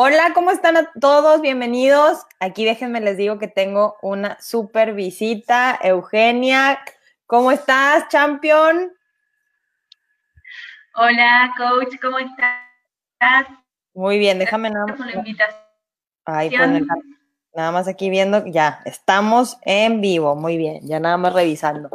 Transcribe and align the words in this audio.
Hola, 0.00 0.30
¿cómo 0.32 0.52
están 0.52 0.76
a 0.76 0.92
todos? 1.00 1.40
Bienvenidos. 1.40 2.24
Aquí 2.38 2.64
déjenme 2.64 3.00
les 3.00 3.16
digo 3.16 3.40
que 3.40 3.48
tengo 3.48 3.96
una 4.00 4.40
super 4.40 4.94
visita. 4.94 5.76
Eugenia, 5.82 6.78
¿cómo 7.26 7.50
estás, 7.50 8.06
champion? 8.06 8.92
Hola, 10.94 11.52
coach, 11.58 11.98
¿cómo 12.00 12.16
estás? 12.20 13.48
Muy 13.92 14.20
bien, 14.20 14.38
déjame 14.38 14.70
nada 14.70 14.86
más. 14.86 15.00
Ay, 16.26 16.50
pues, 16.56 16.82
nada 17.56 17.72
más 17.72 17.88
aquí 17.88 18.08
viendo, 18.08 18.46
ya, 18.46 18.80
estamos 18.84 19.58
en 19.62 20.00
vivo, 20.00 20.36
muy 20.36 20.56
bien, 20.56 20.78
ya 20.86 21.00
nada 21.00 21.16
más 21.16 21.32
revisando. 21.32 21.90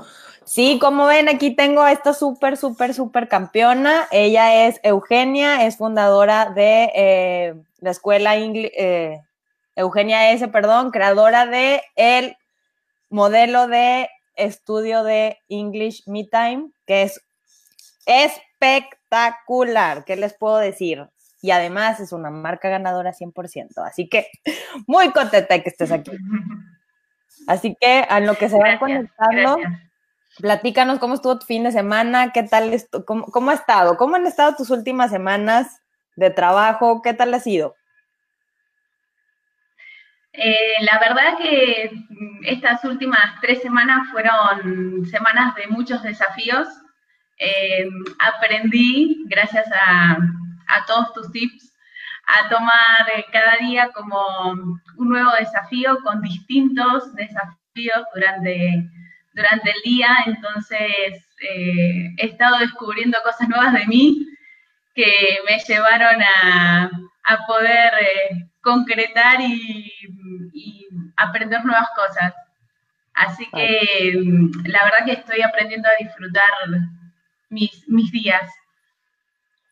Sí, 0.45 0.77
como 0.79 1.05
ven, 1.05 1.29
aquí 1.29 1.55
tengo 1.55 1.81
a 1.81 1.91
esta 1.91 2.13
súper, 2.13 2.57
súper, 2.57 2.93
súper 2.93 3.27
campeona. 3.27 4.07
Ella 4.11 4.67
es 4.67 4.79
Eugenia, 4.83 5.65
es 5.65 5.77
fundadora 5.77 6.49
de 6.49 6.91
eh, 6.95 7.55
la 7.79 7.91
escuela 7.91 8.35
eh, 8.35 9.21
Eugenia 9.75 10.31
S, 10.31 10.47
perdón, 10.49 10.91
creadora 10.91 11.45
de 11.45 11.81
el 11.95 12.35
modelo 13.09 13.67
de 13.67 14.09
estudio 14.35 15.03
de 15.03 15.37
English 15.49 16.03
Me 16.07 16.25
Time, 16.25 16.71
que 16.85 17.03
es 17.03 17.21
espectacular. 18.05 20.03
¿Qué 20.05 20.15
les 20.15 20.33
puedo 20.33 20.57
decir? 20.57 21.07
Y 21.41 21.51
además 21.51 21.99
es 21.99 22.11
una 22.11 22.29
marca 22.29 22.69
ganadora 22.69 23.13
100%. 23.13 23.85
Así 23.85 24.07
que 24.07 24.27
muy 24.87 25.11
contenta 25.11 25.53
de 25.53 25.63
que 25.63 25.69
estés 25.69 25.91
aquí. 25.91 26.11
Así 27.47 27.75
que 27.79 28.05
a 28.07 28.19
lo 28.19 28.35
que 28.35 28.49
se 28.49 28.57
van 28.57 28.77
conectando. 28.77 29.57
Platícanos 30.39 30.99
cómo 30.99 31.15
estuvo 31.15 31.37
tu 31.37 31.45
fin 31.45 31.63
de 31.63 31.71
semana, 31.71 32.31
qué 32.31 32.43
tal, 32.43 32.71
cómo, 33.05 33.25
cómo 33.25 33.51
ha 33.51 33.53
estado, 33.53 33.97
cómo 33.97 34.15
han 34.15 34.25
estado 34.25 34.55
tus 34.55 34.69
últimas 34.71 35.11
semanas 35.11 35.81
de 36.15 36.31
trabajo, 36.31 37.01
qué 37.03 37.13
tal 37.13 37.33
ha 37.33 37.39
sido. 37.39 37.75
Eh, 40.33 40.73
la 40.81 40.97
verdad 40.97 41.37
que 41.37 41.91
estas 42.45 42.83
últimas 42.83 43.39
tres 43.41 43.61
semanas 43.61 44.07
fueron 44.11 45.05
semanas 45.05 45.53
de 45.55 45.67
muchos 45.67 46.01
desafíos. 46.01 46.67
Eh, 47.37 47.87
aprendí, 48.19 49.23
gracias 49.27 49.67
a, 49.71 50.17
a, 50.67 50.85
todos 50.87 51.13
tus 51.13 51.31
tips, 51.31 51.73
a 52.25 52.49
tomar 52.49 53.25
cada 53.31 53.57
día 53.57 53.91
como 53.93 54.19
un 54.97 55.09
nuevo 55.09 55.31
desafío 55.37 55.99
con 56.03 56.21
distintos 56.21 57.13
desafíos 57.13 58.03
durante 58.15 58.89
durante 59.33 59.71
el 59.71 59.81
día, 59.83 60.09
entonces 60.25 61.27
eh, 61.41 62.09
he 62.17 62.25
estado 62.25 62.59
descubriendo 62.59 63.17
cosas 63.23 63.49
nuevas 63.49 63.73
de 63.73 63.85
mí 63.87 64.27
que 64.95 65.39
me 65.47 65.57
llevaron 65.59 66.21
a, 66.21 66.91
poder 67.47 67.93
eh, 67.99 68.47
concretar 68.61 69.41
y, 69.41 69.91
aprender 71.17 71.63
nuevas 71.63 71.87
cosas. 71.95 72.33
Así 73.13 73.47
que 73.53 74.13
la 74.65 74.83
verdad 74.83 75.05
que 75.05 75.13
estoy 75.13 75.41
aprendiendo 75.41 75.87
a 75.87 76.03
disfrutar 76.03 76.49
mis, 77.49 77.87
mis 77.87 78.11
días. 78.11 78.49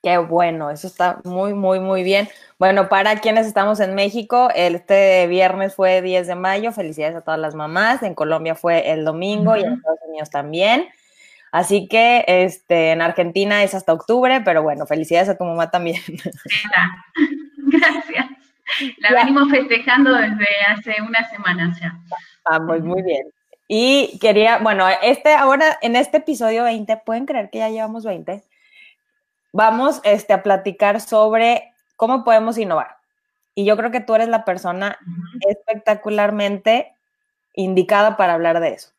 Qué 0.03 0.17
bueno, 0.17 0.71
eso 0.71 0.87
está 0.87 1.19
muy, 1.23 1.53
muy, 1.53 1.79
muy 1.79 2.01
bien. 2.01 2.27
Bueno, 2.57 2.89
para 2.89 3.19
quienes 3.19 3.45
estamos 3.45 3.79
en 3.79 3.93
México, 3.93 4.49
este 4.55 5.27
viernes 5.27 5.75
fue 5.75 6.01
10 6.01 6.25
de 6.25 6.35
mayo, 6.35 6.71
felicidades 6.71 7.15
a 7.15 7.21
todas 7.21 7.39
las 7.39 7.53
mamás, 7.53 8.01
en 8.01 8.15
Colombia 8.15 8.55
fue 8.55 8.91
el 8.91 9.05
domingo 9.05 9.55
y 9.55 9.61
en 9.61 9.73
Estados 9.73 9.99
Unidos 10.07 10.29
también. 10.31 10.87
Así 11.51 11.87
que 11.87 12.23
este, 12.27 12.91
en 12.91 13.01
Argentina 13.01 13.61
es 13.63 13.75
hasta 13.75 13.93
octubre, 13.93 14.41
pero 14.41 14.63
bueno, 14.63 14.87
felicidades 14.87 15.29
a 15.29 15.37
tu 15.37 15.43
mamá 15.43 15.69
también. 15.69 16.01
Gracias. 17.57 18.25
La 18.99 19.13
venimos 19.13 19.51
festejando 19.51 20.13
desde 20.13 20.47
hace 20.67 20.95
una 21.01 21.29
semana 21.29 21.77
ya. 21.79 21.93
Ah, 22.45 22.59
muy, 22.59 22.81
muy 22.81 23.03
bien. 23.03 23.27
Y 23.67 24.17
quería, 24.19 24.57
bueno, 24.57 24.87
este 25.03 25.35
ahora 25.35 25.77
en 25.81 25.95
este 25.95 26.17
episodio 26.17 26.63
20, 26.63 26.97
¿pueden 27.05 27.25
creer 27.25 27.49
que 27.49 27.59
ya 27.59 27.69
llevamos 27.69 28.03
20? 28.03 28.43
Vamos 29.51 30.01
este, 30.03 30.33
a 30.33 30.43
platicar 30.43 31.01
sobre 31.01 31.73
cómo 31.95 32.23
podemos 32.23 32.57
innovar. 32.57 32.97
Y 33.53 33.65
yo 33.65 33.75
creo 33.77 33.91
que 33.91 33.99
tú 33.99 34.15
eres 34.15 34.29
la 34.29 34.45
persona 34.45 34.97
espectacularmente 35.47 36.93
indicada 37.53 38.17
para 38.17 38.33
hablar 38.33 38.59
de 38.59 38.69
eso. 38.69 38.91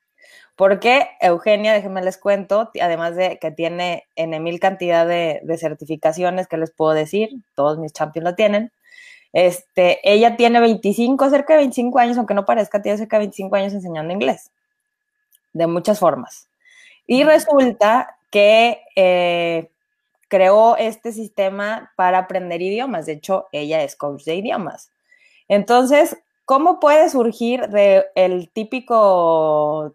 Porque 0.56 1.08
Eugenia, 1.20 1.72
déjenme 1.72 2.02
les 2.02 2.18
cuento, 2.18 2.70
además 2.80 3.16
de 3.16 3.38
que 3.38 3.50
tiene 3.50 4.04
en 4.16 4.40
mil 4.42 4.60
cantidad 4.60 5.06
de, 5.06 5.40
certificaciones 5.58 6.46
que 6.46 6.58
les 6.58 6.70
puedo 6.70 6.92
decir, 6.92 7.30
todos 7.54 7.78
mis 7.78 7.92
champions 7.92 8.24
lo 8.24 8.34
tienen, 8.34 8.70
este, 9.32 9.98
ella 10.04 10.36
tiene 10.36 10.60
25, 10.60 11.30
cerca 11.30 11.54
de 11.54 11.60
25 11.60 11.98
años, 11.98 12.18
aunque 12.18 12.34
no 12.34 12.44
parezca, 12.44 12.82
tiene 12.82 12.98
cerca 12.98 13.16
de 13.16 13.24
25 13.24 13.56
años 13.56 13.72
enseñando 13.72 14.12
inglés, 14.12 14.50
de 15.54 15.66
muchas 15.66 15.98
formas. 15.98 16.48
Y 17.06 17.24
resulta 17.24 18.18
que 18.30 18.82
eh, 18.94 19.71
creó 20.32 20.78
este 20.78 21.12
sistema 21.12 21.92
para 21.94 22.16
aprender 22.16 22.62
idiomas. 22.62 23.04
De 23.04 23.12
hecho, 23.12 23.48
ella 23.52 23.82
es 23.82 23.96
coach 23.96 24.24
de 24.24 24.36
idiomas. 24.36 24.90
Entonces, 25.46 26.16
¿cómo 26.46 26.80
puede 26.80 27.10
surgir 27.10 27.68
de 27.68 28.06
el 28.14 28.50
típico 28.50 29.94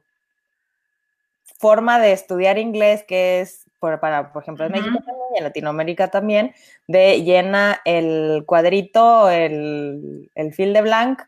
forma 1.58 1.98
de 1.98 2.12
estudiar 2.12 2.60
inglés 2.60 3.04
que 3.08 3.42
es 3.42 3.66
por, 3.80 4.00
para, 4.00 4.32
por 4.32 4.44
ejemplo, 4.44 4.66
en 4.66 4.74
México 4.74 5.00
y 5.34 5.40
en 5.40 5.44
Latinoamérica 5.44 6.10
también, 6.10 6.54
de 6.88 7.24
llena 7.24 7.82
el 7.84 8.44
cuadrito, 8.46 9.32
el, 9.32 10.30
el 10.36 10.54
fil 10.54 10.72
de 10.72 10.84
blank, 10.84 11.20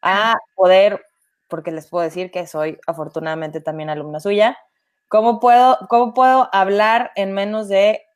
a 0.00 0.38
poder, 0.54 1.04
porque 1.48 1.70
les 1.70 1.86
puedo 1.86 2.02
decir 2.02 2.30
que 2.30 2.46
soy 2.46 2.78
afortunadamente 2.86 3.60
también 3.60 3.90
alumna 3.90 4.20
suya, 4.20 4.56
¿cómo 5.08 5.38
puedo, 5.38 5.76
cómo 5.90 6.14
puedo 6.14 6.48
hablar 6.50 7.12
en 7.14 7.32
menos 7.32 7.68
de 7.68 8.07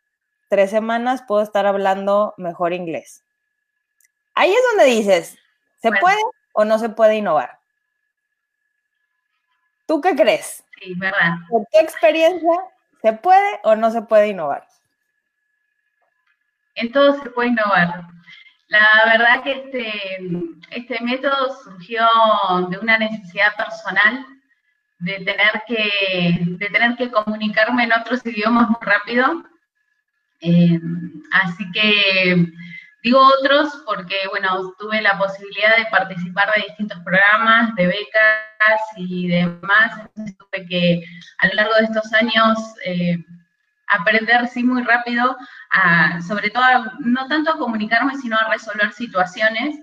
tres 0.53 0.69
semanas 0.69 1.25
puedo 1.27 1.41
estar 1.41 1.65
hablando 1.65 2.35
mejor 2.37 2.75
inglés. 2.75 3.25
Ahí 4.35 4.51
es 4.51 4.61
donde 4.71 4.85
dices, 4.85 5.39
¿se 5.81 5.91
puede 5.93 6.21
o 6.53 6.67
no 6.67 6.79
se 6.79 6.91
puede 6.91 7.17
innovar? 7.17 7.59
¿Tú 9.87 10.03
qué 10.03 10.15
crees? 10.15 10.63
Sí, 10.79 10.93
verdad. 10.97 11.37
¿Por 11.49 11.67
qué 11.73 11.81
experiencia 11.81 12.53
se 13.01 13.15
puede 13.15 13.61
o 13.63 13.77
no 13.77 13.91
se 13.91 14.03
puede 14.03 14.29
innovar? 14.29 14.69
En 16.75 16.93
todo 16.93 17.19
se 17.23 17.31
puede 17.31 17.49
innovar. 17.49 18.03
La 18.69 19.05
verdad 19.07 19.43
que 19.43 19.53
este, 19.53 20.21
este 20.71 21.03
método 21.03 21.57
surgió 21.65 22.07
de 22.69 22.77
una 22.77 22.99
necesidad 22.99 23.57
personal 23.57 24.27
de 24.99 25.15
tener 25.25 25.63
que, 25.67 26.41
de 26.43 26.67
tener 26.67 26.95
que 26.97 27.11
comunicarme 27.11 27.85
en 27.85 27.95
otros 27.95 28.21
idiomas 28.27 28.69
muy 28.69 28.81
rápido 28.83 29.45
eh, 30.43 30.81
así 31.31 31.71
que 31.73 32.47
digo 33.03 33.21
otros 33.41 33.83
porque, 33.87 34.17
bueno, 34.31 34.75
tuve 34.79 35.01
la 35.01 35.17
posibilidad 35.17 35.77
de 35.77 35.87
participar 35.87 36.53
de 36.55 36.63
distintos 36.63 36.99
programas, 37.05 37.75
de 37.77 37.87
becas 37.87 38.81
y 38.97 39.29
demás. 39.29 39.93
Entonces 40.01 40.37
tuve 40.37 40.67
que 40.67 41.05
a 41.39 41.47
lo 41.47 41.55
largo 41.55 41.75
de 41.75 41.85
estos 41.85 42.13
años 42.13 42.59
eh, 42.85 43.25
aprender, 43.87 44.49
sí, 44.49 44.65
muy 44.65 44.83
rápido, 44.83 45.37
a, 45.71 46.21
sobre 46.23 46.51
todo, 46.51 46.65
no 47.01 47.27
tanto 47.29 47.53
a 47.53 47.59
comunicarme, 47.59 48.17
sino 48.17 48.37
a 48.37 48.49
resolver 48.51 48.93
situaciones. 48.93 49.79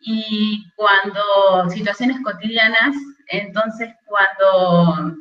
Y 0.00 0.68
cuando, 0.74 1.70
situaciones 1.70 2.20
cotidianas, 2.24 2.96
entonces 3.28 3.94
cuando 4.04 5.16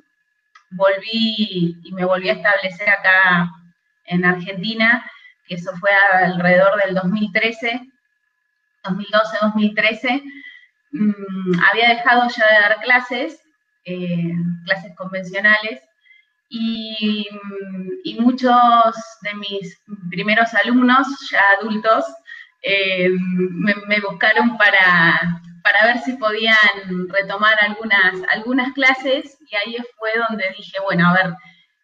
volví 0.72 1.78
y 1.83 1.92
me 1.94 2.04
volví 2.04 2.30
a 2.30 2.33
establecer 2.33 2.89
acá 2.89 3.51
en 4.12 4.25
Argentina, 4.25 5.04
que 5.48 5.56
eso 5.56 5.72
fue 5.80 5.90
alrededor 6.13 6.81
del 6.84 6.96
2013, 6.96 7.81
2012-2013, 8.84 10.24
mm, 10.92 11.63
había 11.69 11.90
dejado 11.90 12.28
ya 12.30 12.48
de 12.48 12.62
dar 12.62 12.81
clases, 12.81 13.42
eh, 13.86 14.34
clases 14.66 14.96
convencionales, 14.96 15.81
y, 16.50 17.28
muchos 18.19 18.96
de 19.22 19.34
mis 19.36 19.81
primeros 20.10 20.54
alumnos, 20.54 21.07
ya 21.31 21.42
adultos, 21.60 22.06
eh, 22.62 23.10
me, 23.10 24.00
buscaron 24.02 24.57
para, 24.57 25.42
para 25.64 25.86
ver 25.86 26.00
si 26.00 26.14
podían 26.14 27.07
retomar 27.10 27.57
algunas, 27.62 28.22
algunas 28.30 28.74
clases, 28.74 29.38
y 29.50 29.56
ahí 29.56 29.78
fue 29.98 30.12
donde 30.30 30.54
dije, 30.57 30.78
bueno, 30.84 31.10
a 31.10 31.14
ver, 31.14 31.34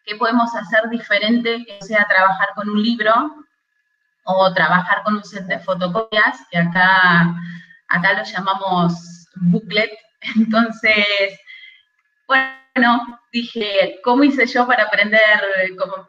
qué 0.08 0.16
podemos 0.16 0.56
hacer 0.56 0.90
diferente, 0.90 1.66
que 1.66 1.82
sea 1.82 2.08
trabajar 2.08 2.50
con 2.56 2.70
un 2.70 2.82
libro 2.82 3.14
o 4.24 4.54
trabajar 4.54 5.04
con 5.04 5.16
un 5.16 5.24
set 5.24 5.44
de 5.44 5.60
fotocopias, 5.60 6.40
que 6.50 6.58
acá, 6.58 7.36
acá 7.90 8.14
lo 8.14 8.24
llamamos 8.24 9.28
booklet. 9.36 9.92
Entonces, 10.36 11.40
bueno, 12.26 13.20
dije, 13.34 14.00
¿cómo 14.04 14.24
hice 14.24 14.48
yo 14.48 14.66
para 14.66 14.84
aprender, 14.84 15.20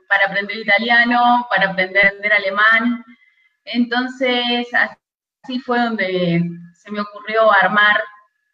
para 0.08 0.26
aprender 0.26 0.58
italiano, 0.58 1.46
para 1.50 1.70
aprender 1.70 2.32
alemán? 2.32 3.04
Entonces, 3.64 4.68
así 4.74 5.58
fue 5.60 5.80
donde 5.80 6.42
se 6.74 6.90
me 6.92 7.00
ocurrió 7.00 7.52
armar 7.52 8.02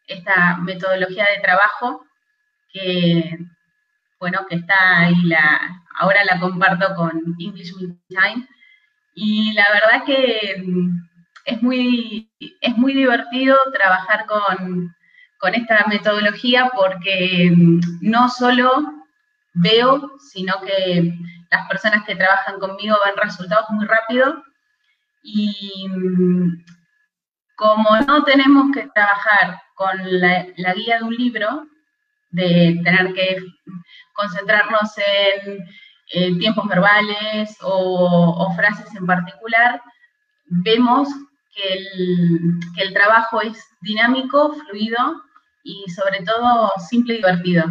esta 0.07 0.57
metodología 0.57 1.27
de 1.27 1.43
trabajo 1.43 2.07
que, 2.71 3.39
bueno, 4.21 4.47
que 4.49 4.57
está 4.57 4.75
ahí, 4.99 5.15
la, 5.25 5.83
ahora 5.99 6.25
la 6.25 6.41
comparto 6.41 6.95
con 6.95 7.13
English 7.39 7.73
Time. 8.09 8.49
Y 9.15 9.53
la 9.53 9.65
verdad 9.73 10.05
que 10.05 10.63
mm, 10.65 10.89
es 11.45 11.63
muy, 11.63 12.31
es 12.61 12.77
muy 12.77 12.95
divertido 12.95 13.57
trabajar 13.73 14.27
con, 14.27 14.95
con 15.39 15.55
esta 15.55 15.85
metodología 15.87 16.71
porque 16.75 17.53
mm, 17.55 17.81
no 18.03 18.29
solo 18.29 18.71
veo, 19.55 20.13
sino 20.33 20.55
que 20.61 21.15
las 21.51 21.69
personas 21.69 22.05
que 22.05 22.17
trabajan 22.17 22.59
conmigo 22.59 22.97
ven 23.05 23.17
resultados 23.17 23.67
muy 23.71 23.87
rápido 23.87 24.43
y 25.23 25.89
mm, 25.89 26.65
como 27.57 27.97
no 28.07 28.25
tenemos 28.25 28.73
que 28.75 28.89
trabajar 28.95 29.61
con 29.75 29.93
la, 30.21 30.75
guía 30.75 30.99
de 30.99 31.05
un 31.05 31.15
libro, 31.15 31.67
de 32.35 32.81
tener 32.83 33.15
que 33.15 33.37
concentrarnos 34.15 34.93
en 36.13 36.39
tiempos 36.39 36.67
verbales 36.69 37.57
o, 37.63 38.53
frases 38.57 38.95
en 38.95 39.07
particular, 39.07 39.81
vemos 40.47 41.09
que 41.55 41.73
el, 41.73 42.61
que 42.75 42.83
el 42.83 42.93
trabajo 42.93 43.41
es 43.41 43.57
dinámico, 43.81 44.55
fluido 44.55 44.99
y 45.63 45.85
sobre 45.91 46.23
todo 46.25 46.73
simple 46.89 47.15
y 47.15 47.17
divertido. 47.19 47.65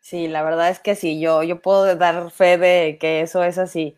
Sí, 0.00 0.26
la 0.26 0.42
verdad 0.42 0.70
es 0.70 0.80
que 0.80 0.96
sí, 0.96 1.20
yo, 1.20 1.42
yo 1.44 1.62
puedo 1.62 1.94
dar 1.94 2.30
fe 2.30 2.58
de 2.58 2.98
que 3.00 3.20
eso 3.20 3.44
es 3.44 3.58
así. 3.58 3.96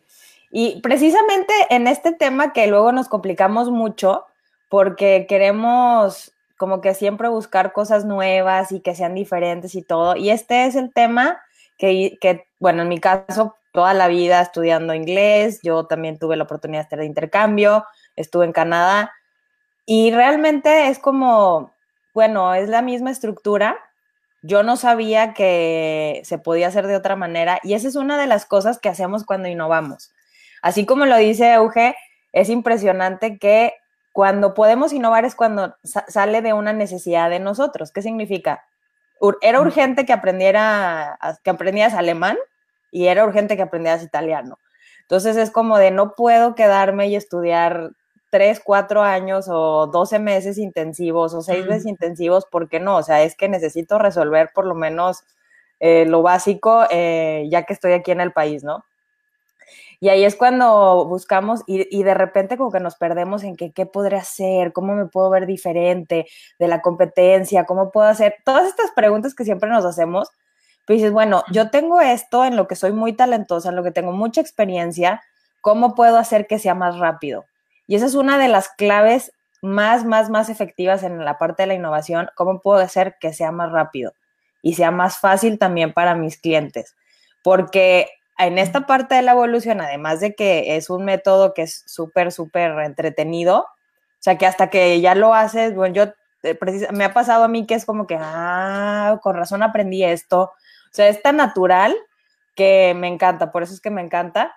Y 0.50 0.81
precisamente 0.83 1.55
en 1.71 1.87
este 1.87 2.12
tema 2.12 2.53
que 2.53 2.67
luego 2.67 2.93
nos 2.93 3.09
complicamos 3.09 3.71
mucho 3.71 4.27
porque 4.69 5.27
queremos 5.27 6.33
como 6.62 6.81
que 6.81 6.94
siempre 6.94 7.29
buscar 7.29 7.73
cosas 7.73 8.05
nuevas 8.05 8.70
y 8.70 8.79
que 8.79 8.94
sean 8.94 9.17
diferentes 9.17 9.75
y 9.75 9.82
todo. 9.82 10.14
Y 10.14 10.31
este 10.31 10.67
es 10.67 10.76
el 10.76 10.94
tema 10.94 11.43
que, 11.76 12.17
que 12.20 12.47
bueno, 12.61 12.82
en 12.82 12.88
mi 12.88 13.00
caso, 13.00 13.56
toda 13.73 13.94
la 13.94 14.06
vida 14.06 14.41
estudiando 14.41 14.94
inglés, 14.94 15.59
yo 15.64 15.87
también 15.87 16.20
tuve 16.20 16.37
la 16.37 16.44
oportunidad 16.44 16.79
de 16.79 16.85
estar 16.85 16.99
de 17.00 17.06
intercambio, 17.06 17.85
estuve 18.14 18.44
en 18.44 18.53
Canadá 18.53 19.12
y 19.87 20.12
realmente 20.12 20.87
es 20.87 21.00
como, 21.00 21.73
bueno, 22.14 22.55
es 22.55 22.69
la 22.69 22.81
misma 22.81 23.11
estructura, 23.11 23.76
yo 24.43 24.62
no 24.62 24.76
sabía 24.76 25.35
que 25.35 26.23
se 26.25 26.38
podía 26.38 26.69
hacer 26.69 26.87
de 26.87 26.94
otra 26.94 27.17
manera 27.17 27.58
y 27.65 27.75
esa 27.75 27.88
es 27.88 27.97
una 27.97 28.20
de 28.20 28.29
las 28.29 28.47
cosas 28.47 28.79
que 28.79 28.88
hacemos 28.88 29.25
cuando 29.25 29.49
innovamos. 29.49 30.12
Así 30.62 30.87
como 30.87 31.06
lo 31.06 31.17
dice 31.17 31.55
Euge, 31.55 31.97
es 32.32 32.50
impresionante 32.50 33.41
que 33.41 33.75
cuando 34.12 34.55
podemos 34.55 34.93
innovar 34.93 35.25
es 35.25 35.35
cuando 35.35 35.76
sale 35.82 36.43
de 36.43 36.53
una 36.53 36.73
necesidad 36.73 37.31
de 37.31 37.41
nosotros. 37.41 37.93
¿Qué 37.93 38.03
significa? 38.03 38.64
era 39.41 39.61
urgente 39.61 40.05
que 40.05 40.12
aprendiera, 40.12 41.17
que 41.44 41.50
aprendieras 41.50 41.94
alemán 41.94 42.37
y 42.91 43.06
era 43.06 43.25
urgente 43.25 43.56
que 43.56 43.62
aprendieras 43.62 44.03
italiano. 44.03 44.59
Entonces 45.03 45.37
es 45.37 45.50
como 45.50 45.79
de 45.79 45.91
no 45.91 46.14
puedo 46.14 46.55
quedarme 46.55 47.09
y 47.09 47.17
estudiar 47.17 47.93
tres, 48.31 48.61
cuatro 48.64 49.03
años 49.03 49.47
o 49.49 49.87
doce 49.87 50.19
meses 50.19 50.58
intensivos 50.58 51.35
o 51.35 51.43
seis 51.43 51.67
meses 51.67 51.87
intensivos, 51.87 52.47
¿por 52.47 52.69
qué 52.69 52.81
no? 52.81 52.97
O 52.97 53.03
sea, 53.03 53.23
es 53.23 53.37
que 53.37 53.49
necesito 53.49 53.99
resolver 53.99 54.50
por 54.55 54.67
lo 54.67 54.75
menos 54.75 55.23
eh, 55.81 56.06
lo 56.06 56.23
básico 56.23 56.85
eh, 56.91 57.47
ya 57.50 57.65
que 57.65 57.75
estoy 57.75 57.93
aquí 57.93 58.11
en 58.11 58.23
el 58.23 58.32
país, 58.32 58.65
¿no? 58.65 58.85
Y 60.03 60.09
ahí 60.09 60.25
es 60.25 60.35
cuando 60.35 61.05
buscamos 61.05 61.63
y, 61.69 62.03
de 62.03 62.15
repente 62.15 62.57
como 62.57 62.73
que 62.73 62.81
nos 62.81 62.97
perdemos 62.97 63.45
en 63.45 63.55
que 63.55 63.71
qué 63.71 63.87
podría 63.87 64.19
hacer, 64.19 64.73
cómo 64.73 64.97
me 64.97 65.07
puedo 65.07 65.31
ver 65.31 65.47
diferente 65.47 66.27
de 66.59 66.67
la 66.67 66.81
competencia, 66.83 67.67
cómo 67.67 67.93
puedo 67.93 68.09
hacer 68.09 68.35
todas 68.45 68.67
estas 68.67 68.91
preguntas 68.97 69.33
que 69.33 69.45
siempre 69.45 69.71
nos 69.71 69.85
hacemos. 69.85 70.29
Pues 70.89 70.97
dices, 70.99 71.13
bueno, 71.13 71.45
yo 71.53 71.71
tengo 71.71 72.01
esto 72.01 72.45
en 72.45 72.57
lo 72.57 72.67
que 72.67 72.75
soy 72.75 72.91
muy 72.91 73.13
talentosa, 73.13 73.69
en 73.69 73.77
lo 73.77 73.85
que 73.85 73.93
tengo 73.93 74.11
mucha 74.11 74.41
experiencia, 74.41 75.23
¿cómo 75.61 75.95
puedo 75.95 76.19
hacer 76.19 76.49
que 76.49 76.59
sea 76.59 76.75
más 76.75 76.99
rápido? 76.99 77.45
Y 77.87 77.95
esa 77.95 78.07
es 78.07 78.17
una 78.17 78.39
de 78.39 78.49
las 78.49 78.71
claves 78.71 79.31
más, 79.61 80.05
más, 80.05 80.31
más 80.31 80.49
efectivas 80.49 81.05
en 81.05 81.25
la 81.25 81.39
parte 81.39 81.63
de 81.63 81.69
la 81.69 81.75
innovación, 81.75 82.29
cómo 82.35 82.61
puedo 82.61 82.81
hacer 82.81 83.19
que 83.21 83.33
sea 83.33 83.53
más 83.53 83.71
rápido 83.71 84.15
y 84.63 84.75
sea 84.75 84.91
más 84.91 85.19
fácil 85.19 85.61
también 85.61 85.93
para 85.93 86.17
mis 86.17 86.39
clientes. 86.39 86.97
Porque 87.45 88.09
en 88.38 88.58
esta 88.58 88.87
parte 88.87 89.14
de 89.14 89.23
la 89.23 89.32
evolución, 89.32 89.81
además 89.81 90.20
de 90.20 90.34
que 90.34 90.76
es 90.76 90.90
un 90.90 91.05
método 91.05 91.55
que 91.55 91.62
es 91.62 91.84
súper, 91.87 92.32
súper 92.32 92.73
entretenido, 92.81 93.61
o 93.61 93.67
sea, 94.23 94.38
que 94.38 94.46
hasta 94.46 94.70
que 94.70 95.00
ya 95.00 95.14
lo 95.14 95.34
haces, 95.34 95.75
bueno, 95.75 95.94
yo, 95.94 96.05
eh, 96.43 96.58
me 96.93 97.05
ha 97.05 97.12
pasado 97.12 97.44
a 97.44 97.49
mí 97.49 97.67
que 97.67 97.75
es 97.75 97.84
como 97.84 98.06
que, 98.06 98.17
ah, 98.20 99.19
con 99.23 99.37
razón 99.37 99.62
aprendí 99.62 100.05
esto. 100.05 100.43
O 100.43 100.94
sea, 100.94 101.08
es 101.08 101.23
tan 101.23 101.37
natural 101.37 101.96
que 102.55 102.94
me 102.96 103.08
encanta, 103.08 103.52
por 103.52 103.62
eso 103.62 103.75
es 103.75 103.81
que 103.81 103.90
me 103.90 104.02
encanta. 104.02 104.55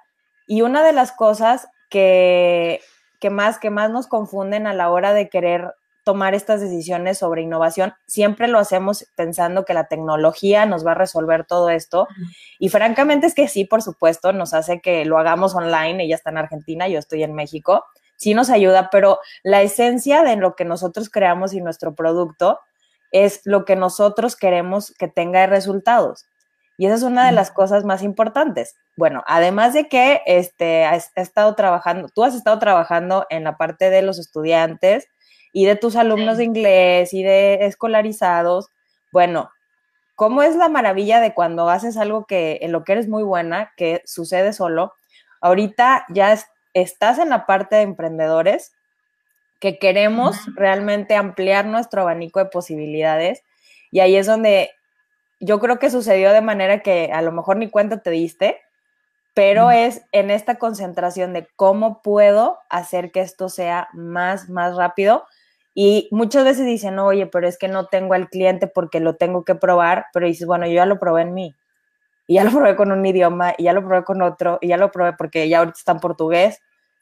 Y 0.48 0.62
una 0.62 0.84
de 0.84 0.94
las 0.94 1.12
cosas 1.12 1.68
que 1.90 2.82
que 3.20 3.30
más, 3.30 3.58
que 3.58 3.70
más 3.70 3.90
nos 3.90 4.08
confunden 4.08 4.68
a 4.68 4.74
la 4.74 4.92
hora 4.92 5.14
de 5.14 5.30
querer 5.30 5.74
tomar 6.06 6.36
estas 6.36 6.62
decisiones 6.62 7.18
sobre 7.18 7.42
innovación. 7.42 7.94
Siempre 8.08 8.48
lo 8.48 8.60
hacemos 8.60 9.06
pensando 9.16 9.66
que 9.66 9.74
la 9.74 9.88
tecnología 9.88 10.66
nos 10.66 10.86
va 10.86 10.92
a 10.92 10.96
resolver 10.96 11.46
todo 11.46 11.70
esto. 11.70 12.08
Y 12.60 12.70
francamente 12.70 13.28
es 13.28 13.34
que 13.34 13.50
sí, 13.50 13.66
por 13.66 13.82
supuesto, 13.82 14.32
nos 14.32 14.54
hace 14.54 14.80
que 14.80 15.04
lo 15.04 15.18
hagamos 15.18 15.56
online. 15.56 16.04
Ella 16.04 16.16
está 16.16 16.30
en 16.30 16.38
Argentina, 16.38 16.88
yo 16.88 17.00
estoy 17.00 17.24
en 17.24 17.34
México. 17.34 17.84
Sí 18.16 18.34
nos 18.34 18.50
ayuda, 18.50 18.90
pero 18.92 19.20
la 19.44 19.62
esencia 19.64 20.24
de 20.24 20.38
lo 20.38 20.56
que 20.56 20.64
nosotros 20.64 21.10
creamos 21.10 21.54
y 21.54 21.60
nuestro 21.60 21.96
producto 21.96 22.60
es 23.12 23.42
lo 23.44 23.66
que 23.66 23.76
nosotros 23.76 24.36
queremos 24.36 24.94
que 24.98 25.08
tenga 25.08 25.48
resultados. 25.48 26.26
Y 26.78 26.86
esa 26.86 26.96
es 26.96 27.04
una 27.04 27.26
de 27.26 27.32
las 27.32 27.52
cosas 27.52 27.84
más 27.84 28.04
importantes. 28.04 28.76
Bueno, 28.98 29.24
además 29.28 29.74
de 29.74 29.88
que 29.88 30.22
este, 30.26 30.86
has, 30.86 31.12
estado 31.16 31.56
trabajando, 31.56 32.10
tú 32.14 32.24
has 32.24 32.36
estado 32.36 32.60
trabajando 32.60 33.26
en 33.30 33.44
la 33.44 33.58
parte 33.58 33.90
de 33.90 34.02
los 34.02 34.20
estudiantes 34.20 35.08
y 35.58 35.64
de 35.64 35.78
tus 35.78 35.96
alumnos 35.96 36.38
de 36.38 36.44
inglés 36.44 37.14
y 37.14 37.24
de 37.24 37.66
escolarizados. 37.66 38.68
Bueno, 39.14 39.50
¿cómo 40.16 40.44
es 40.44 40.58
la 40.58 40.68
maravilla 40.68 41.22
de 41.22 41.34
cuando 41.34 41.70
haces 41.70 41.96
algo 41.96 42.26
que 42.26 42.60
en 42.62 42.74
lo 42.74 42.84
que 42.84 42.92
eres 42.92 43.08
muy 43.08 43.24
buena, 43.24 43.72
que 43.78 44.02
sucede 44.04 44.52
solo? 44.52 44.92
Ahorita 45.40 46.08
ya 46.10 46.38
estás 46.74 47.20
en 47.20 47.30
la 47.30 47.46
parte 47.46 47.78
de 47.78 47.84
emprendedores 47.84 48.74
que 49.62 49.80
queremos 49.80 50.36
realmente 50.56 51.16
ampliar 51.16 51.66
nuestro 51.66 52.02
abanico 52.02 52.40
de 52.40 52.48
posibilidades 52.48 53.42
y 53.92 54.02
ahí 54.02 54.18
es 54.18 54.28
donde 54.28 54.72
yo 55.40 55.62
creo 55.62 55.80
que 55.80 55.90
sucedió 55.90 56.34
de 56.34 56.42
manera 56.42 56.82
que 56.82 57.12
a 57.14 57.22
lo 57.22 57.32
mejor 57.32 57.56
ni 57.56 57.70
cuenta 57.70 58.02
te 58.02 58.10
diste, 58.10 58.60
pero 59.34 59.72
es 59.72 60.02
en 60.12 60.32
esta 60.32 60.56
concentración 60.56 61.32
de 61.32 61.48
cómo 61.56 62.02
puedo 62.02 62.60
hacer 62.70 63.14
que 63.14 63.22
esto 63.22 63.48
sea 63.48 63.88
más, 63.94 64.50
más 64.50 64.76
rápido. 64.76 65.26
Y 65.76 66.08
muchas 66.10 66.44
veces 66.44 66.66
dicen, 66.66 66.98
oye, 66.98 67.28
pero 67.28 67.48
es 67.48 67.58
que 67.58 67.68
no 67.68 67.86
tengo 67.86 68.16
al 68.16 68.30
cliente 68.30 68.66
porque 68.66 69.00
lo 69.00 69.18
tengo 69.18 69.44
que 69.44 69.54
probar, 69.54 70.08
pero 70.14 70.26
dices, 70.26 70.48
bueno, 70.48 70.66
yo 70.66 70.74
ya 70.74 70.88
lo 70.88 70.98
probé 70.98 71.22
en 71.24 71.34
mí. 71.36 71.56
Y 72.28 72.36
ya 72.36 72.44
lo 72.44 72.52
probé 72.52 72.76
con 72.76 72.92
un 72.92 73.06
idioma, 73.06 73.54
y 73.58 73.64
ya 73.66 73.74
lo 73.74 73.86
probé 73.86 74.04
con 74.04 74.24
otro, 74.24 74.58
y 74.62 74.70
ya 74.70 74.78
lo 74.78 74.90
probé 74.92 75.14
porque 75.14 75.48
ya 75.48 75.60
ahorita 75.60 75.78
está 75.78 75.92
en 75.92 76.00
portugués. 76.00 76.60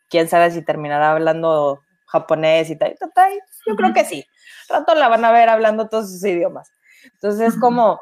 Quién 0.10 0.28
sabe 0.28 0.52
si 0.52 0.62
terminará 0.64 1.12
hablando 1.12 1.82
japonés 2.08 2.70
y 2.70 2.76
tal, 2.76 2.96
tal, 3.14 3.32
Yo 3.66 3.76
creo 3.76 3.94
que 3.94 4.04
sí. 4.04 4.26
Rato 4.68 4.96
la 4.96 5.08
van 5.08 5.24
a 5.24 5.32
ver 5.32 5.48
hablando 5.48 5.88
todos 5.88 6.12
sus 6.12 6.26
idiomas. 6.26 6.72
Entonces, 7.06 7.54
es 7.54 7.60
como 7.60 8.02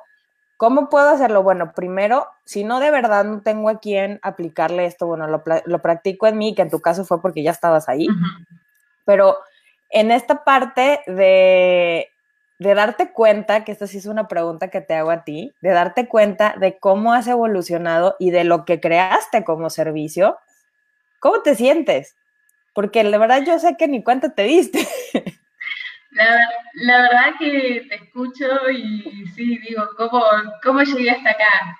¿Cómo 0.61 0.89
puedo 0.89 1.09
hacerlo? 1.09 1.41
Bueno, 1.41 1.73
primero, 1.73 2.27
si 2.45 2.63
no 2.63 2.79
de 2.79 2.91
verdad 2.91 3.25
no 3.25 3.41
tengo 3.41 3.67
a 3.67 3.79
quién 3.79 4.19
aplicarle 4.21 4.85
esto, 4.85 5.07
bueno, 5.07 5.25
lo, 5.25 5.81
practico 5.81 6.27
en 6.27 6.37
mí, 6.37 6.53
que 6.53 6.61
en 6.61 6.69
tu 6.69 6.79
caso 6.81 7.03
fue 7.03 7.19
porque 7.19 7.41
ya 7.41 7.49
estabas 7.49 7.89
ahí, 7.89 8.05
pero 9.03 9.37
en 9.91 10.11
esta 10.11 10.43
parte 10.43 11.01
de, 11.05 12.09
de 12.59 12.75
darte 12.75 13.11
cuenta, 13.11 13.63
que 13.63 13.71
esta 13.71 13.87
sí 13.87 13.97
es 13.97 14.05
una 14.05 14.27
pregunta 14.27 14.69
que 14.69 14.81
te 14.81 14.93
hago 14.95 15.11
a 15.11 15.23
ti, 15.23 15.51
de 15.61 15.71
darte 15.71 16.07
cuenta 16.07 16.55
de 16.59 16.77
cómo 16.79 17.13
has 17.13 17.27
evolucionado 17.27 18.15
y 18.19 18.31
de 18.31 18.43
lo 18.43 18.65
que 18.65 18.79
creaste 18.79 19.43
como 19.43 19.69
servicio, 19.69 20.37
¿cómo 21.19 21.41
te 21.41 21.55
sientes? 21.55 22.15
Porque 22.73 23.03
de 23.03 23.17
verdad 23.17 23.43
yo 23.45 23.59
sé 23.59 23.75
que 23.77 23.87
ni 23.87 24.03
cuenta 24.03 24.33
te 24.33 24.43
diste. 24.43 24.87
La, 26.11 27.01
verdad 27.03 27.33
que 27.39 27.85
te 27.87 27.95
escucho 27.95 28.45
y 28.69 29.25
sí, 29.33 29.57
digo, 29.59 29.87
¿cómo, 29.97 30.21
cómo 30.61 30.81
llegué 30.81 31.09
hasta 31.09 31.31
acá? 31.31 31.77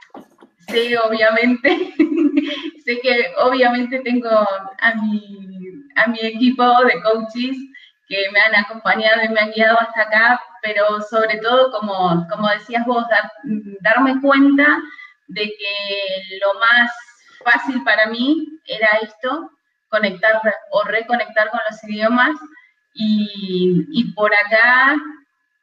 Sé, 0.70 0.98
obviamente, 0.98 1.94
sé 2.86 3.00
que 3.02 3.34
obviamente 3.40 4.00
tengo 4.00 4.30
a 4.30 4.96
mi, 5.04 5.84
a 5.98 6.08
mi 6.08 6.20
equipo 6.22 6.64
de 6.86 7.02
coaches 7.02 7.58
que 8.12 8.30
me 8.34 8.42
han 8.42 8.56
acompañado 8.56 9.24
y 9.24 9.30
me 9.30 9.40
han 9.40 9.52
guiado 9.52 9.80
hasta 9.80 10.02
acá, 10.02 10.42
pero 10.62 11.02
sobre 11.10 11.38
todo, 11.38 11.72
como, 11.72 12.28
como 12.30 12.50
decías 12.50 12.86
vos, 12.86 13.06
darme 13.80 14.20
cuenta 14.20 14.68
de 15.30 15.44
que 15.44 16.40
lo 16.44 16.60
más 16.60 16.92
fácil 17.46 17.82
para 17.86 18.08
mí 18.08 18.50
era 18.66 18.90
esto, 19.02 19.50
conectar 19.88 20.42
o 20.72 20.84
reconectar 20.84 21.50
con 21.52 21.62
los 21.70 21.82
idiomas 21.86 22.32
y, 22.94 24.12
por 24.14 24.34
acá 24.34 24.98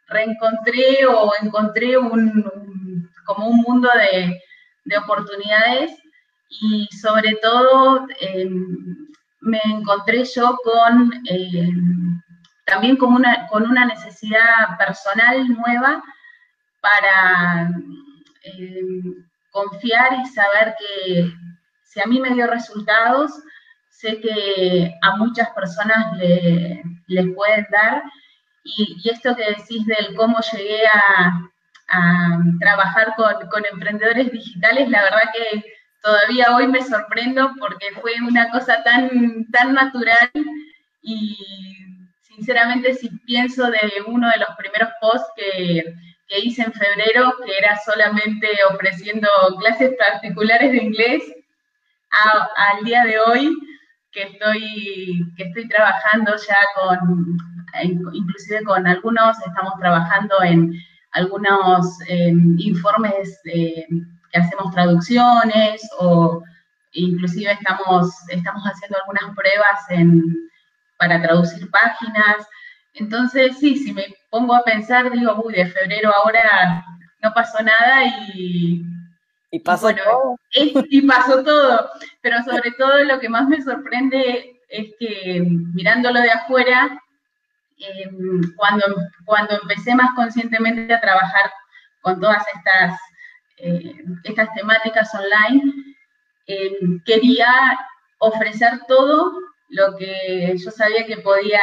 reencontré 0.07 1.05
o 1.07 1.31
encontré 1.43 1.99
un, 1.99 3.11
como 3.27 3.49
un 3.49 3.57
mundo 3.59 3.91
de, 3.95 4.41
oportunidades 4.97 5.93
y 6.49 6.89
sobre 7.03 7.37
todo 7.43 8.07
em, 8.21 8.67
me 9.43 9.61
encontré 9.67 10.25
yo 10.25 10.57
con 10.65 11.13
em, 11.27 12.19
también 12.69 12.97
con 12.97 13.15
una, 13.15 13.47
con 13.49 13.65
una 13.65 13.87
necesidad 13.87 14.77
personal 14.79 15.49
nueva 15.49 16.03
para 16.81 17.71
em, 18.43 19.15
confiar 19.51 20.19
y 20.23 20.27
saber 20.27 20.75
que 20.79 21.33
si 21.85 22.01
a 22.01 22.07
mí 22.07 22.21
me 22.21 22.35
dio 22.35 22.47
resultados, 22.47 23.33
sé 23.89 24.21
que 24.21 24.95
a 25.03 25.17
muchas 25.17 25.51
personas 25.51 26.17
le, 26.19 26.83
les 27.09 27.35
pueden 27.35 27.67
dar. 27.71 28.03
Y, 28.63 29.09
esto 29.09 29.35
que 29.35 29.55
decís 29.57 29.87
del 29.87 30.15
cómo 30.15 30.39
llegué 30.53 30.87
a, 30.87 31.45
trabajar 32.61 33.15
con, 33.17 33.65
emprendedores 33.73 34.31
digitales, 34.31 34.91
la 34.91 35.05
verdad 35.05 35.23
que 35.33 35.65
todavía 36.03 36.55
hoy 36.55 36.69
me 36.69 36.83
sorprendo 36.83 37.51
porque 37.59 37.87
fue 38.03 38.13
una 38.21 38.51
cosa 38.51 38.83
tan, 38.83 39.47
tan 39.51 39.73
natural 39.73 40.31
y 41.01 41.88
sinceramente 42.39 42.95
si 42.95 43.11
pienso 43.27 43.69
de 43.71 43.81
uno 44.07 44.29
de 44.31 44.39
los 44.39 44.49
primeros 44.57 44.91
posts 45.01 45.29
que, 45.37 45.95
que 46.29 46.39
hice 46.39 46.63
en 46.63 46.73
febrero, 46.73 47.35
que 47.45 47.59
era 47.59 47.77
solamente 47.85 48.49
ofreciendo 48.73 49.29
clases 49.59 49.95
particulares 49.99 50.71
de 50.71 50.79
inglés, 50.79 51.23
al 52.57 52.85
día 52.85 53.05
de 53.05 53.19
hoy 53.19 53.57
que 54.13 54.23
estoy, 54.23 55.33
que 55.37 55.43
estoy 55.45 55.69
trabajando 55.69 56.33
ya 56.37 56.57
con, 56.77 57.37
inclusive 58.13 58.63
con 58.65 58.87
algunos, 58.87 59.37
estamos 59.45 59.75
trabajando 59.79 60.35
en 60.43 60.73
algunos 61.13 61.99
em, 62.07 62.57
informes 62.59 63.39
que 63.45 63.87
hacemos 64.35 64.73
traducciones 64.73 65.83
o 65.99 66.43
inclusive 66.93 67.53
estamos, 67.53 68.11
estamos 68.31 68.63
haciendo 68.63 68.97
algunas 68.99 69.35
pruebas 69.35 69.81
para 70.99 71.23
traducir 71.23 71.71
páginas. 71.71 72.47
Entonces, 72.95 73.59
sí, 73.59 73.77
si 73.77 73.93
me 73.93 74.07
pongo 74.31 74.55
a 74.55 74.65
pensar, 74.65 75.11
digo, 75.11 75.41
uy, 75.45 75.55
de 75.55 75.67
febrero 75.67 76.13
ahora 76.15 76.85
no 77.23 77.33
pasó 77.35 77.63
nada 77.63 78.05
y... 78.35 78.83
Y 79.51 79.61
pasó 79.61 79.95
todo. 79.95 80.37
y 80.91 81.03
pasó 81.03 81.43
todo. 81.43 81.89
Pero 82.21 82.43
sobre 82.43 82.71
todo 82.73 83.05
lo 83.05 83.19
que 83.19 83.31
más 83.31 83.49
me 83.49 83.63
sorprende 83.63 84.61
es 84.69 84.91
que 84.99 85.43
mirándolo 85.75 86.21
de 86.21 86.31
afuera, 86.31 87.01
em, 87.79 88.43
cuando, 88.57 88.85
cuando 89.25 89.59
empecé 89.63 89.95
más 89.95 90.11
conscientemente 90.15 90.93
a 90.93 91.01
trabajar 91.01 91.51
con 92.03 92.21
todas 92.21 92.45
estas, 92.55 93.01
eh, 93.59 94.05
estas 94.25 94.53
temáticas 94.53 95.11
online, 95.15 95.73
em, 96.47 97.01
quería 97.05 97.79
ofrecer 98.19 98.81
todo 98.87 99.33
lo 99.69 99.97
que 99.97 100.55
yo 100.57 100.71
sabía 100.71 101.07
que 101.07 101.19
podía 101.19 101.61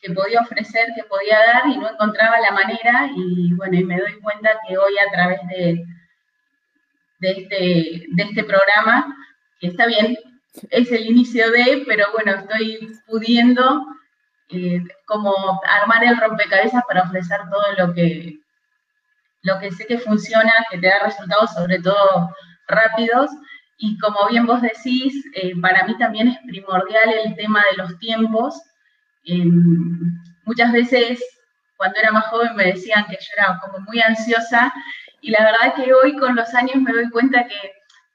que 0.00 0.12
podía 0.12 0.42
ofrecer, 0.42 0.88
que 0.94 1.04
podía 1.04 1.38
dar 1.38 1.66
y 1.66 1.78
no 1.78 1.90
encontraba 1.90 2.38
la 2.38 2.50
manera 2.50 3.08
y 3.16 3.54
bueno, 3.54 3.78
y 3.78 3.84
me 3.84 3.98
doy 3.98 4.20
cuenta 4.20 4.50
que 4.68 4.76
hoy 4.76 4.92
a 4.98 5.10
través 5.10 5.40
de, 5.48 5.82
de, 7.20 7.30
este, 7.30 8.06
de 8.10 8.22
este 8.22 8.44
programa, 8.44 9.16
que 9.60 9.68
está 9.68 9.86
bien, 9.86 10.14
es 10.70 10.92
el 10.92 11.06
inicio 11.06 11.50
de, 11.50 11.84
pero 11.86 12.06
bueno, 12.12 12.32
estoy 12.32 12.92
pudiendo 13.06 13.82
eh, 14.50 14.82
como 15.06 15.60
armar 15.66 16.04
el 16.04 16.18
rompecabezas 16.18 16.84
para 16.86 17.04
ofrecer 17.04 17.40
todo 17.50 17.72
lo 17.78 17.94
que, 17.94 18.34
lo 19.42 19.58
que 19.58 19.72
sé 19.72 19.86
que 19.86 19.98
funciona, 19.98 20.52
que 20.70 20.78
te 20.78 20.86
da 20.86 21.04
resultados 21.04 21.54
sobre 21.54 21.80
todo 21.80 22.30
rápidos. 22.68 23.30
Y 23.78 23.98
como 23.98 24.28
bien 24.28 24.46
vos 24.46 24.62
decís, 24.62 25.24
eh, 25.34 25.52
para 25.60 25.86
mí 25.86 25.96
también 25.98 26.28
es 26.28 26.38
primordial 26.46 27.12
el 27.24 27.34
tema 27.34 27.62
de 27.70 27.82
los 27.82 27.98
tiempos, 27.98 28.60
Em, 29.24 30.20
muchas 30.44 30.70
veces 30.72 31.22
cuando 31.76 31.98
era 31.98 32.12
más 32.12 32.26
joven 32.26 32.54
me 32.56 32.66
decían 32.66 33.06
que 33.06 33.16
yo 33.18 33.28
era 33.36 33.58
como 33.60 33.78
muy 33.80 34.00
ansiosa 34.00 34.72
y 35.22 35.30
la 35.30 35.44
verdad 35.44 35.74
que 35.74 35.92
hoy 35.94 36.14
con 36.16 36.36
los 36.36 36.54
años 36.54 36.76
me 36.76 36.92
doy 36.92 37.08
cuenta 37.10 37.46
que 37.46 37.72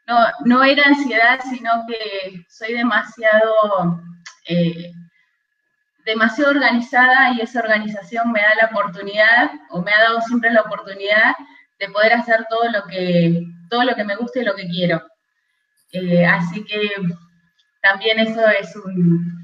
no, 0.07 0.17
no 0.45 0.63
era 0.63 0.83
ansiedad, 0.83 1.39
sino 1.49 1.85
que 1.87 2.45
soy 2.47 2.73
demasiado, 2.73 4.01
eh, 4.47 4.91
demasiado 6.05 6.51
organizada 6.51 7.33
y 7.33 7.41
esa 7.41 7.59
organización 7.59 8.31
me 8.31 8.41
da 8.41 8.55
la 8.61 8.67
oportunidad, 8.67 9.51
o 9.69 9.81
me 9.81 9.91
ha 9.91 9.99
dado 10.01 10.21
siempre 10.21 10.51
la 10.51 10.61
oportunidad 10.61 11.35
de 11.79 11.89
poder 11.89 12.13
hacer 12.13 12.45
todo 12.49 12.69
lo 12.71 12.83
que, 12.85 13.43
todo 13.69 13.83
lo 13.83 13.95
que 13.95 14.03
me 14.03 14.15
gusta 14.15 14.39
y 14.39 14.45
lo 14.45 14.55
que 14.55 14.67
quiero. 14.67 15.01
Eh, 15.91 16.25
así 16.25 16.63
que 16.65 16.91
también 17.81 18.19
eso 18.19 18.41
es 18.47 18.75
un, 18.75 19.39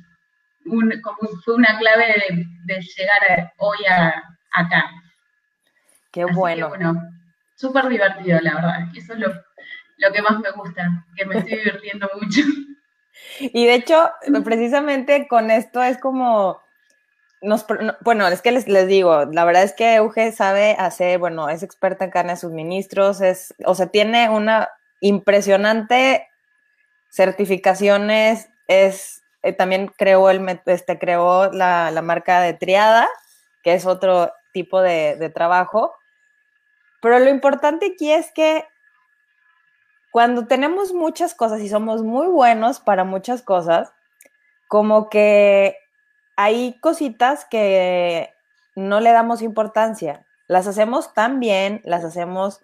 fue 1.44 1.56
una 1.56 1.78
clave 1.80 2.06
de, 2.66 2.82
llegar 2.82 3.54
hoy 3.58 3.78
acá. 4.52 4.92
Qué 6.12 6.26
bueno. 6.26 6.72
súper 7.56 7.88
divertido, 7.88 8.40
la 8.42 8.56
verdad. 8.56 8.80
Eso 8.96 9.14
es 9.14 9.20
lo, 9.20 10.14
que 10.14 10.22
más 10.22 10.40
me 10.40 10.52
gusta, 10.52 11.06
que 11.16 11.26
me 11.26 11.38
estoy 11.38 11.58
divirtiendo 11.58 12.10
mucho. 12.22 12.42
Y 13.40 13.66
de 13.66 13.76
hecho, 13.76 14.12
precisamente 14.44 15.28
con 15.28 15.50
esto 15.50 15.82
es 15.82 15.98
como, 15.98 16.62
nos, 17.42 17.66
bueno, 18.02 18.28
es 18.28 18.42
que 18.42 18.52
les, 18.52 18.68
les, 18.68 18.88
digo, 18.88 19.26
la 19.26 19.46
verdad 19.46 19.64
es 19.64 19.74
que 19.74 19.96
Euge 19.96 20.32
sabe 20.32 20.76
hacer, 20.78 21.18
bueno, 21.18 21.50
es 21.50 21.64
experta 21.64 22.06
en 22.06 22.12
carne 22.12 22.34
de 22.34 22.38
suministros, 22.38 23.22
es, 23.22 23.54
o 23.66 23.74
sea, 23.74 23.88
tiene 23.88 24.30
una 24.30 24.70
impresionante 25.00 26.28
certificaciones, 27.16 28.50
es 28.68 29.24
eh, 29.46 29.54
también 29.54 29.94
creó, 29.96 30.32
el, 30.32 30.60
este, 30.66 30.98
creó 30.98 31.52
la, 31.52 31.92
marca 32.02 32.42
de 32.42 32.56
triada, 32.56 33.08
que 33.64 33.76
es 33.76 33.86
otro 33.86 34.34
tipo 34.52 34.82
de, 34.82 35.32
trabajo. 35.36 35.94
Pero 37.00 37.20
lo 37.20 37.30
importante 37.30 37.92
aquí 37.94 38.12
es 38.12 38.32
que 38.32 38.66
cuando 40.12 40.48
tenemos 40.48 40.94
muchas 40.94 41.36
cosas 41.36 41.62
y 41.62 41.70
somos 41.70 42.02
muy 42.02 42.26
buenos 42.26 42.80
para 42.80 43.04
muchas 43.04 43.44
cosas, 43.44 43.94
como 44.68 45.10
que 45.10 45.78
hay 46.36 46.80
cositas 46.80 47.46
que 47.46 48.34
no 48.74 49.00
le 49.00 49.12
damos 49.12 49.44
importancia. 49.44 50.26
Las 50.48 50.66
hacemos 50.66 51.14
tan 51.14 51.40
bien, 51.40 51.82
las 51.84 52.04
hacemos 52.04 52.62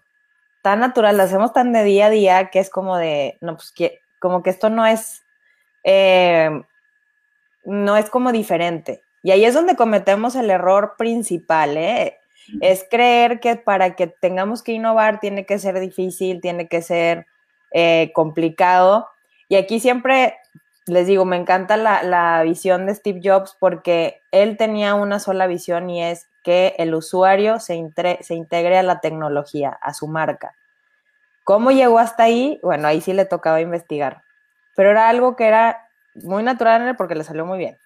tan 0.63 0.79
natural, 0.79 1.15
las 1.15 1.27
hacemos 1.27 1.53
tan 1.53 1.73
de 1.73 1.83
día 1.83 2.07
a 2.07 2.09
día 2.09 2.49
que 2.49 2.57
es 2.57 2.71
como 2.71 2.97
de, 2.97 3.37
no, 3.39 3.55
pues 3.55 3.71
como 4.21 4.43
que 4.43 4.51
esto 4.51 4.69
no 4.69 4.85
es 4.85 5.23
eh, 5.83 6.49
no 7.65 7.97
es 7.97 8.09
como 8.09 8.31
diferente. 8.31 9.01
Y 9.23 9.31
ahí 9.31 9.45
es 9.45 9.53
donde 9.53 9.75
cometemos 9.75 10.35
el 10.35 10.49
error 10.49 10.95
principal, 10.97 11.77
¿eh? 11.77 12.17
Es 12.59 12.85
creer 12.89 13.39
que 13.39 13.55
para 13.55 13.95
que 13.95 14.07
tengamos 14.07 14.63
que 14.63 14.73
innovar 14.73 15.19
tiene 15.19 15.45
que 15.45 15.59
ser 15.59 15.79
difícil, 15.79 16.41
tiene 16.41 16.67
que 16.67 16.81
ser 16.81 17.27
eh, 17.71 18.11
complicado. 18.13 19.07
Y 19.47 19.55
aquí 19.55 19.79
siempre 19.79 20.37
les 20.87 21.07
digo, 21.07 21.23
me 21.23 21.37
encanta 21.37 21.77
la, 21.77 22.41
visión 22.43 22.87
de 22.87 22.95
Steve 22.95 23.21
Jobs 23.23 23.55
porque 23.59 24.21
él 24.31 24.57
tenía 24.57 24.95
una 24.95 25.19
sola 25.19 25.45
visión 25.45 25.89
y 25.89 26.03
es 26.03 26.27
que 26.43 26.75
el 26.79 26.95
usuario 26.95 27.59
se, 27.59 27.79
se 28.21 28.35
integre 28.35 28.77
a 28.77 28.83
la 28.83 28.99
tecnología, 28.99 29.69
a 29.69 29.93
su 29.93 30.07
marca. 30.07 30.55
¿Cómo 31.43 31.71
llegó 31.71 31.99
hasta 31.99 32.23
ahí? 32.23 32.59
Bueno, 32.63 32.87
ahí 32.87 33.01
sí 33.01 33.13
le 33.13 33.25
tocaba 33.25 33.61
investigar. 33.61 34.23
Pero 34.75 34.91
era 34.91 35.09
algo 35.09 35.35
que 35.35 35.47
era 35.47 35.89
muy 36.15 36.43
natural 36.43 36.95
porque 36.95 37.15
le 37.15 37.23
salió 37.23 37.45
muy 37.45 37.57
bien. 37.57 37.77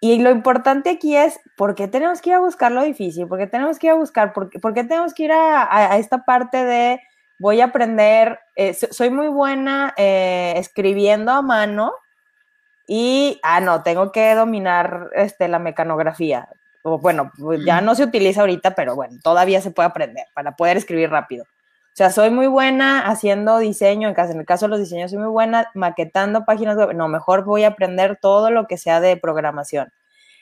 Y 0.00 0.18
lo 0.18 0.30
importante 0.30 0.90
aquí 0.90 1.16
es, 1.16 1.40
¿por 1.56 1.74
qué 1.74 1.88
tenemos 1.88 2.20
que 2.20 2.30
ir 2.30 2.36
a 2.36 2.40
buscar 2.40 2.70
lo 2.72 2.82
difícil? 2.82 3.26
¿Por 3.26 3.38
qué 3.38 3.46
tenemos 3.46 3.78
que 3.78 3.86
ir 3.86 3.92
a 3.92 3.96
buscar? 3.96 4.32
¿Por 4.32 4.50
qué, 4.50 4.84
tenemos 4.84 5.14
que 5.14 5.24
ir 5.24 5.32
a, 5.32 5.96
esta 5.96 6.24
parte 6.24 6.62
de 6.62 7.00
voy 7.38 7.60
a 7.60 7.66
aprender? 7.66 8.38
Eh, 8.54 8.74
soy 8.74 9.10
muy 9.10 9.28
buena 9.28 9.94
eh, 9.96 10.54
escribiendo 10.56 11.32
a 11.32 11.40
mano 11.40 11.94
y, 12.86 13.40
ah, 13.42 13.60
no, 13.60 13.82
tengo 13.82 14.12
que 14.12 14.34
dominar 14.34 15.08
este, 15.14 15.48
la 15.48 15.58
mecanografía. 15.58 16.48
O, 16.82 16.98
bueno, 16.98 17.32
ya 17.64 17.80
no 17.80 17.94
se 17.94 18.04
utiliza 18.04 18.42
ahorita, 18.42 18.74
pero 18.74 18.94
bueno, 18.94 19.18
todavía 19.22 19.62
se 19.62 19.70
puede 19.70 19.88
aprender 19.88 20.26
para 20.34 20.54
poder 20.54 20.76
escribir 20.76 21.08
rápido. 21.08 21.46
O 21.94 21.96
sea, 21.96 22.10
soy 22.10 22.30
muy 22.30 22.48
buena 22.48 23.06
haciendo 23.06 23.58
diseño, 23.58 24.08
en, 24.08 24.14
caso, 24.14 24.32
en 24.32 24.40
el 24.40 24.46
caso 24.46 24.66
de 24.66 24.70
los 24.70 24.80
diseños, 24.80 25.12
soy 25.12 25.20
muy 25.20 25.28
buena 25.28 25.70
maquetando 25.74 26.44
páginas 26.44 26.76
web. 26.76 26.92
No, 26.92 27.06
mejor 27.06 27.44
voy 27.44 27.62
a 27.62 27.68
aprender 27.68 28.18
todo 28.20 28.50
lo 28.50 28.66
que 28.66 28.78
sea 28.78 29.00
de 29.00 29.16
programación. 29.16 29.92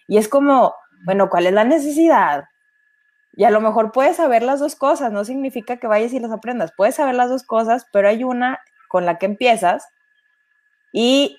Y 0.08 0.16
es 0.16 0.28
como, 0.28 0.74
bueno, 1.04 1.28
¿cuál 1.28 1.46
es 1.46 1.52
la 1.52 1.64
necesidad? 1.64 2.44
Y 3.34 3.44
a 3.44 3.50
lo 3.50 3.60
mejor 3.60 3.92
puedes 3.92 4.16
saber 4.16 4.42
las 4.42 4.60
dos 4.60 4.76
cosas, 4.76 5.12
no 5.12 5.26
significa 5.26 5.76
que 5.76 5.86
vayas 5.86 6.14
y 6.14 6.20
las 6.20 6.30
aprendas. 6.30 6.72
Puedes 6.74 6.94
saber 6.94 7.16
las 7.16 7.28
dos 7.28 7.42
cosas, 7.42 7.86
pero 7.92 8.08
hay 8.08 8.24
una 8.24 8.58
con 8.88 9.04
la 9.04 9.18
que 9.18 9.26
empiezas 9.26 9.86
y 10.90 11.36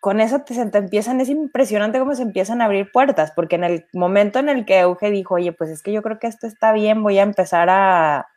con 0.00 0.22
eso 0.22 0.40
te, 0.44 0.54
te 0.64 0.78
empiezan, 0.78 1.20
es 1.20 1.28
impresionante 1.28 1.98
cómo 1.98 2.14
se 2.14 2.22
empiezan 2.22 2.62
a 2.62 2.64
abrir 2.64 2.90
puertas, 2.90 3.32
porque 3.36 3.56
en 3.56 3.64
el 3.64 3.86
momento 3.92 4.38
en 4.38 4.48
el 4.48 4.64
que 4.64 4.80
Euge 4.80 5.10
dijo, 5.10 5.34
oye, 5.34 5.52
pues 5.52 5.68
es 5.68 5.82
que 5.82 5.92
yo 5.92 6.00
creo 6.00 6.18
que 6.18 6.26
esto 6.26 6.46
está 6.46 6.72
bien, 6.72 7.02
voy 7.02 7.18
a 7.18 7.22
empezar 7.22 7.68
a 7.68 8.31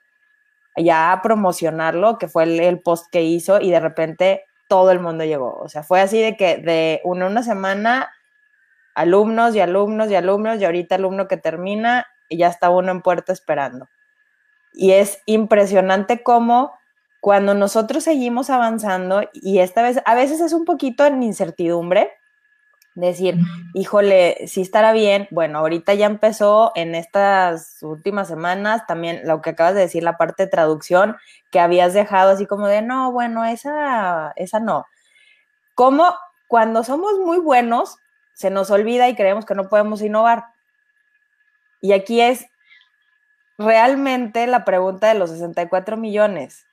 ya 0.78 1.12
a 1.12 1.22
promocionarlo, 1.22 2.18
que 2.18 2.28
fue 2.28 2.44
el, 2.44 2.82
post 2.82 3.08
que 3.12 3.24
hizo, 3.24 3.62
y 3.62 3.72
de 3.72 3.80
repente 3.80 4.46
todo 4.68 4.92
el 4.92 5.00
mundo 5.00 5.24
llegó. 5.24 5.58
O 5.60 5.70
sea, 5.70 5.84
fue 5.84 6.02
así 6.02 6.22
de 6.22 6.36
que 6.36 6.58
de 6.58 7.02
una, 7.04 7.28
una 7.28 7.44
semana, 7.44 8.12
alumnos 8.94 9.56
y 9.56 9.60
alumnos 9.60 10.10
y 10.10 10.16
alumnos, 10.16 10.60
y 10.60 10.66
ahorita 10.66 10.96
alumno 10.96 11.28
que 11.28 11.38
termina, 11.38 12.08
y 12.28 12.38
ya 12.38 12.48
está 12.48 12.70
uno 12.70 12.92
en 12.92 13.02
puerta 13.02 13.32
esperando. 13.32 13.88
Y 14.74 14.92
es 14.92 15.22
impresionante 15.26 16.24
cómo 16.24 16.74
cuando 17.22 17.54
nosotros 17.54 18.04
seguimos 18.04 18.50
avanzando, 18.50 19.24
y 19.34 19.60
esta 19.60 19.82
vez, 19.82 20.02
a 20.06 20.16
veces 20.16 20.42
es 20.42 20.54
un 20.54 20.66
poquito 20.66 21.06
en 21.06 21.24
incertidumbre, 21.24 22.12
decir, 22.96 23.36
híjole, 23.74 24.48
si 24.48 24.62
estará 24.62 24.94
bien, 24.94 25.28
bueno, 25.30 25.60
ahorita 25.60 25.94
ya 25.94 26.06
empezó 26.06 26.72
en 26.76 26.96
estas 26.96 27.78
últimas 27.84 28.28
semanas 28.28 28.88
también 28.88 29.22
lo 29.26 29.42
que 29.42 29.52
acabas 29.52 29.76
de 29.76 29.82
decir, 29.82 30.02
la 30.02 30.18
parte 30.18 30.44
de 30.44 30.50
traducción, 30.50 31.18
que 31.52 31.60
habías 31.60 31.94
dejado 31.94 32.32
así 32.32 32.46
como 32.46 32.68
de, 32.68 32.82
no, 32.82 33.12
bueno, 33.12 33.46
esa, 33.46 34.32
esa 34.38 34.60
no. 34.60 34.86
Como 35.76 36.16
cuando 36.48 36.84
somos 36.84 37.20
muy 37.20 37.40
buenos, 37.40 37.98
se 38.34 38.50
nos 38.50 38.72
olvida 38.72 39.10
y 39.10 39.16
creemos 39.16 39.46
que 39.46 39.56
no 39.56 39.68
podemos 39.68 40.02
innovar. 40.02 40.46
Y 41.82 41.94
aquí 41.94 42.22
es 42.22 42.48
realmente 43.58 44.48
la 44.48 44.66
pregunta 44.66 45.08
de 45.08 45.16
los 45.16 45.30
64 45.30 45.98
millones 45.98 46.66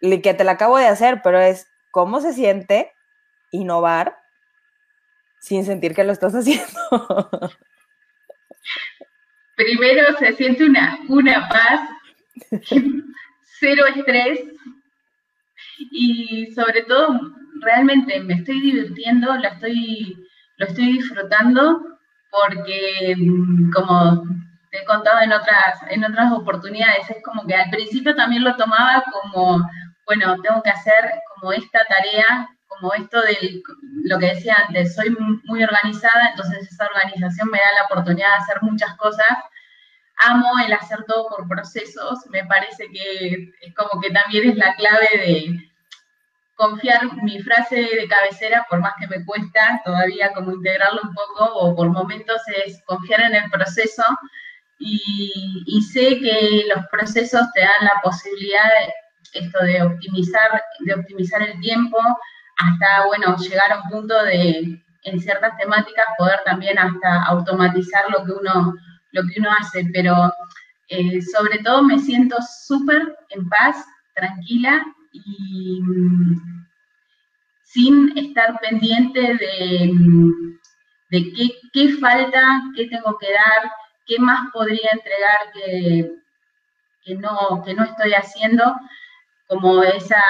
que 0.00 0.34
te 0.34 0.44
la 0.44 0.52
acabo 0.52 0.78
de 0.78 0.86
hacer, 0.86 1.20
pero 1.22 1.38
es 1.40 1.68
cómo 1.90 2.20
se 2.20 2.32
siente 2.32 2.92
innovar 3.50 4.19
sin 5.40 5.64
sentir 5.64 5.94
que 5.94 6.04
lo 6.04 6.12
estás 6.12 6.34
haciendo. 6.34 6.64
Primero 9.56 10.16
se 10.18 10.32
siente 10.34 10.64
una, 10.64 10.98
una 11.08 11.48
paz, 11.48 11.80
cero 13.58 13.84
estrés 13.94 14.40
y 15.90 16.52
sobre 16.54 16.82
todo 16.82 17.20
realmente 17.60 18.20
me 18.20 18.34
estoy 18.34 18.60
divirtiendo, 18.60 19.34
estoy, 19.34 20.16
lo 20.56 20.66
estoy 20.66 20.92
disfrutando 20.92 21.98
porque 22.30 23.16
como 23.74 24.24
te 24.70 24.78
he 24.78 24.84
contado 24.84 25.20
en 25.20 25.32
otras, 25.32 25.82
en 25.90 26.04
otras 26.04 26.32
oportunidades, 26.32 27.10
es 27.10 27.22
como 27.22 27.46
que 27.46 27.54
al 27.54 27.70
principio 27.70 28.14
también 28.14 28.44
lo 28.44 28.56
tomaba 28.56 29.02
como 29.12 29.68
bueno, 30.06 30.36
tengo 30.42 30.60
que 30.62 30.70
hacer 30.70 31.10
como 31.34 31.52
esta 31.52 31.84
tarea, 31.84 32.48
como 32.80 32.94
esto 32.94 33.20
de 33.20 33.62
lo 34.04 34.18
que 34.18 34.34
decía 34.34 34.56
antes, 34.66 34.94
soy 34.94 35.10
muy 35.44 35.62
organizada, 35.62 36.30
entonces 36.30 36.70
esa 36.70 36.86
organización 36.86 37.48
me 37.50 37.58
da 37.58 37.64
la 37.76 37.84
oportunidad 37.84 38.28
de 38.28 38.42
hacer 38.42 38.62
muchas 38.62 38.96
cosas. 38.96 39.28
Amo 40.16 40.58
el 40.64 40.72
hacer 40.72 41.04
todo 41.06 41.28
por 41.28 41.48
procesos, 41.48 42.18
me 42.30 42.44
parece 42.44 42.88
que 42.92 43.52
es 43.60 43.74
como 43.74 44.00
que 44.00 44.10
también 44.10 44.50
es 44.50 44.56
la 44.56 44.74
clave 44.74 45.08
de 45.14 45.70
confiar 46.54 47.00
mi 47.22 47.40
frase 47.40 47.76
de 47.76 48.08
cabecera, 48.08 48.66
por 48.68 48.80
más 48.80 48.92
que 49.00 49.06
me 49.06 49.24
cuesta 49.24 49.80
todavía 49.84 50.32
como 50.32 50.52
integrarlo 50.52 51.00
un 51.02 51.14
poco, 51.14 51.54
o 51.54 51.74
por 51.74 51.88
momentos 51.88 52.40
es 52.64 52.82
confiar 52.84 53.22
en 53.22 53.34
el 53.34 53.50
proceso 53.50 54.04
y, 54.78 55.64
y 55.66 55.82
sé 55.82 56.18
que 56.18 56.64
los 56.74 56.84
procesos 56.88 57.46
te 57.54 57.60
dan 57.60 57.84
la 57.84 58.00
posibilidad 58.02 58.64
de 58.64 59.40
esto 59.40 59.64
de 59.64 59.82
optimizar, 59.82 60.62
de 60.80 60.94
optimizar 60.94 61.42
el 61.42 61.58
tiempo 61.60 61.98
hasta, 62.60 63.06
bueno, 63.06 63.36
llegar 63.36 63.72
a 63.72 63.80
un 63.82 63.88
punto 63.88 64.22
de, 64.24 64.82
en 65.02 65.20
ciertas 65.20 65.56
temáticas, 65.56 66.04
poder 66.18 66.40
también 66.44 66.78
hasta 66.78 67.24
automatizar 67.24 68.04
lo 68.10 68.24
que 68.24 68.32
uno, 68.32 68.74
lo 69.12 69.22
que 69.22 69.40
uno 69.40 69.50
hace, 69.58 69.88
pero 69.92 70.32
eh, 70.88 71.20
sobre 71.22 71.58
todo 71.58 71.82
me 71.82 71.98
siento 71.98 72.36
súper 72.66 73.16
en 73.30 73.48
paz, 73.48 73.84
tranquila 74.14 74.84
y 75.12 75.80
mm, 75.82 76.66
sin 77.64 78.18
estar 78.18 78.58
pendiente 78.60 79.20
de, 79.20 79.90
mm, 79.92 80.58
de 81.10 81.32
qué, 81.72 81.88
falta, 81.98 82.62
qué 82.76 82.86
tengo 82.88 83.16
que 83.18 83.32
dar, 83.32 83.72
qué 84.06 84.18
más 84.18 84.50
podría 84.52 84.88
entregar 84.92 85.38
que, 85.54 86.10
que, 87.04 87.14
no, 87.14 87.62
que 87.64 87.74
no 87.74 87.84
estoy 87.84 88.12
haciendo 88.12 88.74
como 89.46 89.82
esa, 89.82 90.22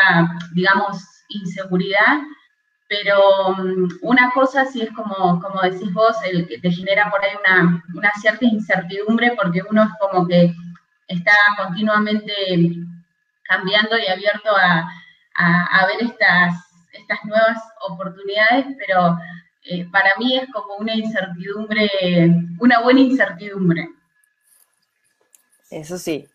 digamos, 0.54 1.09
inseguridad, 1.30 2.18
pero 2.88 3.54
mm, 3.56 3.88
una 4.02 4.30
cosa 4.32 4.64
sí 4.66 4.82
es 4.82 4.90
como, 4.92 5.40
como 5.40 5.62
decís 5.62 5.92
vos, 5.92 6.16
el 6.24 6.46
que 6.46 6.58
te 6.58 6.70
genera 6.70 7.10
por 7.10 7.24
ahí 7.24 7.32
una, 7.94 8.12
cierta 8.20 8.44
incertidumbre 8.44 9.32
porque 9.40 9.62
uno 9.68 9.84
es 9.84 9.90
como 10.00 10.26
que 10.26 10.52
está 11.08 11.32
continuamente 11.56 12.32
cambiando 13.44 13.98
y 13.98 14.06
abierto 14.06 14.50
a, 14.56 14.88
ver 15.86 16.08
estas, 16.08 16.54
estas 16.92 17.24
nuevas 17.24 17.58
oportunidades, 17.88 18.66
pero 18.78 19.18
eh, 19.64 19.88
para 19.90 20.10
mí 20.18 20.36
es 20.36 20.48
como 20.52 20.76
una 20.76 20.94
incertidumbre, 20.94 21.88
una 22.58 22.80
buena 22.80 23.00
incertidumbre. 23.00 23.88
Eso 25.70 25.98
sí, 25.98 26.28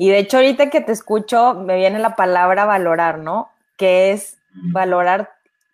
y 0.00 0.10
de 0.10 0.20
hecho, 0.20 0.36
ahorita 0.36 0.70
que 0.70 0.80
te 0.80 0.92
escucho, 0.92 1.54
me 1.54 1.76
viene 1.76 1.98
la 1.98 2.14
palabra 2.14 2.64
valorar, 2.64 3.18
¿no? 3.18 3.50
Que 3.76 4.12
es 4.12 4.37
valorar 4.72 5.30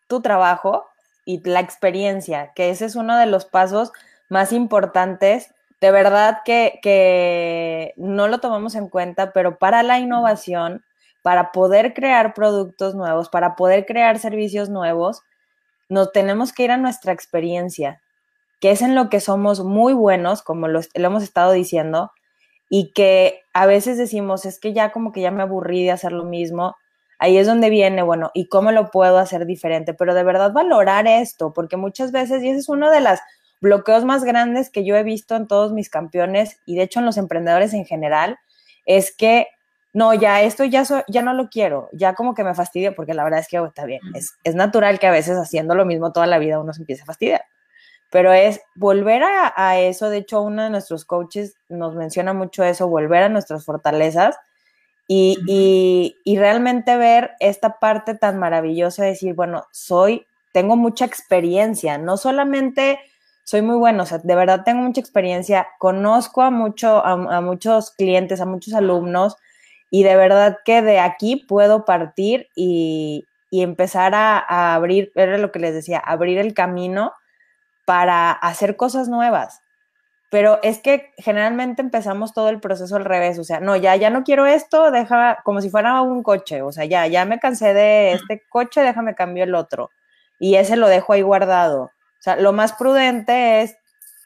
tu 0.06 0.20
trabajo 0.20 0.86
y 1.24 1.42
la 1.48 1.60
experiencia, 1.60 2.52
que 2.54 2.70
ese 2.70 2.84
es 2.84 2.96
uno 2.96 3.16
de 3.16 3.26
los 3.26 3.44
pasos 3.44 3.92
más 4.28 4.52
importantes. 4.52 5.54
De 5.80 5.90
verdad 5.90 6.38
que, 6.44 6.78
que 6.82 7.94
no 7.96 8.28
lo 8.28 8.38
tomamos 8.38 8.74
en 8.74 8.88
cuenta, 8.88 9.32
pero 9.32 9.58
para 9.58 9.82
la 9.82 9.98
innovación, 9.98 10.84
para 11.22 11.52
poder 11.52 11.94
crear 11.94 12.34
productos 12.34 12.94
nuevos, 12.94 13.28
para 13.28 13.56
poder 13.56 13.86
crear 13.86 14.18
servicios 14.18 14.68
nuevos, 14.68 15.22
nos 15.88 16.12
tenemos 16.12 16.52
que 16.52 16.64
ir 16.64 16.70
a 16.70 16.76
nuestra 16.76 17.12
experiencia, 17.12 18.02
que 18.60 18.70
es 18.70 18.82
en 18.82 18.94
lo 18.94 19.08
que 19.08 19.20
somos 19.20 19.64
muy 19.64 19.92
buenos, 19.92 20.42
como 20.42 20.68
lo, 20.68 20.80
lo 20.80 21.06
hemos 21.06 21.22
estado 21.22 21.52
diciendo, 21.52 22.12
y 22.68 22.92
que 22.92 23.42
a 23.52 23.66
veces 23.66 23.98
decimos, 23.98 24.46
es 24.46 24.58
que 24.58 24.72
ya 24.72 24.90
como 24.92 25.12
que 25.12 25.20
ya 25.20 25.30
me 25.30 25.42
aburrí 25.42 25.84
de 25.84 25.92
hacer 25.92 26.12
lo 26.12 26.24
mismo, 26.24 26.76
ahí 27.24 27.38
es 27.38 27.46
donde 27.46 27.70
viene, 27.70 28.02
bueno, 28.02 28.30
¿y 28.34 28.48
cómo 28.48 28.70
lo 28.70 28.90
puedo 28.90 29.18
hacer 29.18 29.46
diferente? 29.46 29.94
Pero 29.94 30.14
de 30.14 30.22
verdad 30.22 30.52
valorar 30.52 31.06
esto, 31.06 31.52
porque 31.52 31.76
muchas 31.76 32.12
veces, 32.12 32.42
y 32.42 32.50
ese 32.50 32.60
es 32.60 32.68
uno 32.68 32.90
de 32.90 33.00
los 33.00 33.18
bloqueos 33.60 34.04
más 34.04 34.24
grandes 34.24 34.68
que 34.68 34.84
yo 34.84 34.94
he 34.96 35.02
visto 35.02 35.34
en 35.34 35.46
todos 35.46 35.72
mis 35.72 35.88
campeones 35.88 36.58
y 36.66 36.76
de 36.76 36.82
hecho 36.82 37.00
en 37.00 37.06
los 37.06 37.16
emprendedores 37.16 37.72
en 37.72 37.86
general, 37.86 38.38
es 38.84 39.14
que 39.16 39.48
no, 39.94 40.12
ya 40.12 40.42
esto 40.42 40.64
ya, 40.64 40.84
ya 41.08 41.22
no 41.22 41.32
lo 41.32 41.48
quiero, 41.48 41.88
ya 41.92 42.14
como 42.14 42.34
que 42.34 42.44
me 42.44 42.54
fastidio, 42.54 42.94
porque 42.94 43.14
la 43.14 43.24
verdad 43.24 43.40
es 43.40 43.48
que 43.48 43.58
oh, 43.58 43.66
está 43.66 43.86
bien, 43.86 44.00
es, 44.14 44.34
es 44.44 44.54
natural 44.54 44.98
que 44.98 45.06
a 45.06 45.12
veces 45.12 45.38
haciendo 45.38 45.74
lo 45.74 45.86
mismo 45.86 46.12
toda 46.12 46.26
la 46.26 46.38
vida 46.38 46.58
uno 46.60 46.72
se 46.72 46.82
empiece 46.82 47.02
a 47.02 47.06
fastidiar 47.06 47.42
pero 48.14 48.32
es 48.32 48.60
volver 48.76 49.24
a, 49.24 49.80
eso. 49.80 50.08
De 50.08 50.18
hecho, 50.18 50.40
uno 50.40 50.62
de 50.62 50.70
nuestros 50.70 51.04
coaches 51.04 51.56
nos 51.68 51.96
menciona 51.96 52.32
mucho 52.32 52.62
eso, 52.62 52.86
volver 52.86 53.24
a 53.24 53.28
nuestras 53.28 53.64
fortalezas 53.64 54.36
y, 55.06 56.36
realmente 56.38 56.96
ver 56.96 57.32
esta 57.40 57.78
parte 57.78 58.14
tan 58.14 58.38
maravillosa 58.38 59.02
de 59.02 59.10
decir, 59.10 59.34
bueno, 59.34 59.66
soy, 59.70 60.26
tengo 60.52 60.76
mucha 60.76 61.04
experiencia, 61.04 61.98
no 61.98 62.16
solamente 62.16 62.98
soy 63.44 63.60
muy 63.60 63.76
bueno, 63.76 64.04
o 64.04 64.06
sea, 64.06 64.18
de 64.18 64.34
verdad 64.34 64.62
tengo 64.64 64.82
mucha 64.82 65.00
experiencia, 65.00 65.68
conozco 65.78 66.42
a, 66.42 66.50
mucho, 66.50 67.04
a, 67.04 67.40
muchos 67.42 67.90
clientes, 67.90 68.40
a 68.40 68.46
muchos 68.46 68.72
alumnos 68.72 69.36
y 69.90 70.02
de 70.02 70.16
verdad 70.16 70.58
que 70.64 70.80
de 70.80 70.98
aquí 70.98 71.36
puedo 71.36 71.84
partir 71.84 72.48
y, 72.54 73.26
empezar 73.50 74.16
a, 74.16 74.38
a, 74.38 74.74
abrir, 74.74 75.12
era 75.14 75.38
lo 75.38 75.52
que 75.52 75.60
les 75.60 75.74
decía, 75.74 75.98
abrir 75.98 76.38
el 76.38 76.54
camino 76.54 77.12
para 77.84 78.32
hacer 78.32 78.76
cosas 78.76 79.08
nuevas. 79.08 79.63
Pero 80.34 80.58
es 80.64 80.80
que 80.80 81.12
generalmente 81.16 81.80
empezamos 81.80 82.32
todo 82.32 82.48
el 82.48 82.58
proceso 82.58 82.96
al 82.96 83.04
revés, 83.04 83.38
o 83.38 83.44
sea, 83.44 83.60
no, 83.60 83.76
ya, 83.76 83.94
ya 83.94 84.10
no 84.10 84.24
quiero 84.24 84.46
esto, 84.46 84.90
deja 84.90 85.38
como 85.44 85.60
si 85.60 85.70
fuera 85.70 86.02
un 86.02 86.24
coche, 86.24 86.60
o 86.60 86.72
sea, 86.72 86.86
ya, 86.86 87.06
ya 87.06 87.24
me 87.24 87.38
cansé 87.38 87.72
de 87.72 88.14
este 88.14 88.42
coche, 88.48 88.80
déjame 88.80 89.14
cambiar 89.14 89.46
el 89.46 89.54
otro. 89.54 89.92
Y 90.40 90.56
ese 90.56 90.74
lo 90.74 90.88
dejo 90.88 91.12
ahí 91.12 91.22
guardado. 91.22 91.82
O 91.82 92.18
sea, 92.18 92.34
lo 92.34 92.52
más 92.52 92.72
prudente 92.72 93.62
es 93.62 93.76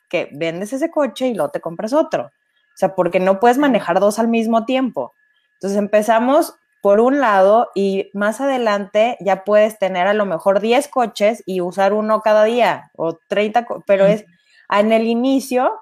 que 0.09 0.31
vendes 0.33 0.73
ese 0.73 0.91
coche 0.91 1.27
y 1.27 1.35
luego 1.35 1.51
te 1.51 1.61
compras 1.61 1.93
otro. 1.93 2.23
O 2.23 2.77
sea, 2.77 2.95
porque 2.95 3.21
no 3.21 3.39
puedes 3.39 3.59
manejar 3.59 4.01
dos 4.01 4.19
al 4.19 4.29
mismo 4.29 4.65
tiempo. 4.65 5.13
Entonces 5.57 5.79
empezamos 5.79 6.55
por 6.81 7.01
un 7.01 7.21
lado 7.21 7.69
y 7.75 8.09
más 8.15 8.41
adelante 8.41 9.19
ya 9.21 9.45
puedes 9.45 9.79
tener 9.79 10.07
a 10.07 10.15
lo 10.15 10.25
mejor 10.25 10.61
10 10.61 10.89
coches 10.89 11.43
y 11.45 11.61
usar 11.61 11.93
uno 11.93 12.23
cada 12.23 12.45
día 12.45 12.93
o 12.97 13.19
30, 13.29 13.67
pero 13.87 14.07
es 14.07 14.25
en 14.71 14.93
el 14.93 15.07
inicio 15.07 15.79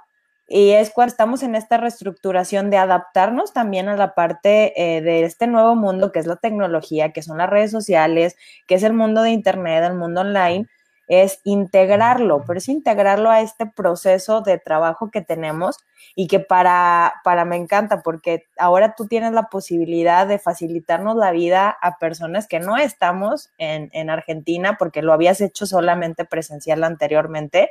y 0.48 0.70
es 0.70 0.90
cuando 0.90 1.10
estamos 1.10 1.42
en 1.42 1.54
esta 1.54 1.76
reestructuración 1.76 2.70
de 2.70 2.76
adaptarnos 2.76 3.52
también 3.52 3.88
a 3.88 3.96
la 3.96 4.14
parte 4.14 4.72
eh, 4.80 5.00
de 5.02 5.24
este 5.24 5.46
nuevo 5.46 5.74
mundo 5.74 6.12
que 6.12 6.20
es 6.20 6.26
la 6.26 6.36
tecnología, 6.36 7.12
que 7.12 7.22
son 7.22 7.38
las 7.38 7.50
redes 7.50 7.72
sociales, 7.72 8.36
que 8.66 8.76
es 8.76 8.82
el 8.84 8.92
mundo 8.92 9.22
de 9.22 9.30
Internet, 9.30 9.84
el 9.84 9.94
mundo 9.94 10.20
online, 10.20 10.68
es 11.08 11.40
integrarlo, 11.44 12.42
pero 12.46 12.58
es 12.58 12.68
integrarlo 12.68 13.30
a 13.30 13.40
este 13.40 13.66
proceso 13.66 14.40
de 14.40 14.58
trabajo 14.58 15.10
que 15.10 15.20
tenemos 15.20 15.78
y 16.16 16.26
que 16.26 16.40
para, 16.40 17.14
para 17.22 17.44
me 17.44 17.56
encanta 17.56 18.02
porque 18.02 18.44
ahora 18.58 18.94
tú 18.96 19.06
tienes 19.06 19.32
la 19.32 19.44
posibilidad 19.44 20.26
de 20.26 20.38
facilitarnos 20.38 21.16
la 21.16 21.30
vida 21.30 21.76
a 21.80 21.98
personas 21.98 22.48
que 22.48 22.58
no 22.58 22.76
estamos 22.76 23.50
en, 23.58 23.90
en 23.92 24.10
Argentina 24.10 24.76
porque 24.78 25.02
lo 25.02 25.12
habías 25.12 25.40
hecho 25.40 25.66
solamente 25.66 26.24
presencial 26.24 26.82
anteriormente 26.82 27.70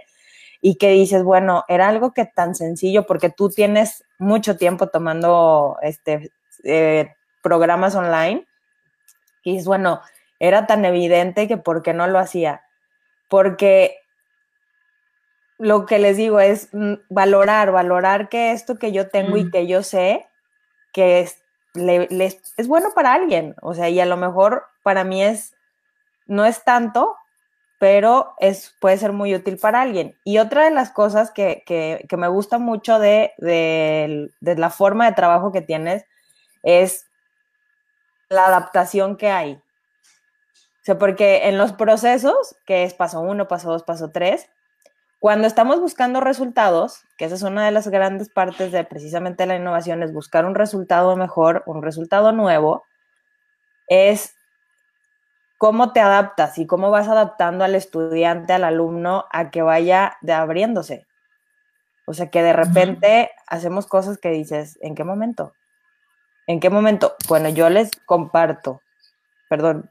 y 0.68 0.78
que 0.78 0.90
dices, 0.90 1.24
bueno, 1.24 1.64
era 1.68 1.88
algo 1.88 2.12
que 2.12 2.26
tan 2.26 2.56
sencillo 2.56 3.06
porque 3.06 3.30
tú 3.30 3.50
tienes 3.50 4.04
mucho 4.18 4.58
tiempo 4.58 4.88
tomando 4.88 5.78
este, 5.84 6.32
eh, 6.64 7.14
programas 7.44 7.94
online 7.94 8.48
y 9.44 9.52
dices, 9.52 9.68
bueno, 9.68 10.02
era 10.40 10.66
tan 10.66 10.84
evidente 10.84 11.48
que 11.48 11.58
por 11.58 11.84
qué 11.84 11.94
no 11.94 12.08
lo 12.08 12.18
hacía 12.18 12.64
porque 13.30 14.00
lo 15.58 15.86
que 15.86 16.00
les 16.00 16.18
digo 16.18 16.40
es 16.40 16.70
mm, 16.74 16.96
valorar, 17.10 17.72
valorar 17.72 18.30
que 18.30 18.52
esto 18.52 18.80
que 18.80 18.92
yo 18.92 19.10
tengo 19.10 19.38
y 19.38 19.52
que 19.52 19.68
yo 19.68 19.84
sé 19.84 20.28
que 20.92 21.20
es, 21.20 21.44
es 22.58 22.68
bueno 22.68 22.90
para 22.96 23.14
alguien, 23.14 23.56
o 23.62 23.76
sea, 23.76 23.90
y 23.90 24.00
a 24.00 24.06
lo 24.08 24.18
mejor 24.18 24.66
para 24.82 25.04
mí 25.04 25.24
es, 25.24 25.54
no 26.26 26.46
es 26.46 26.64
tanto, 26.64 27.16
pero 27.86 28.34
es, 28.40 28.76
puede 28.80 28.98
ser 28.98 29.12
muy 29.12 29.36
útil 29.36 29.60
para 29.60 29.80
alguien. 29.80 30.18
Y 30.24 30.40
otra 30.40 30.64
de 30.64 30.72
las 30.72 30.90
cosas 30.90 31.30
que, 31.30 31.62
que, 31.68 32.04
que 32.10 32.18
me 32.18 32.28
gusta 32.28 32.58
mucho 32.58 32.98
de, 32.98 33.34
de, 33.38 34.32
de 34.40 34.56
la 34.56 34.72
forma 34.72 35.06
de 35.06 35.16
trabajo 35.16 35.52
que 35.52 35.62
tienes 35.62 36.04
es 36.64 37.06
la 38.28 38.48
adaptación 38.48 39.18
que 39.18 39.30
hay. 39.30 39.54
O 39.54 40.82
sea, 40.82 40.98
porque 40.98 41.48
en 41.48 41.60
los 41.60 41.74
procesos, 41.74 42.56
que 42.66 42.86
es 42.86 42.96
paso 42.96 43.22
uno, 43.22 43.48
paso 43.48 43.70
dos, 43.70 43.84
paso 43.84 44.10
tres, 44.10 44.50
cuando 45.20 45.46
estamos 45.46 45.80
buscando 45.80 46.22
resultados, 46.22 47.04
que 47.20 47.26
esa 47.26 47.36
es 47.36 47.44
una 47.44 47.66
de 47.66 47.72
las 47.72 47.88
grandes 47.88 48.30
partes 48.30 48.72
de 48.72 48.84
precisamente 48.84 49.46
la 49.46 49.58
innovación, 49.58 50.02
es 50.02 50.12
buscar 50.12 50.46
un 50.46 50.56
resultado 50.56 51.16
mejor, 51.18 51.62
un 51.68 51.84
resultado 51.84 52.32
nuevo, 52.32 52.84
es 53.88 54.35
cómo 55.58 55.94
te 55.94 56.00
adaptas 56.00 56.58
y 56.58 56.68
cómo 56.68 56.92
vas 56.92 57.08
adaptando 57.08 57.64
al 57.64 57.76
estudiante, 57.76 58.54
al 58.54 58.64
alumno, 58.64 59.26
a 59.32 59.52
que 59.52 59.62
vaya 59.62 60.18
de 60.22 60.34
abriéndose. 60.34 61.06
O 62.06 62.14
sea, 62.14 62.30
que 62.30 62.44
de 62.44 62.54
repente 62.54 63.32
hacemos 63.48 63.88
cosas 63.88 64.18
que 64.18 64.30
dices, 64.30 64.78
¿en 64.82 64.94
qué 64.96 65.04
momento? 65.04 65.54
¿En 66.48 66.60
qué 66.60 66.70
momento? 66.70 67.16
Bueno, 67.28 67.50
yo 67.50 67.70
les 67.70 67.90
comparto, 68.06 68.82
perdón, 69.50 69.90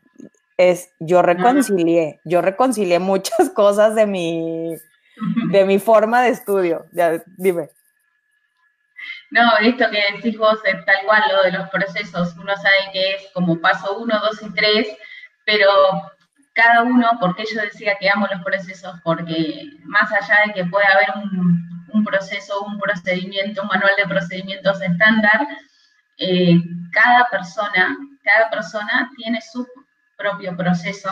es 0.57 0.93
yo 1.01 1.23
reconcilié, 1.23 2.21
yo 2.25 2.41
reconcilié 2.41 2.99
muchas 3.01 3.51
cosas 3.51 3.95
de 3.95 4.07
mi, 4.07 4.77
de 5.51 5.65
mi 5.65 5.79
forma 5.81 6.23
de 6.23 6.31
estudio. 6.31 6.87
Ya, 6.93 7.23
dime. 7.37 7.71
No, 9.31 9.43
esto 9.61 9.87
que 9.91 10.15
decís 10.15 10.39
vos 10.39 10.61
es 10.65 10.85
tal 10.85 10.97
cual 11.07 11.23
lo 11.33 11.43
de 11.43 11.53
los 11.53 11.69
procesos. 11.71 12.37
Uno 12.37 12.57
sabe 12.57 12.93
que 12.93 13.15
es 13.15 13.31
como 13.33 13.61
paso 13.61 13.99
uno, 13.99 14.21
dos 14.21 14.41
y 14.43 14.53
tres, 14.55 14.97
pero 15.45 15.69
cada 16.55 16.83
uno, 16.83 17.11
porque 17.21 17.45
yo 17.53 17.61
decía 17.61 17.97
que 18.01 18.09
amo 18.09 18.27
los 18.31 18.43
procesos, 18.43 18.95
porque 19.03 19.71
más 19.85 20.11
allá 20.13 20.47
de 20.47 20.53
que 20.55 20.65
pueda 20.65 20.87
haber 20.87 21.25
un, 21.25 22.05
proceso, 22.05 22.63
un 22.65 22.79
procedimiento, 22.79 23.63
un 23.63 23.69
manual 23.69 23.93
de 23.97 24.09
procedimientos 24.09 24.81
estándar, 24.83 25.47
eh, 26.19 26.61
cada 26.93 27.29
persona, 27.31 27.97
cada 28.23 28.51
persona 28.51 29.11
tiene 29.17 29.41
su 29.41 29.67
propio 30.17 30.57
proceso 30.57 31.11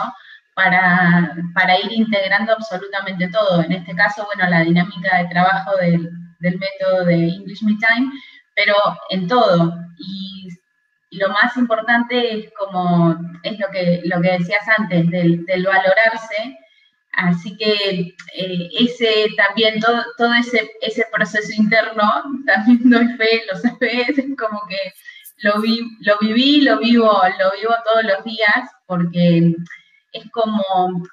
para, 0.55 1.35
para, 1.53 1.79
ir 1.79 1.91
integrando 1.91 2.53
absolutamente 2.53 3.27
todo. 3.29 3.63
En 3.63 3.71
este 3.71 3.95
caso, 3.95 4.25
bueno, 4.25 4.49
la 4.49 4.61
dinámica 4.61 5.17
de 5.17 5.29
trabajo 5.29 5.75
del 5.77 6.09
método 6.39 7.05
de 7.05 7.27
English 7.29 7.63
Me 7.63 7.73
Time, 7.73 8.11
pero 8.55 8.75
en 9.09 9.27
todo. 9.27 9.73
Lo 11.13 11.29
más 11.29 11.55
importante 11.57 12.39
es 12.39 12.51
como, 12.57 13.15
es 13.43 13.59
lo 13.59 13.67
que, 13.71 14.01
lo 14.05 14.21
que 14.21 14.31
decías 14.31 14.67
antes, 14.77 15.09
del, 15.09 15.45
del 15.45 15.65
valorarse. 15.65 16.57
Así 17.13 17.55
que 17.57 18.15
eh, 18.35 18.69
ese 18.79 19.27
también, 19.37 19.79
todo, 19.79 20.03
todo 20.17 20.33
ese, 20.33 20.71
ese 20.81 21.05
proceso 21.11 21.51
interno, 21.55 22.23
también 22.45 22.89
doy 22.89 23.07
fe, 23.17 23.43
lo 23.51 23.59
sabes, 23.59 24.17
es 24.17 24.37
como 24.37 24.61
que 24.67 24.93
lo, 25.43 25.61
vi, 25.61 25.81
lo 26.01 26.17
viví, 26.19 26.61
lo 26.61 26.79
vivo, 26.79 27.11
lo 27.39 27.51
vivo 27.51 27.75
todos 27.85 28.03
los 28.03 28.23
días, 28.23 28.71
porque 28.87 29.53
es 30.13 30.31
como, 30.31 30.63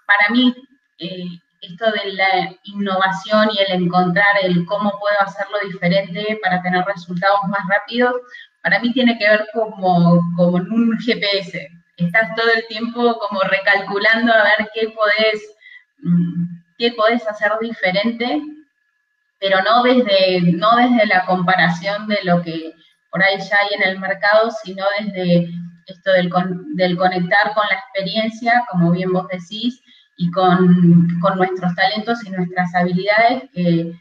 para 0.06 0.30
mí, 0.30 0.54
eh, 0.98 1.26
esto 1.60 1.84
de 1.90 2.12
la 2.12 2.56
innovación 2.64 3.50
y 3.52 3.58
el 3.58 3.82
encontrar 3.82 4.34
el 4.42 4.64
cómo 4.64 4.98
puedo 4.98 5.20
hacerlo 5.20 5.58
diferente 5.64 6.38
para 6.42 6.62
tener 6.62 6.84
resultados 6.86 7.40
más 7.48 7.60
rápidos, 7.68 8.14
para 8.62 8.78
mí 8.80 8.92
tiene 8.92 9.18
que 9.18 9.28
ver 9.28 9.46
como, 9.52 10.20
como 10.36 10.56
un 10.56 10.98
GPS. 10.98 11.68
Estás 11.96 12.34
todo 12.34 12.50
el 12.54 12.66
tiempo 12.66 13.18
como 13.18 13.40
recalculando 13.42 14.32
a 14.32 14.44
ver 14.44 14.70
qué 14.74 14.88
podés, 14.88 15.56
mm, 16.02 16.44
qué 16.78 16.92
podés 16.92 17.26
hacer 17.28 17.52
diferente, 17.60 18.42
pero 19.38 19.58
no 19.62 19.82
desde, 19.82 20.40
no 20.52 20.76
desde 20.76 21.06
la 21.06 21.24
comparación 21.26 22.06
de 22.08 22.18
lo 22.24 22.42
que 22.42 22.72
por 23.10 23.22
ahí 23.22 23.38
ya 23.38 23.56
hay 23.58 23.74
en 23.74 23.82
el 23.82 23.98
mercado, 23.98 24.50
sino 24.62 24.84
desde 24.98 25.48
esto 25.86 26.12
del, 26.12 26.30
del 26.74 26.96
conectar 26.96 27.52
con 27.54 27.64
la 27.68 27.76
experiencia, 27.76 28.64
como 28.70 28.92
bien 28.92 29.12
vos 29.12 29.26
decís, 29.28 29.82
y 30.16 30.30
con, 30.30 31.08
nuestros 31.36 31.74
talentos 31.74 32.24
y 32.24 32.30
nuestras 32.30 32.74
habilidades, 32.74 33.44
que 33.54 33.92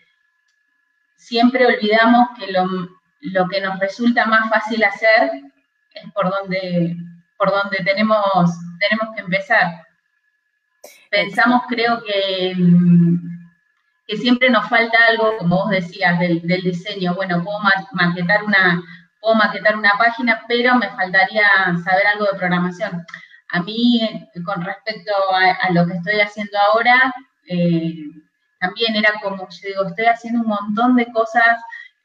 siempre 1.16 1.66
olvidamos 1.66 2.28
que 2.38 2.52
lo, 2.52 2.68
que 3.50 3.62
nos 3.62 3.80
resulta 3.80 4.26
más 4.26 4.50
fácil 4.50 4.84
hacer 4.84 5.32
es 5.94 6.12
por 6.14 6.30
donde, 6.30 6.96
por 7.38 7.52
donde 7.52 7.78
tenemos, 7.84 8.50
tenemos 8.80 9.16
que 9.16 9.22
empezar. 9.22 9.86
Pensamos, 11.10 11.64
creo 11.68 12.02
que, 12.04 12.54
que 14.08 14.18
siempre 14.18 14.50
nos 14.50 14.68
falta 14.70 14.98
algo, 15.10 15.38
como 15.38 15.58
vos 15.58 15.70
decías, 15.70 16.20
del, 16.20 16.42
del 16.42 16.62
diseño. 16.62 17.16
Bueno, 17.16 17.44
puedo 17.44 17.60
maquetar 17.92 18.44
una, 18.44 18.82
puedo 19.20 19.36
maquetar 19.36 19.76
una 19.78 19.94
página, 19.98 20.44
pero 20.48 20.76
me 20.76 20.90
faltaría 20.90 21.48
saber 21.84 22.08
algo 22.08 22.26
de 22.26 22.38
programación. 22.38 23.06
A 23.52 23.62
mí, 23.62 24.30
con 24.46 24.64
respecto 24.64 25.12
a, 25.34 25.72
lo 25.72 25.88
que 25.88 25.94
estoy 25.94 26.22
haciendo 26.22 26.58
ahora, 26.60 27.14
eh, 27.48 27.96
también 28.60 28.96
era 28.96 29.14
como, 29.22 29.48
yo 29.50 29.68
digo, 29.68 29.88
estoy 29.88 30.06
haciendo 30.06 30.42
un 30.42 30.48
montón 30.48 30.96
de 30.96 31.12
cosas 31.12 31.60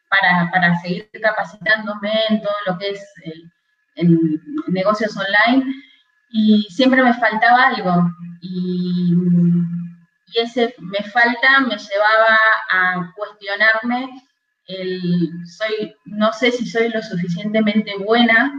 para, 0.09 0.79
seguir 0.81 1.11
capacitándome 1.23 2.13
en 2.29 2.43
todo 2.43 2.55
lo 2.67 2.79
que 2.79 2.91
es 2.91 3.15
negocios 4.69 5.17
online 5.17 5.65
y 6.31 6.67
siempre 6.71 7.03
me 7.03 7.15
faltaba 7.15 7.69
algo. 7.69 8.11
Y, 8.41 9.15
y 10.27 10.39
ese 10.39 10.75
me 10.79 11.03
falta 11.03 11.61
me 11.61 11.77
llevaba 11.77 12.39
a 12.71 13.13
cuestionarme 13.17 14.09
el 14.67 15.31
soy, 15.47 15.95
no 16.07 16.33
sé 16.33 16.51
si 16.51 16.67
soy 16.67 16.89
lo 16.89 17.03
suficientemente 17.03 17.97
buena, 17.99 18.53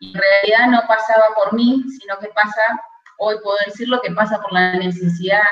y 0.00 0.08
en 0.08 0.20
realidad 0.20 0.68
no 0.68 0.86
pasaba 0.88 1.24
por 1.36 1.54
mí, 1.54 1.84
sino 2.00 2.18
que 2.18 2.28
pasa, 2.28 2.62
hoy 3.18 3.36
puedo 3.42 3.56
decirlo, 3.66 4.00
que 4.02 4.10
pasa 4.12 4.40
por 4.40 4.52
la 4.52 4.74
necesidad 4.74 5.44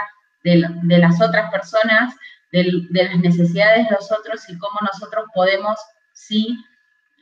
de, 0.43 0.59
las 0.99 1.21
otras 1.23 1.51
personas, 1.53 2.15
de, 2.53 2.87
las 2.91 3.19
necesidades 3.19 3.89
de 3.89 3.95
los 3.95 4.11
otros 4.13 4.49
y 4.49 4.59
cómo 4.59 4.79
nosotros 4.83 5.25
podemos, 5.35 5.79
sí, 6.13 6.57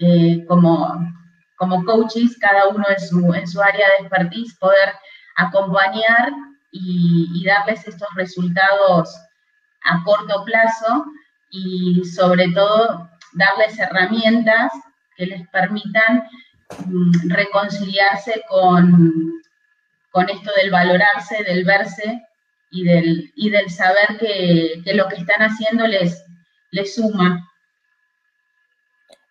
eh, 0.01 0.45
como, 0.47 0.99
como 1.57 1.85
coaches, 1.85 2.37
cada 2.41 2.69
uno 2.69 2.85
en 2.89 3.01
su, 3.01 3.35
en 3.35 3.47
su 3.47 3.61
área 3.61 3.87
de 3.89 4.07
expertise, 4.07 4.57
poder 4.59 4.93
acompañar 5.37 6.33
y, 6.71 7.29
y 7.35 7.45
darles 7.45 7.87
estos 7.87 8.09
resultados 8.15 9.15
a 9.85 10.03
corto 10.05 10.45
plazo 10.45 11.05
y 11.51 12.05
sobre 12.05 12.49
todo 12.53 13.09
darles 13.35 13.79
herramientas 13.79 14.73
que 15.17 15.27
les 15.27 15.49
permitan 15.49 16.25
mm, 16.87 17.31
reconciliarse 17.31 18.43
con, 18.49 19.13
con 20.11 20.29
esto 20.29 20.51
del 20.57 20.71
valorarse, 20.71 21.43
del 21.45 21.65
verse 21.65 22.23
y 22.71 22.85
del, 22.85 23.33
y 23.35 23.51
del 23.51 23.71
saber 23.71 24.19
que, 24.19 24.83
lo 24.95 25.09
que 25.09 25.17
están 25.17 25.41
haciendo 25.41 25.87
les, 25.87 26.25
les 26.71 26.95
suma. 26.95 27.49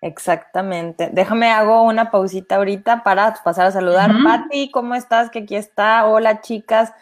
Exactamente. 0.02 1.10
Déjame 1.12 1.50
hago 1.52 1.84
una 1.84 2.12
pausita 2.12 2.56
ahorita 2.56 3.04
para 3.04 3.34
pasar 3.44 3.68
a 3.68 3.72
saludar. 3.72 4.12
Patti, 4.24 4.70
¿cómo 4.72 4.96
estás? 4.96 5.30
Que 5.30 5.40
aquí 5.40 5.56
está. 5.56 6.06
Hola, 6.06 6.42
chicas. 6.42 6.94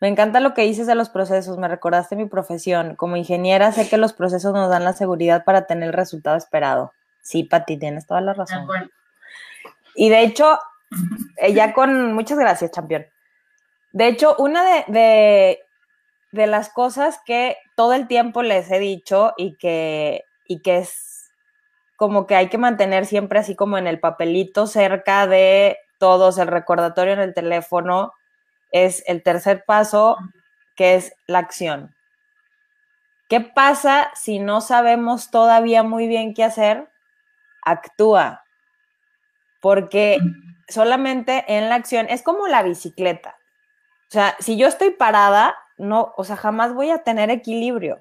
Me 0.00 0.08
encanta 0.08 0.40
lo 0.40 0.54
que 0.54 0.62
dices 0.62 0.86
de 0.86 0.94
los 0.94 1.10
procesos, 1.10 1.58
me 1.58 1.68
recordaste 1.68 2.16
mi 2.16 2.26
profesión. 2.26 2.96
Como 2.96 3.16
ingeniera 3.16 3.70
sé 3.70 3.88
que 3.88 3.98
los 3.98 4.14
procesos 4.14 4.54
nos 4.54 4.70
dan 4.70 4.82
la 4.82 4.94
seguridad 4.94 5.44
para 5.44 5.66
tener 5.66 5.88
el 5.88 5.92
resultado 5.92 6.36
esperado. 6.36 6.92
Sí, 7.20 7.44
Pati, 7.44 7.76
tienes 7.76 8.06
toda 8.06 8.22
la 8.22 8.32
razón. 8.32 8.66
Y 9.94 10.08
de 10.08 10.22
hecho, 10.22 10.58
eh, 11.36 11.52
ya 11.52 11.74
con 11.74 12.14
muchas 12.14 12.38
gracias, 12.38 12.70
campeón. 12.70 13.06
De 13.92 14.08
hecho, 14.08 14.36
una 14.38 14.64
de, 14.64 14.84
de 14.88 15.60
las 16.32 16.70
cosas 16.70 17.20
que 17.24 17.56
todo 17.74 17.92
el 17.92 18.06
tiempo 18.06 18.42
les 18.42 18.70
he 18.70 18.78
dicho 18.78 19.32
y 19.36 19.56
que, 19.56 20.24
y 20.46 20.60
que 20.60 20.78
es 20.78 21.30
como 21.96 22.26
que 22.26 22.34
hay 22.34 22.48
que 22.48 22.58
mantener 22.58 23.04
siempre 23.04 23.38
así 23.40 23.54
como 23.54 23.76
en 23.76 23.86
el 23.86 24.00
papelito 24.00 24.66
cerca 24.66 25.26
de 25.26 25.76
todos, 25.98 26.38
el 26.38 26.48
recordatorio 26.48 27.12
en 27.12 27.20
el 27.20 27.34
teléfono, 27.34 28.14
es 28.72 29.04
el 29.06 29.22
tercer 29.22 29.64
paso, 29.66 30.16
que 30.76 30.94
es 30.94 31.12
la 31.26 31.40
acción. 31.40 31.94
¿Qué 33.28 33.40
pasa 33.40 34.10
si 34.14 34.38
no 34.38 34.60
sabemos 34.60 35.30
todavía 35.30 35.82
muy 35.82 36.08
bien 36.08 36.32
qué 36.34 36.42
hacer? 36.42 36.90
Actúa. 37.62 38.44
Porque 39.60 40.18
solamente 40.68 41.44
en 41.46 41.68
la 41.68 41.74
acción 41.74 42.06
es 42.08 42.22
como 42.22 42.48
la 42.48 42.62
bicicleta. 42.62 43.36
O 44.08 44.12
sea, 44.12 44.34
si 44.40 44.56
yo 44.56 44.66
estoy 44.66 44.90
parada, 44.90 45.54
no, 45.80 46.12
o 46.16 46.24
sea, 46.24 46.36
jamás 46.36 46.74
voy 46.74 46.90
a 46.90 47.02
tener 47.02 47.30
equilibrio. 47.30 48.00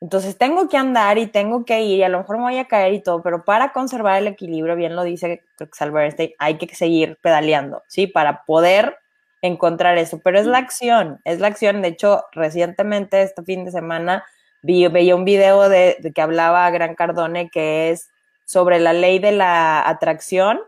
Entonces 0.00 0.36
tengo 0.36 0.68
que 0.68 0.76
andar 0.76 1.16
y 1.18 1.26
tengo 1.26 1.64
que 1.64 1.80
ir 1.82 1.98
y 1.98 2.02
a 2.02 2.08
lo 2.08 2.18
mejor 2.18 2.36
me 2.36 2.44
voy 2.44 2.58
a 2.58 2.68
caer 2.68 2.92
y 2.92 3.02
todo, 3.02 3.22
pero 3.22 3.44
para 3.44 3.72
conservar 3.72 4.20
el 4.20 4.26
equilibrio, 4.26 4.76
bien 4.76 4.94
lo 4.94 5.04
dice 5.04 5.42
Albert 5.80 6.20
hay 6.38 6.58
que 6.58 6.74
seguir 6.74 7.18
pedaleando, 7.22 7.82
¿sí? 7.86 8.06
Para 8.06 8.44
poder 8.44 8.98
encontrar 9.40 9.96
eso, 9.96 10.20
pero 10.22 10.38
es 10.38 10.46
la 10.46 10.58
acción, 10.58 11.20
es 11.24 11.40
la 11.40 11.48
acción. 11.48 11.80
De 11.80 11.88
hecho, 11.88 12.24
recientemente, 12.32 13.22
este 13.22 13.42
fin 13.42 13.64
de 13.64 13.70
semana, 13.70 14.24
vi, 14.62 14.86
veía 14.88 15.16
un 15.16 15.24
video 15.24 15.68
de, 15.68 15.96
de 16.00 16.12
que 16.12 16.20
hablaba 16.20 16.70
Gran 16.70 16.94
Cardone 16.94 17.48
que 17.50 17.90
es 17.90 18.10
sobre 18.44 18.80
la 18.80 18.92
ley 18.92 19.18
de 19.18 19.32
la 19.32 19.88
atracción 19.88 20.60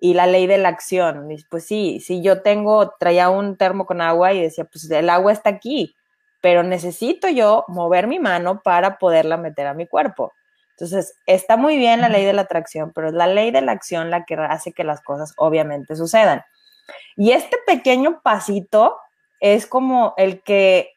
y 0.00 0.14
la 0.14 0.26
ley 0.26 0.46
de 0.46 0.58
la 0.58 0.70
acción. 0.70 1.28
Pues 1.48 1.64
sí, 1.64 2.00
si 2.00 2.22
yo 2.22 2.42
tengo, 2.42 2.94
traía 2.98 3.28
un 3.28 3.56
termo 3.56 3.86
con 3.86 4.00
agua 4.00 4.32
y 4.32 4.40
decía, 4.40 4.64
pues 4.64 4.90
el 4.90 5.10
agua 5.10 5.32
está 5.32 5.50
aquí, 5.50 5.94
pero 6.40 6.62
necesito 6.62 7.28
yo 7.28 7.64
mover 7.68 8.06
mi 8.06 8.18
mano 8.18 8.62
para 8.62 8.98
poderla 8.98 9.36
meter 9.36 9.66
a 9.66 9.74
mi 9.74 9.86
cuerpo. 9.86 10.32
Entonces, 10.70 11.14
está 11.26 11.58
muy 11.58 11.76
bien 11.76 12.00
la 12.00 12.08
ley 12.08 12.24
de 12.24 12.32
la 12.32 12.42
atracción, 12.42 12.92
pero 12.94 13.08
es 13.08 13.14
la 13.14 13.26
ley 13.26 13.50
de 13.50 13.60
la 13.60 13.72
acción 13.72 14.10
la 14.10 14.24
que 14.24 14.34
hace 14.34 14.72
que 14.72 14.82
las 14.82 15.02
cosas 15.02 15.34
obviamente 15.36 15.94
sucedan. 15.94 16.42
Y 17.16 17.32
este 17.32 17.58
pequeño 17.66 18.22
pasito 18.22 18.96
es 19.40 19.66
como 19.66 20.14
el 20.16 20.42
que 20.42 20.92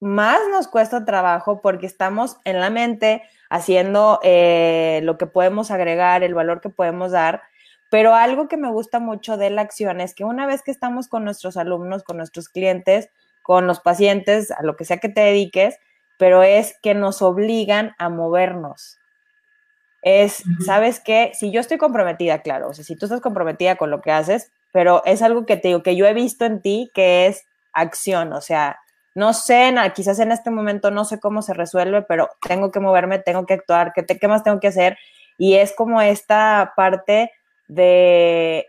más 0.00 0.38
nos 0.50 0.68
cuesta 0.68 1.04
trabajo 1.04 1.60
porque 1.60 1.86
estamos 1.86 2.38
en 2.44 2.60
la 2.60 2.70
mente 2.70 3.22
haciendo 3.50 4.20
eh, 4.22 5.00
lo 5.02 5.18
que 5.18 5.26
podemos 5.26 5.70
agregar, 5.70 6.22
el 6.22 6.34
valor 6.34 6.60
que 6.60 6.70
podemos 6.70 7.10
dar, 7.10 7.42
pero 7.90 8.14
algo 8.14 8.48
que 8.48 8.56
me 8.56 8.70
gusta 8.70 8.98
mucho 8.98 9.36
de 9.36 9.50
la 9.50 9.62
acción 9.62 10.00
es 10.00 10.14
que 10.14 10.24
una 10.24 10.46
vez 10.46 10.62
que 10.62 10.70
estamos 10.70 11.08
con 11.08 11.24
nuestros 11.24 11.56
alumnos, 11.56 12.02
con 12.02 12.16
nuestros 12.16 12.48
clientes, 12.48 13.10
con 13.42 13.66
los 13.66 13.80
pacientes, 13.80 14.50
a 14.50 14.62
lo 14.62 14.76
que 14.76 14.84
sea 14.84 14.98
que 14.98 15.08
te 15.08 15.22
dediques, 15.22 15.78
pero 16.18 16.42
es 16.42 16.76
que 16.82 16.94
nos 16.94 17.22
obligan 17.22 17.94
a 17.98 18.10
movernos. 18.10 18.98
Es, 20.02 20.42
¿sabes 20.64 21.00
qué? 21.00 21.32
Si 21.34 21.50
yo 21.50 21.60
estoy 21.60 21.78
comprometida, 21.78 22.42
claro, 22.42 22.68
o 22.68 22.74
sea, 22.74 22.84
si 22.84 22.94
tú 22.94 23.06
estás 23.06 23.20
comprometida 23.20 23.76
con 23.76 23.90
lo 23.90 24.00
que 24.00 24.12
haces, 24.12 24.52
pero 24.72 25.02
es 25.06 25.22
algo 25.22 25.46
que 25.46 25.56
te 25.56 25.68
digo, 25.68 25.82
que 25.82 25.96
yo 25.96 26.06
he 26.06 26.14
visto 26.14 26.44
en 26.44 26.60
ti, 26.60 26.90
que 26.94 27.26
es 27.26 27.46
acción, 27.72 28.32
o 28.32 28.40
sea, 28.40 28.78
no 29.14 29.32
sé, 29.32 29.74
quizás 29.94 30.18
en 30.20 30.30
este 30.30 30.50
momento 30.50 30.90
no 30.90 31.04
sé 31.04 31.18
cómo 31.18 31.42
se 31.42 31.54
resuelve, 31.54 32.02
pero 32.02 32.28
tengo 32.46 32.70
que 32.70 32.80
moverme, 32.80 33.18
tengo 33.18 33.46
que 33.46 33.54
actuar, 33.54 33.92
¿qué, 33.94 34.04
qué 34.04 34.28
más 34.28 34.44
tengo 34.44 34.60
que 34.60 34.68
hacer? 34.68 34.98
Y 35.38 35.54
es 35.54 35.74
como 35.74 36.00
esta 36.00 36.74
parte 36.76 37.32
de 37.68 38.66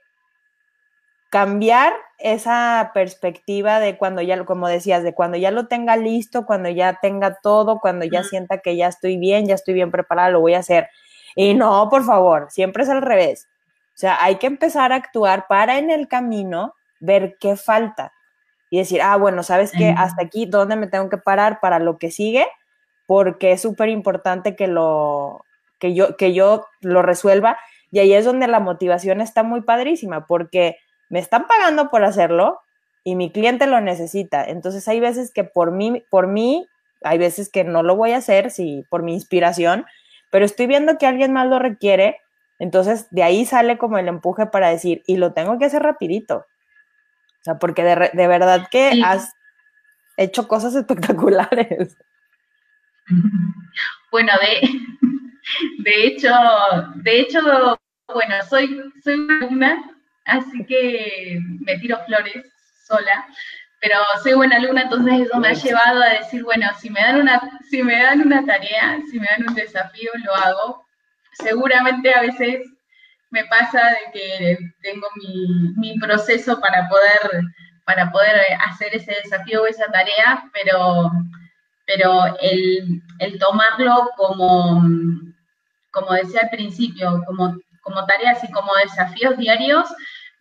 cambiar 1.29 1.93
esa 2.17 2.91
perspectiva 2.93 3.79
de 3.79 3.97
cuando 3.97 4.21
ya, 4.21 4.43
como 4.45 4.67
decías, 4.67 5.03
de 5.03 5.13
cuando 5.13 5.37
ya 5.37 5.51
lo 5.51 5.67
tenga 5.67 5.95
listo, 5.95 6.45
cuando 6.45 6.69
ya 6.69 6.99
tenga 7.01 7.35
todo, 7.41 7.79
cuando 7.79 8.05
ya 8.05 8.23
sienta 8.23 8.59
que 8.59 8.75
ya 8.75 8.87
estoy 8.87 9.17
bien, 9.17 9.47
ya 9.47 9.55
estoy 9.55 9.73
bien 9.73 9.91
preparada, 9.91 10.29
lo 10.29 10.41
voy 10.41 10.55
a 10.55 10.59
hacer. 10.59 10.89
Y 11.35 11.53
no, 11.53 11.87
por 11.89 12.03
favor, 12.03 12.47
siempre 12.49 12.83
es 12.83 12.89
al 12.89 13.01
revés. 13.01 13.47
O 13.89 13.99
sea, 13.99 14.17
hay 14.21 14.35
que 14.35 14.47
empezar 14.47 14.91
a 14.91 14.95
actuar 14.95 15.45
para 15.47 15.77
en 15.77 15.91
el 15.91 16.07
camino 16.07 16.73
ver 16.99 17.37
qué 17.39 17.55
falta 17.55 18.11
y 18.69 18.79
decir, 18.79 19.01
ah, 19.01 19.17
bueno, 19.17 19.43
¿sabes 19.43 19.71
qué? 19.71 19.93
Hasta 19.97 20.23
aquí, 20.23 20.45
¿dónde 20.45 20.75
me 20.75 20.87
tengo 20.87 21.09
que 21.09 21.17
parar 21.17 21.59
para 21.59 21.79
lo 21.79 21.97
que 21.97 22.11
sigue? 22.11 22.47
Porque 23.07 23.53
es 23.53 23.61
súper 23.61 23.89
importante 23.89 24.55
que 24.55 24.67
lo, 24.67 25.43
que 25.79 25.93
yo, 25.93 26.17
que 26.17 26.33
yo 26.33 26.67
lo 26.81 27.01
resuelva 27.01 27.57
y 27.91 27.99
ahí 27.99 28.13
es 28.13 28.25
donde 28.25 28.47
la 28.47 28.59
motivación 28.59 29.21
está 29.21 29.43
muy 29.43 29.61
padrísima, 29.61 30.27
porque 30.27 30.77
me 31.09 31.19
están 31.19 31.47
pagando 31.47 31.89
por 31.89 32.03
hacerlo 32.03 32.59
y 33.03 33.15
mi 33.15 33.31
cliente 33.31 33.67
lo 33.67 33.81
necesita. 33.81 34.43
Entonces 34.43 34.87
hay 34.87 34.99
veces 34.99 35.31
que 35.31 35.43
por 35.43 35.71
mí, 35.71 36.03
por 36.09 36.27
mí, 36.27 36.67
hay 37.03 37.17
veces 37.17 37.49
que 37.49 37.63
no 37.63 37.83
lo 37.83 37.95
voy 37.95 38.11
a 38.11 38.17
hacer, 38.17 38.51
sí, 38.51 38.85
por 38.89 39.03
mi 39.03 39.13
inspiración, 39.13 39.85
pero 40.29 40.45
estoy 40.45 40.67
viendo 40.67 40.97
que 40.97 41.07
alguien 41.07 41.33
más 41.33 41.47
lo 41.47 41.57
requiere, 41.57 42.17
entonces 42.59 43.07
de 43.09 43.23
ahí 43.23 43.45
sale 43.45 43.77
como 43.77 43.97
el 43.97 44.07
empuje 44.07 44.45
para 44.45 44.69
decir, 44.69 45.01
y 45.07 45.17
lo 45.17 45.33
tengo 45.33 45.57
que 45.57 45.65
hacer 45.65 45.81
rapidito. 45.81 46.45
O 47.41 47.43
sea, 47.43 47.57
porque 47.57 47.83
de, 47.83 48.11
de 48.13 48.27
verdad 48.27 48.67
que 48.69 49.01
has 49.03 49.33
hecho 50.17 50.47
cosas 50.47 50.75
espectaculares. 50.75 51.97
Bueno, 54.11 54.31
de, 54.41 54.67
de 55.79 56.07
hecho, 56.07 56.29
de 56.95 57.19
hecho, 57.21 57.79
bueno, 58.07 58.35
soy, 58.49 58.81
soy 59.03 59.19
una 59.49 59.83
así 60.29 60.65
que 60.65 61.39
me 61.61 61.77
tiro 61.79 61.97
flores 62.05 62.45
sola, 62.87 63.25
pero 63.81 63.95
soy 64.23 64.33
buena 64.33 64.57
alumna, 64.57 64.83
entonces 64.83 65.21
eso 65.21 65.39
me 65.39 65.49
ha 65.49 65.53
llevado 65.53 66.01
a 66.01 66.09
decir, 66.09 66.43
bueno, 66.43 66.67
si 66.79 66.89
me 66.89 67.01
dan 67.01 67.21
una, 67.21 67.41
si 67.69 67.81
me 67.83 68.01
dan 68.01 68.21
una 68.21 68.45
tarea, 68.45 68.99
si 69.09 69.19
me 69.19 69.27
dan 69.27 69.47
un 69.47 69.55
desafío, 69.55 70.11
lo 70.23 70.35
hago. 70.35 70.85
Seguramente 71.33 72.13
a 72.13 72.21
veces 72.21 72.67
me 73.29 73.45
pasa 73.45 73.79
de 73.79 74.11
que 74.11 74.57
tengo 74.81 75.07
mi, 75.15 75.73
mi 75.77 75.99
proceso 75.99 76.59
para 76.59 76.89
poder, 76.89 77.43
para 77.85 78.11
poder 78.11 78.35
hacer 78.67 78.95
ese 78.95 79.15
desafío 79.23 79.63
o 79.63 79.67
esa 79.67 79.85
tarea, 79.91 80.43
pero, 80.53 81.11
pero 81.85 82.35
el, 82.41 83.01
el 83.19 83.39
tomarlo 83.39 84.09
como, 84.17 84.83
como 85.91 86.13
decía 86.13 86.41
al 86.43 86.49
principio, 86.49 87.23
como, 87.25 87.55
como 87.81 88.05
tareas 88.05 88.43
y 88.43 88.51
como 88.51 88.71
desafíos 88.83 89.37
diarios, 89.37 89.89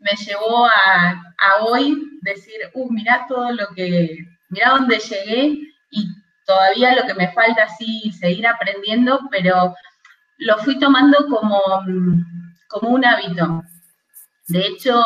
me 0.00 0.12
llevó 0.12 0.66
a, 0.66 1.22
hoy 1.60 1.96
decir, 2.22 2.54
uh, 2.74 2.92
mira 2.92 3.26
todo 3.28 3.50
lo 3.52 3.68
que, 3.74 4.16
mira 4.48 4.70
dónde 4.70 4.98
llegué 4.98 5.58
y 5.90 6.08
todavía 6.46 6.94
lo 6.94 7.06
que 7.06 7.14
me 7.14 7.32
falta 7.32 7.64
así 7.64 8.12
seguir 8.12 8.46
aprendiendo, 8.46 9.20
pero 9.30 9.74
lo 10.38 10.58
fui 10.58 10.78
tomando 10.78 11.26
como, 11.28 11.60
como 12.68 12.90
un 12.90 13.04
hábito. 13.04 13.62
De 14.46 14.66
hecho, 14.66 15.02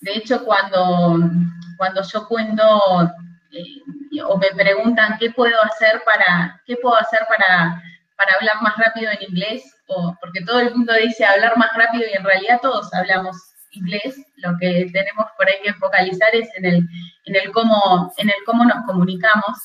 de 0.00 0.12
hecho 0.12 0.44
cuando, 0.44 1.28
cuando 1.76 2.02
yo 2.02 2.26
cuento 2.28 3.10
eh, 3.52 4.22
o 4.24 4.38
me 4.38 4.48
preguntan 4.52 5.18
qué 5.18 5.30
puedo 5.30 5.60
hacer 5.64 6.02
para, 6.04 6.60
qué 6.66 6.76
puedo 6.76 6.96
hacer 6.96 7.20
para 7.28 7.82
para 8.20 8.34
hablar 8.34 8.60
más 8.60 8.76
rápido 8.76 9.10
en 9.10 9.22
inglés, 9.30 9.62
o 9.86 10.14
porque 10.20 10.42
todo 10.44 10.60
el 10.60 10.74
mundo 10.74 10.92
dice 10.92 11.24
hablar 11.24 11.56
más 11.56 11.70
rápido 11.74 12.04
y 12.06 12.14
en 12.14 12.22
realidad 12.22 12.60
todos 12.60 12.92
hablamos 12.92 13.34
inglés, 13.70 14.14
lo 14.36 14.58
que 14.58 14.90
tenemos 14.92 15.26
por 15.38 15.48
ahí 15.48 15.54
que 15.64 15.72
focalizar 15.74 16.28
es 16.34 16.46
en 16.56 16.66
el, 16.66 16.88
en 17.24 17.36
el, 17.36 17.50
cómo, 17.50 18.12
en 18.18 18.28
el 18.28 18.34
cómo 18.44 18.66
nos 18.66 18.84
comunicamos. 18.84 19.56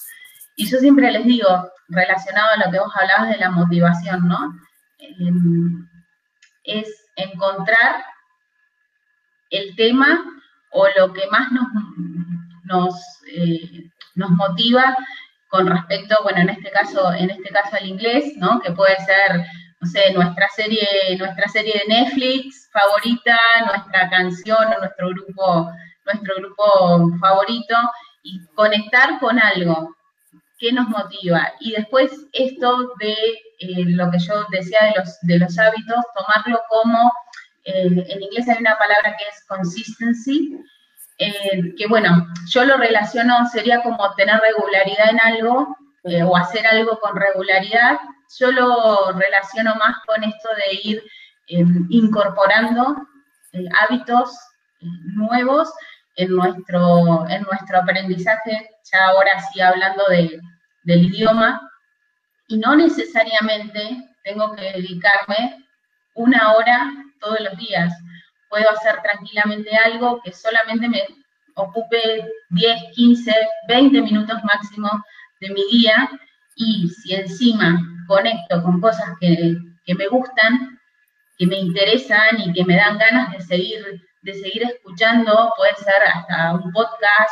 Y 0.55 0.69
yo 0.69 0.77
siempre 0.77 1.11
les 1.11 1.25
digo, 1.25 1.69
relacionado 1.89 2.47
a 2.51 2.65
lo 2.65 2.71
que 2.71 2.79
vos 2.79 2.93
hablabas 2.95 3.29
de 3.29 3.37
la 3.39 3.51
motivación, 3.51 4.25
¿no? 4.25 4.53
Em, 4.99 5.85
es 6.63 6.87
encontrar 7.17 8.05
el 9.49 9.75
tema 9.75 10.23
o 10.71 10.87
lo 10.97 11.11
que 11.11 11.27
más 11.27 11.51
nos, 11.51 11.67
nos, 12.63 12.95
eh, 13.35 13.89
nos 14.15 14.31
motiva 14.31 14.95
con 15.55 15.67
respecto, 15.67 16.17
bueno, 16.23 16.39
en 16.41 16.49
este 16.49 16.69
caso, 16.71 17.13
en 17.13 17.29
este 17.29 17.49
caso 17.49 17.77
al 17.77 17.87
inglés, 17.87 18.33
¿no? 18.35 18.59
Que 18.59 18.73
puede 18.73 18.97
ser, 19.05 19.45
no 19.79 19.87
sé, 19.87 20.11
nuestra 20.11 20.49
serie, 20.49 20.85
nuestra 21.17 21.47
serie 21.47 21.81
de 21.81 21.95
Netflix 21.95 22.69
favorita, 22.73 23.37
nuestra 23.65 24.09
canción 24.09 24.65
o 24.73 24.79
nuestro 24.79 25.09
grupo, 25.09 25.71
nuestro 26.05 26.35
grupo 26.35 27.17
favorito, 27.21 27.75
y 28.23 28.45
conectar 28.53 29.17
con 29.21 29.39
algo 29.39 29.95
que 30.57 30.73
nos 30.73 30.89
motiva. 30.89 31.53
Y 31.61 31.71
después 31.71 32.11
esto 32.33 32.91
de 32.99 33.13
eh, 33.59 33.85
lo 33.87 34.11
que 34.11 34.19
yo 34.19 34.33
decía 34.51 34.79
de 34.83 34.99
los, 34.99 35.17
de 35.21 35.39
los 35.39 35.57
hábitos, 35.57 36.03
tomarlo 36.17 36.59
como, 36.67 37.13
eh, 37.63 38.05
en 38.09 38.21
inglés 38.21 38.49
hay 38.49 38.57
una 38.59 38.77
palabra 38.77 39.15
que 39.17 39.23
es 39.23 39.45
consistency, 39.47 40.51
eh, 41.17 41.75
que 41.77 41.87
bueno, 41.87 42.27
yo 42.49 42.65
lo 42.65 42.77
relaciono, 42.77 43.47
sería 43.47 43.81
como 43.81 44.13
tener 44.15 44.39
regularidad 44.39 45.09
en 45.09 45.19
algo 45.21 45.77
eh, 46.03 46.23
o 46.23 46.35
hacer 46.35 46.65
algo 46.67 46.99
con 46.99 47.15
regularidad. 47.15 47.97
Yo 48.37 48.51
lo 48.51 49.11
relaciono 49.13 49.75
más 49.75 49.97
con 50.05 50.23
esto 50.23 50.49
de 50.57 50.89
ir 50.89 51.03
em, 51.47 51.87
incorporando 51.89 52.95
eh, 53.53 53.65
hábitos 53.81 54.37
nuevos 55.15 55.71
en 56.17 56.35
nuestro, 56.35 57.27
en 57.29 57.43
nuestro 57.43 57.79
aprendizaje, 57.79 58.69
ya 58.91 59.07
ahora 59.07 59.31
sí 59.51 59.61
hablando 59.61 60.03
de, 60.09 60.39
del 60.83 61.05
idioma, 61.05 61.61
y 62.47 62.57
no 62.57 62.75
necesariamente 62.75 64.05
tengo 64.23 64.53
que 64.53 64.73
dedicarme 64.73 65.65
una 66.13 66.53
hora 66.53 66.91
todos 67.19 67.39
los 67.41 67.57
días. 67.57 67.93
Puedo 68.55 68.71
hacer 68.71 69.01
tranquilamente 69.01 69.75
algo 69.75 70.21
que 70.23 70.31
solamente 70.31 70.87
me 70.87 71.03
ocupe 71.55 72.25
10, 72.51 72.83
15, 72.95 73.33
20 73.67 74.01
minutos 74.01 74.37
máximo 74.45 74.89
de 75.41 75.49
mi 75.49 75.61
día 75.71 76.09
y 76.55 76.87
si 76.87 77.15
encima 77.15 77.77
conecto 78.07 78.63
con 78.63 78.79
cosas 78.79 79.09
que, 79.19 79.57
que 79.83 79.95
me 79.95 80.07
gustan, 80.07 80.79
que 81.37 81.47
me 81.47 81.57
interesan 81.57 82.39
y 82.45 82.53
que 82.53 82.63
me 82.63 82.77
dan 82.77 82.97
ganas 82.97 83.33
de 83.33 83.41
seguir 83.41 84.01
de 84.21 84.33
seguir 84.33 84.63
escuchando, 84.63 85.51
puede 85.57 85.75
ser 85.75 86.01
hasta 86.13 86.55
un 86.55 86.71
podcast, 86.71 87.29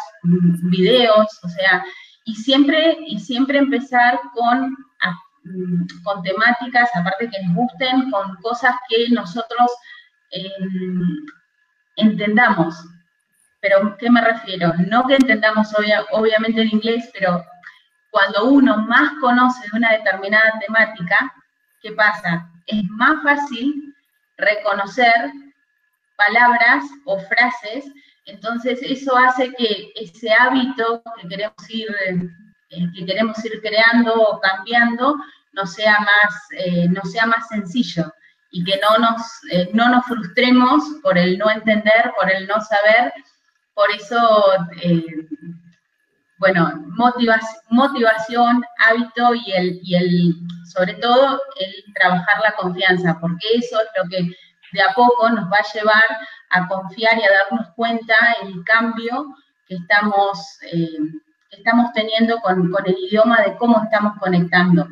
videos, 0.70 1.28
o 1.42 1.50
sea, 1.50 1.84
y 2.26 2.36
siempre, 2.36 2.98
y 3.08 3.18
siempre 3.20 3.58
empezar 3.58 4.20
con, 4.36 4.76
con 6.04 6.22
temáticas, 6.22 6.90
aparte 6.94 7.30
que 7.30 7.44
nos 7.46 7.56
gusten, 7.56 8.12
con 8.12 8.36
cosas 8.44 8.76
que 8.90 9.10
nosotros 9.10 9.72
em, 10.34 11.26
entendamos. 11.96 12.76
Pero, 13.62 13.96
¿qué 13.98 14.10
me 14.10 14.22
refiero? 14.22 14.74
No 14.88 15.08
que 15.08 15.16
entendamos 15.16 15.70
obviamente 16.12 16.62
el 16.62 16.74
inglés, 16.74 17.10
pero 17.14 17.44
cuando 18.12 18.46
uno 18.46 18.78
más 18.78 19.12
conoce 19.22 19.66
una 19.74 19.92
determinada 19.92 20.60
temática, 20.66 21.34
¿qué 21.82 21.92
pasa? 21.94 22.50
Es 22.68 22.84
más 22.90 23.24
fácil 23.24 23.96
reconocer 24.38 25.32
palabras 26.16 26.84
o 27.06 27.20
frases, 27.20 27.86
entonces 28.26 28.80
eso 28.84 29.18
hace 29.18 29.52
que 29.54 29.92
ese 29.96 30.32
hábito 30.32 31.02
que 31.22 31.28
queremos 31.28 31.70
ir, 31.70 31.88
eh, 32.70 32.88
que 32.96 33.06
queremos 33.06 33.44
ir 33.46 33.62
creando 33.62 34.14
o 34.14 34.40
cambiando 34.40 35.18
no 35.54 35.66
sea 35.66 36.00
más, 36.00 36.48
eh, 36.58 36.88
no 36.90 37.02
sea 37.04 37.26
más 37.26 37.48
sencillo 37.48 38.13
y 38.54 38.64
que 38.64 38.80
no 38.80 38.98
nos, 39.00 39.22
eh, 39.52 39.70
no 39.74 39.90
nos 39.90 40.06
frustremos 40.06 40.84
por 41.02 41.18
el 41.18 41.40
no 41.40 41.50
entender, 41.50 42.14
por 42.16 42.32
el 42.32 42.48
no 42.48 42.62
saber. 42.62 43.12
Por 43.74 43.90
eso, 43.92 44.54
bueno, 46.38 46.86
motivación, 47.70 48.64
hábito 48.78 49.34
y 49.34 49.52
el, 49.54 49.80
y 49.82 49.96
el, 49.96 50.36
sobre 50.72 50.94
todo, 50.94 51.42
el 51.60 51.94
trabajar 51.96 52.42
la 52.44 52.54
confianza, 52.54 53.18
porque 53.20 53.48
eso 53.56 53.80
es 53.82 53.88
lo 53.98 54.08
que 54.08 54.30
de 54.74 54.82
a 54.82 54.94
poco 54.94 55.30
nos 55.30 55.46
va 55.46 55.58
a 55.58 55.74
llevar 55.74 56.04
a 56.52 56.68
confiar 56.68 57.18
y 57.18 57.24
a 57.24 57.32
darnos 57.32 57.74
cuenta 57.76 58.16
el 58.44 58.64
cambio 58.66 59.36
que 59.68 59.76
estamos, 59.76 60.60
eh, 60.72 60.98
estamos 61.50 61.92
teniendo 61.94 62.40
con, 62.42 62.72
el 62.86 62.98
idioma 63.00 63.42
de 63.42 63.58
cómo 63.58 63.82
estamos 63.84 64.14
conectando. 64.20 64.88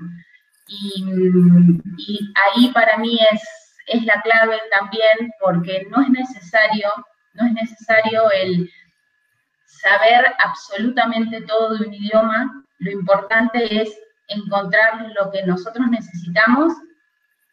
Y, 0.72 2.34
ahí 2.36 2.72
para 2.72 2.98
mí 2.98 3.20
es, 3.32 3.42
es 3.88 4.04
la 4.06 4.22
clave 4.22 4.58
también 4.78 5.32
porque 5.42 5.86
no 5.90 6.02
es 6.02 6.10
necesario, 6.10 6.90
no 7.34 7.48
es 7.48 7.54
necesario 7.54 8.32
el 8.32 8.72
saber 9.66 10.34
absolutamente 10.40 11.42
todo 11.42 11.78
de 11.78 11.88
un 11.88 11.94
idioma, 11.94 12.66
lo 12.80 12.92
importante 12.92 13.82
es 13.82 13.98
encontrar 14.28 15.12
lo 15.20 15.30
que 15.32 15.44
nosotros 15.44 15.88
necesitamos 15.90 16.74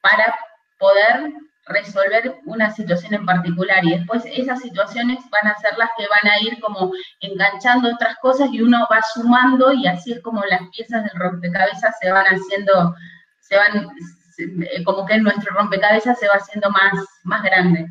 para 0.00 0.34
poder 0.78 1.32
resolver 1.68 2.36
una 2.44 2.70
situación 2.70 3.14
en 3.14 3.26
particular 3.26 3.84
y 3.84 3.98
después 3.98 4.24
esas 4.26 4.60
situaciones 4.60 5.18
van 5.30 5.52
a 5.52 5.58
ser 5.58 5.76
las 5.76 5.90
que 5.96 6.06
van 6.08 6.32
a 6.32 6.40
ir 6.40 6.60
como 6.60 6.92
enganchando 7.20 7.92
otras 7.92 8.16
cosas 8.16 8.48
y 8.52 8.62
uno 8.62 8.86
va 8.90 9.00
sumando 9.14 9.72
y 9.72 9.86
así 9.86 10.12
es 10.12 10.22
como 10.22 10.42
las 10.44 10.60
piezas 10.74 11.04
del 11.04 11.20
rompecabezas 11.20 11.96
se 12.00 12.10
van 12.10 12.26
haciendo, 12.26 12.94
se 13.40 13.56
van, 13.56 13.90
eh, 14.38 14.84
como 14.84 15.06
que 15.06 15.18
nuestro 15.18 15.54
rompecabezas 15.54 16.18
se 16.18 16.28
va 16.28 16.34
haciendo 16.34 16.70
más, 16.70 16.92
más 17.24 17.42
grande. 17.42 17.86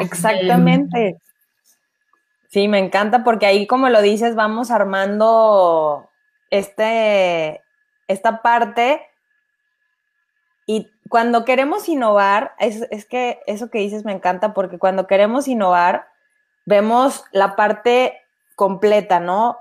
Exactamente. 0.00 1.18
Sí, 2.48 2.68
me 2.68 2.78
encanta 2.78 3.24
porque 3.24 3.46
ahí, 3.46 3.66
como 3.66 3.88
lo 3.88 4.00
dices, 4.00 4.34
vamos 4.34 4.70
armando 4.70 6.08
este, 6.50 7.62
esta 8.06 8.42
parte 8.42 9.02
cuando 11.08 11.44
queremos 11.44 11.88
innovar, 11.88 12.54
es, 12.58 13.06
que 13.06 13.40
eso 13.46 13.70
que 13.70 13.78
dices 13.78 14.04
me 14.04 14.12
encanta 14.12 14.54
porque 14.54 14.78
cuando 14.78 15.06
queremos 15.06 15.48
innovar, 15.48 16.08
vemos 16.66 17.24
la 17.32 17.56
parte 17.56 18.20
completa, 18.56 19.20
¿no? 19.20 19.58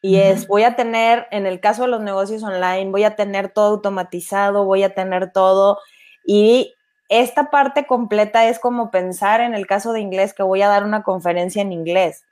Y 0.00 0.16
es, 0.16 0.46
voy 0.46 0.64
a 0.64 0.76
tener, 0.76 1.26
en 1.30 1.46
el 1.46 1.60
caso 1.60 1.82
de 1.82 1.88
los 1.88 2.02
negocios 2.02 2.42
online, 2.42 2.90
voy 2.90 3.04
a 3.04 3.16
tener 3.16 3.48
todo 3.48 3.70
automatizado, 3.70 4.64
voy 4.64 4.82
a 4.82 4.94
tener 4.94 5.32
todo. 5.32 5.78
Y 6.26 6.74
esta 7.08 7.50
parte 7.50 7.86
completa 7.86 8.46
es 8.46 8.58
como 8.58 8.90
pensar 8.90 9.40
en 9.40 9.54
el 9.54 9.66
caso 9.66 9.92
de 9.94 10.00
inglés 10.00 10.34
que 10.34 10.42
voy 10.42 10.60
a 10.60 10.68
dar 10.68 10.84
una 10.84 11.02
conferencia 11.02 11.62
en 11.62 11.72
inglés. 11.72 12.24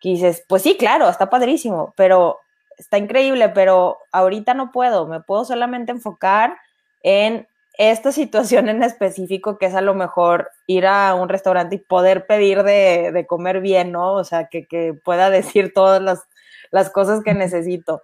Que 0.00 0.10
dices, 0.10 0.44
pues 0.46 0.62
sí, 0.62 0.76
claro, 0.76 1.08
está 1.08 1.30
padrísimo, 1.30 1.94
pero 1.96 2.40
está 2.76 2.98
increíble, 2.98 3.48
pero 3.48 3.98
ahorita 4.12 4.54
no 4.54 4.70
puedo, 4.70 5.06
me 5.06 5.20
puedo 5.20 5.44
solamente 5.44 5.92
enfocar 5.92 6.58
en 7.02 7.47
esta 7.78 8.10
situación 8.10 8.68
en 8.68 8.82
específico, 8.82 9.56
que 9.56 9.66
es 9.66 9.74
a 9.74 9.80
lo 9.80 9.94
mejor 9.94 10.50
ir 10.66 10.84
a 10.84 11.14
un 11.14 11.28
restaurante 11.28 11.76
y 11.76 11.78
poder 11.78 12.26
pedir 12.26 12.64
de, 12.64 13.24
comer 13.28 13.60
bien, 13.60 13.92
¿no? 13.92 14.14
O 14.14 14.24
sea, 14.24 14.48
que, 14.48 14.94
pueda 15.04 15.30
decir 15.30 15.72
todas 15.72 16.02
las, 16.70 16.90
cosas 16.90 17.22
que 17.22 17.34
necesito. 17.34 18.02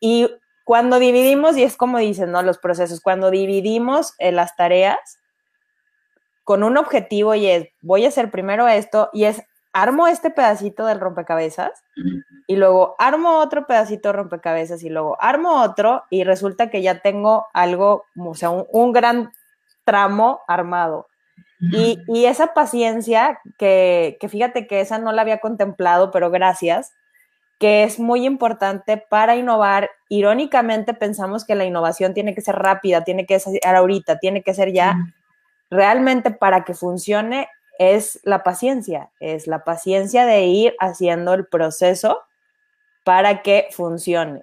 Y, 0.00 0.30
cuando 0.64 0.98
dividimos, 0.98 1.56
y 1.56 1.62
es 1.62 1.76
como 1.76 1.98
dicen, 1.98 2.32
¿no? 2.32 2.42
Los 2.42 2.58
procesos, 2.58 3.00
cuando 3.00 3.30
dividimos 3.30 4.14
eh, 4.18 4.32
las 4.32 4.56
tareas 4.56 4.98
con 6.42 6.64
un 6.64 6.76
objetivo 6.76 7.36
y 7.36 7.46
es, 7.46 7.68
voy 7.82 8.04
a 8.04 8.08
hacer 8.08 8.32
primero 8.32 8.66
esto, 8.66 9.10
y 9.12 9.24
es 9.24 9.42
armo 9.76 10.06
este 10.06 10.30
pedacito 10.30 10.86
del 10.86 11.00
rompecabezas 11.00 11.84
y 12.46 12.56
luego 12.56 12.96
armo 12.98 13.40
otro 13.40 13.66
pedacito 13.66 14.08
de 14.08 14.14
rompecabezas 14.14 14.82
y 14.82 14.88
luego 14.88 15.18
armo 15.20 15.62
otro 15.62 16.04
y 16.08 16.24
resulta 16.24 16.70
que 16.70 16.80
ya 16.80 17.00
tengo 17.00 17.44
algo, 17.52 18.06
o 18.16 18.34
sea, 18.34 18.48
un, 18.48 18.92
gran 18.92 19.32
tramo 19.84 20.40
armado. 20.48 21.08
Y, 21.60 22.24
esa 22.24 22.54
paciencia, 22.54 23.38
que, 23.58 24.16
que, 24.18 24.28
fíjate 24.30 24.66
que 24.66 24.80
esa 24.80 24.98
no 24.98 25.12
la 25.12 25.22
había 25.22 25.40
contemplado, 25.40 26.10
pero 26.10 26.30
gracias, 26.30 26.92
que 27.58 27.84
es 27.84 27.98
muy 27.98 28.24
importante 28.24 28.96
para 28.96 29.36
innovar. 29.36 29.90
Irónicamente 30.08 30.94
pensamos 30.94 31.44
que 31.44 31.54
la 31.54 31.66
innovación 31.66 32.14
tiene 32.14 32.34
que 32.34 32.40
ser 32.40 32.56
rápida, 32.56 33.04
tiene 33.04 33.26
que 33.26 33.38
ser 33.38 33.60
ahorita, 33.66 34.18
tiene 34.18 34.42
que 34.42 34.54
ser 34.54 34.72
ya. 34.72 34.96
Realmente 35.68 36.30
para 36.30 36.64
que 36.64 36.74
funcione 36.74 37.48
es 37.78 38.20
la 38.24 38.42
paciencia, 38.42 39.10
es 39.20 39.46
la 39.46 39.64
paciencia 39.64 40.26
de 40.26 40.44
ir 40.44 40.76
haciendo 40.80 41.34
el 41.34 41.46
proceso 41.46 42.22
para 43.04 43.42
que 43.42 43.68
funcione. 43.70 44.42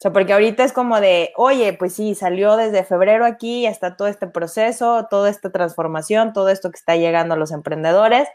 O 0.00 0.02
sea, 0.02 0.14
porque 0.14 0.32
ahorita 0.32 0.64
es 0.64 0.72
como 0.72 0.98
de, 0.98 1.30
oye, 1.36 1.74
pues 1.74 1.92
sí, 1.92 2.14
salió 2.14 2.56
desde 2.56 2.84
febrero 2.84 3.26
aquí, 3.26 3.66
está 3.66 3.96
todo 3.96 4.08
este 4.08 4.26
proceso, 4.26 5.06
toda 5.10 5.28
esta 5.28 5.50
transformación, 5.50 6.32
todo 6.32 6.48
esto 6.48 6.70
que 6.70 6.78
está 6.78 6.96
llegando 6.96 7.34
a 7.34 7.36
los 7.36 7.52
emprendedores. 7.52 8.26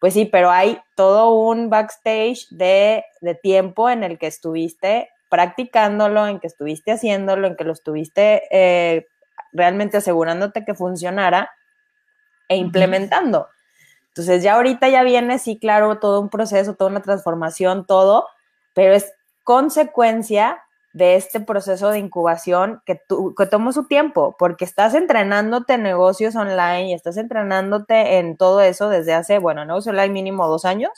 Pues 0.00 0.14
sí, 0.14 0.24
pero 0.24 0.50
hay 0.50 0.80
todo 0.94 1.34
un 1.34 1.68
backstage 1.68 2.48
de, 2.48 3.04
tiempo 3.42 3.90
en 3.90 4.04
el 4.04 4.18
que 4.18 4.26
estuviste 4.26 5.10
practicándolo, 5.28 6.26
en 6.26 6.40
que 6.40 6.46
estuviste 6.46 6.92
haciéndolo, 6.92 7.46
en 7.46 7.56
que 7.56 7.64
lo 7.64 7.74
estuviste 7.74 8.44
eh, 8.50 9.06
realmente 9.52 9.98
asegurándote 9.98 10.64
que 10.64 10.74
funcionara 10.74 11.50
e 12.48 12.56
implementando. 12.56 13.48
Entonces 14.16 14.42
ya 14.42 14.54
ahorita 14.54 14.88
ya 14.88 15.02
viene, 15.02 15.38
sí, 15.38 15.58
claro, 15.58 15.98
todo 15.98 16.22
un 16.22 16.30
proceso, 16.30 16.72
toda 16.72 16.90
una 16.90 17.02
transformación, 17.02 17.84
todo, 17.84 18.26
pero 18.72 18.94
es 18.94 19.12
consecuencia 19.44 20.62
de 20.94 21.16
este 21.16 21.38
proceso 21.40 21.90
de 21.90 21.98
incubación 21.98 22.80
que, 22.86 22.98
que 23.36 23.46
tomó 23.46 23.74
su 23.74 23.86
tiempo, 23.86 24.34
porque 24.38 24.64
estás 24.64 24.94
entrenándote 24.94 25.74
en 25.74 25.82
negocios 25.82 26.34
online 26.34 26.88
y 26.88 26.94
estás 26.94 27.18
entrenándote 27.18 28.16
en 28.16 28.38
todo 28.38 28.62
eso 28.62 28.88
desde 28.88 29.12
hace, 29.12 29.38
bueno, 29.38 29.66
negocios 29.66 29.92
online 29.92 30.14
mínimo 30.14 30.48
dos 30.48 30.64
años, 30.64 30.92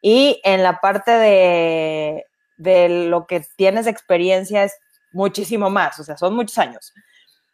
y 0.00 0.40
en 0.44 0.62
la 0.62 0.78
parte 0.78 1.10
de, 1.10 2.26
de 2.58 3.08
lo 3.08 3.26
que 3.26 3.44
tienes 3.56 3.88
experiencia 3.88 4.62
es 4.62 4.76
muchísimo 5.10 5.68
más, 5.68 5.98
o 5.98 6.04
sea, 6.04 6.16
son 6.16 6.36
muchos 6.36 6.58
años. 6.58 6.94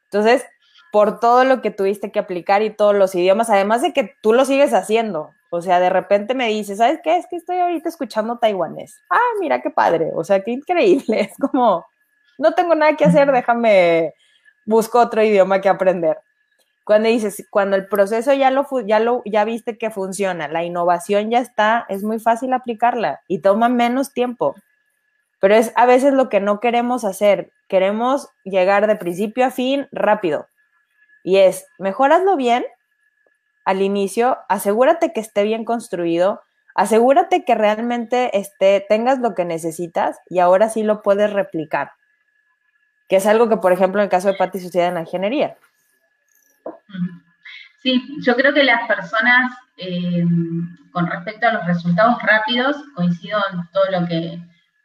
Entonces, 0.05 0.45
por 0.93 1.20
todo 1.20 1.45
lo 1.45 1.62
que 1.62 1.70
tuviste 1.70 2.11
que 2.11 2.18
aplicar 2.18 2.62
y 2.62 2.70
todos 2.70 2.95
los 2.95 3.14
idiomas, 3.14 3.51
además 3.51 3.82
de 3.82 3.93
que 3.93 4.14
tú 4.22 4.32
lo 4.32 4.45
sigues 4.45 4.72
haciendo. 4.72 5.30
O 5.51 5.62
sea, 5.62 5.80
de 5.80 5.91
repente 5.91 6.34
me 6.34 6.49
dices, 6.49 6.78
¿sabes 6.78 7.01
qué? 7.03 7.16
Es 7.16 7.26
que 7.28 7.37
estoy 7.37 7.59
ahorita 7.59 7.89
escuchando 7.89 8.39
taiwanés. 8.39 9.03
Ah, 9.11 9.18
mira 9.41 9.62
qué 9.62 9.70
padre. 9.70 10.11
O 10.14 10.24
sea, 10.24 10.43
qué 10.43 10.53
increíble. 10.53 11.20
Es 11.30 11.37
como, 11.39 11.87
no 12.39 12.53
tengo 12.55 12.74
nada 12.74 12.97
que 12.97 13.05
hacer, 13.05 13.30
déjame, 13.30 14.12
busco 14.64 14.99
otro 14.99 15.22
idioma 15.22 15.61
que 15.61 15.68
aprender. 15.68 16.18
cuando 16.84 17.09
dices, 17.09 17.47
cuando 17.51 17.76
el 17.76 17.89
proceso 17.89 18.32
ya 18.32 18.51
lo, 18.51 18.66
ya 18.87 19.01
lo, 19.01 19.22
ya 19.24 19.45
viste 19.45 19.78
que 19.78 19.91
funciona, 19.91 20.49
la 20.49 20.64
innovación 20.64 21.30
ya 21.30 21.41
está, 21.41 21.84
es 21.89 22.05
muy 22.05 22.20
fácil 22.20 22.53
aplicarla 22.53 23.20
y 23.28 23.41
toma 23.41 23.68
menos 23.68 24.12
tiempo. 24.12 24.55
Pero 25.41 25.55
es 25.55 25.72
a 25.76 25.87
veces 25.87 26.14
lo 26.14 26.28
que 26.28 26.41
no 26.41 26.61
queremos 26.61 27.05
hacer. 27.05 27.51
Queremos 27.68 28.28
llegar 28.45 28.87
de 28.87 28.97
principio 28.97 29.45
a 29.45 29.51
fin 29.51 29.89
rápido. 29.93 30.49
Y 31.27 31.39
es, 31.39 31.66
mejoraslo 31.81 32.37
bien 32.37 32.64
al 33.64 33.83
inicio, 33.83 34.39
asegúrate 34.49 35.12
que 35.12 35.18
esté 35.18 35.43
bien 35.43 35.64
construido, 35.64 36.41
asegúrate 36.77 37.45
que 37.45 37.57
realmente 37.57 38.39
esté, 38.39 38.87
tengas 38.89 39.18
lo 39.18 39.35
que 39.35 39.45
necesitas 39.45 40.20
y 40.31 40.39
ahora 40.39 40.68
sí 40.68 40.85
lo 40.85 41.03
puedes 41.03 41.33
replicar. 41.33 41.91
Que 43.09 43.16
es 43.16 43.27
algo 43.27 43.49
que, 43.49 43.57
por 43.57 43.72
ejemplo, 43.72 44.01
en 44.01 44.05
el 44.05 44.09
caso 44.09 44.29
de 44.29 44.35
Patti 44.35 44.61
sucede 44.61 44.87
en 44.87 44.95
la 44.95 45.01
ingeniería. 45.01 45.57
Sí, 47.83 48.01
yo 48.20 48.37
creo 48.37 48.55
que 48.55 48.62
las 48.62 48.87
personas, 48.87 49.51
eh, 49.79 50.24
con 50.93 51.09
respecto 51.09 51.49
a 51.49 51.55
los 51.55 51.66
resultados 51.66 52.22
rápidos, 52.22 52.77
coincido 52.95 53.41
en 53.53 53.68
todo 53.72 54.01
lo 54.01 54.07
que, 54.07 54.39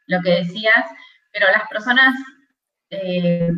lo 0.08 0.20
que 0.24 0.38
decías, 0.38 0.86
pero 1.32 1.46
las 1.52 1.70
personas, 1.70 2.16
eh, 2.89 3.52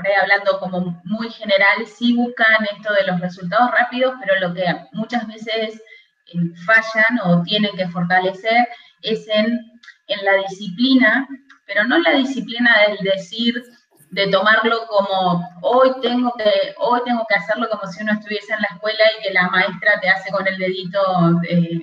por 0.00 0.08
ahí 0.08 0.14
hablando 0.14 0.58
como 0.58 1.00
muy 1.04 1.30
general, 1.30 1.86
sí 1.86 2.14
buscan 2.14 2.64
esto 2.74 2.94
de 2.94 3.04
los 3.04 3.20
resultados 3.20 3.70
rápidos, 3.70 4.14
pero 4.18 4.40
lo 4.40 4.54
que 4.54 4.64
muchas 4.92 5.26
veces 5.26 5.82
eh, 6.26 6.38
fallan 6.64 7.20
o 7.24 7.42
tienen 7.42 7.76
que 7.76 7.86
fortalecer 7.88 8.66
es 9.02 9.28
en, 9.28 9.60
en 10.06 10.24
la 10.24 10.36
disciplina, 10.48 11.28
pero 11.66 11.84
no 11.84 11.98
la 11.98 12.12
disciplina 12.12 12.70
del 12.88 12.98
decir, 12.98 13.62
de 14.10 14.26
tomarlo 14.28 14.86
como 14.86 15.46
hoy 15.60 15.90
tengo 16.00 16.32
que 16.32 16.74
hoy 16.78 17.00
tengo 17.04 17.24
que 17.28 17.34
hacerlo 17.34 17.68
como 17.70 17.86
si 17.92 18.02
uno 18.02 18.12
estuviese 18.12 18.54
en 18.54 18.62
la 18.62 18.68
escuela 18.72 19.04
y 19.18 19.22
que 19.22 19.32
la 19.32 19.48
maestra 19.48 20.00
te 20.00 20.08
hace 20.08 20.32
con 20.32 20.46
el 20.48 20.56
dedito 20.56 21.00
eh, 21.48 21.82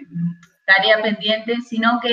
tarea 0.65 1.01
pendiente, 1.01 1.55
sino 1.61 1.99
que 2.01 2.11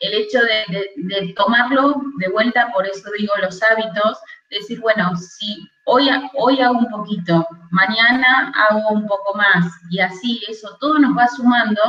el 0.00 0.14
hecho 0.14 0.38
de, 0.40 1.34
tomarlo 1.34 2.02
de 2.18 2.28
vuelta, 2.28 2.70
por 2.72 2.86
eso 2.86 3.08
digo 3.18 3.32
los 3.40 3.62
hábitos, 3.62 4.18
decir, 4.50 4.80
bueno, 4.80 5.16
si 5.16 5.68
hoy, 5.84 6.08
hoy 6.34 6.60
hago 6.60 6.78
un 6.78 6.90
poquito, 6.90 7.46
mañana 7.70 8.52
hago 8.68 8.88
un 8.90 9.06
poco 9.06 9.34
más, 9.34 9.64
y 9.90 10.00
así 10.00 10.42
eso 10.48 10.76
todo 10.80 10.98
nos 10.98 11.16
va 11.16 11.26
sumando 11.28 11.80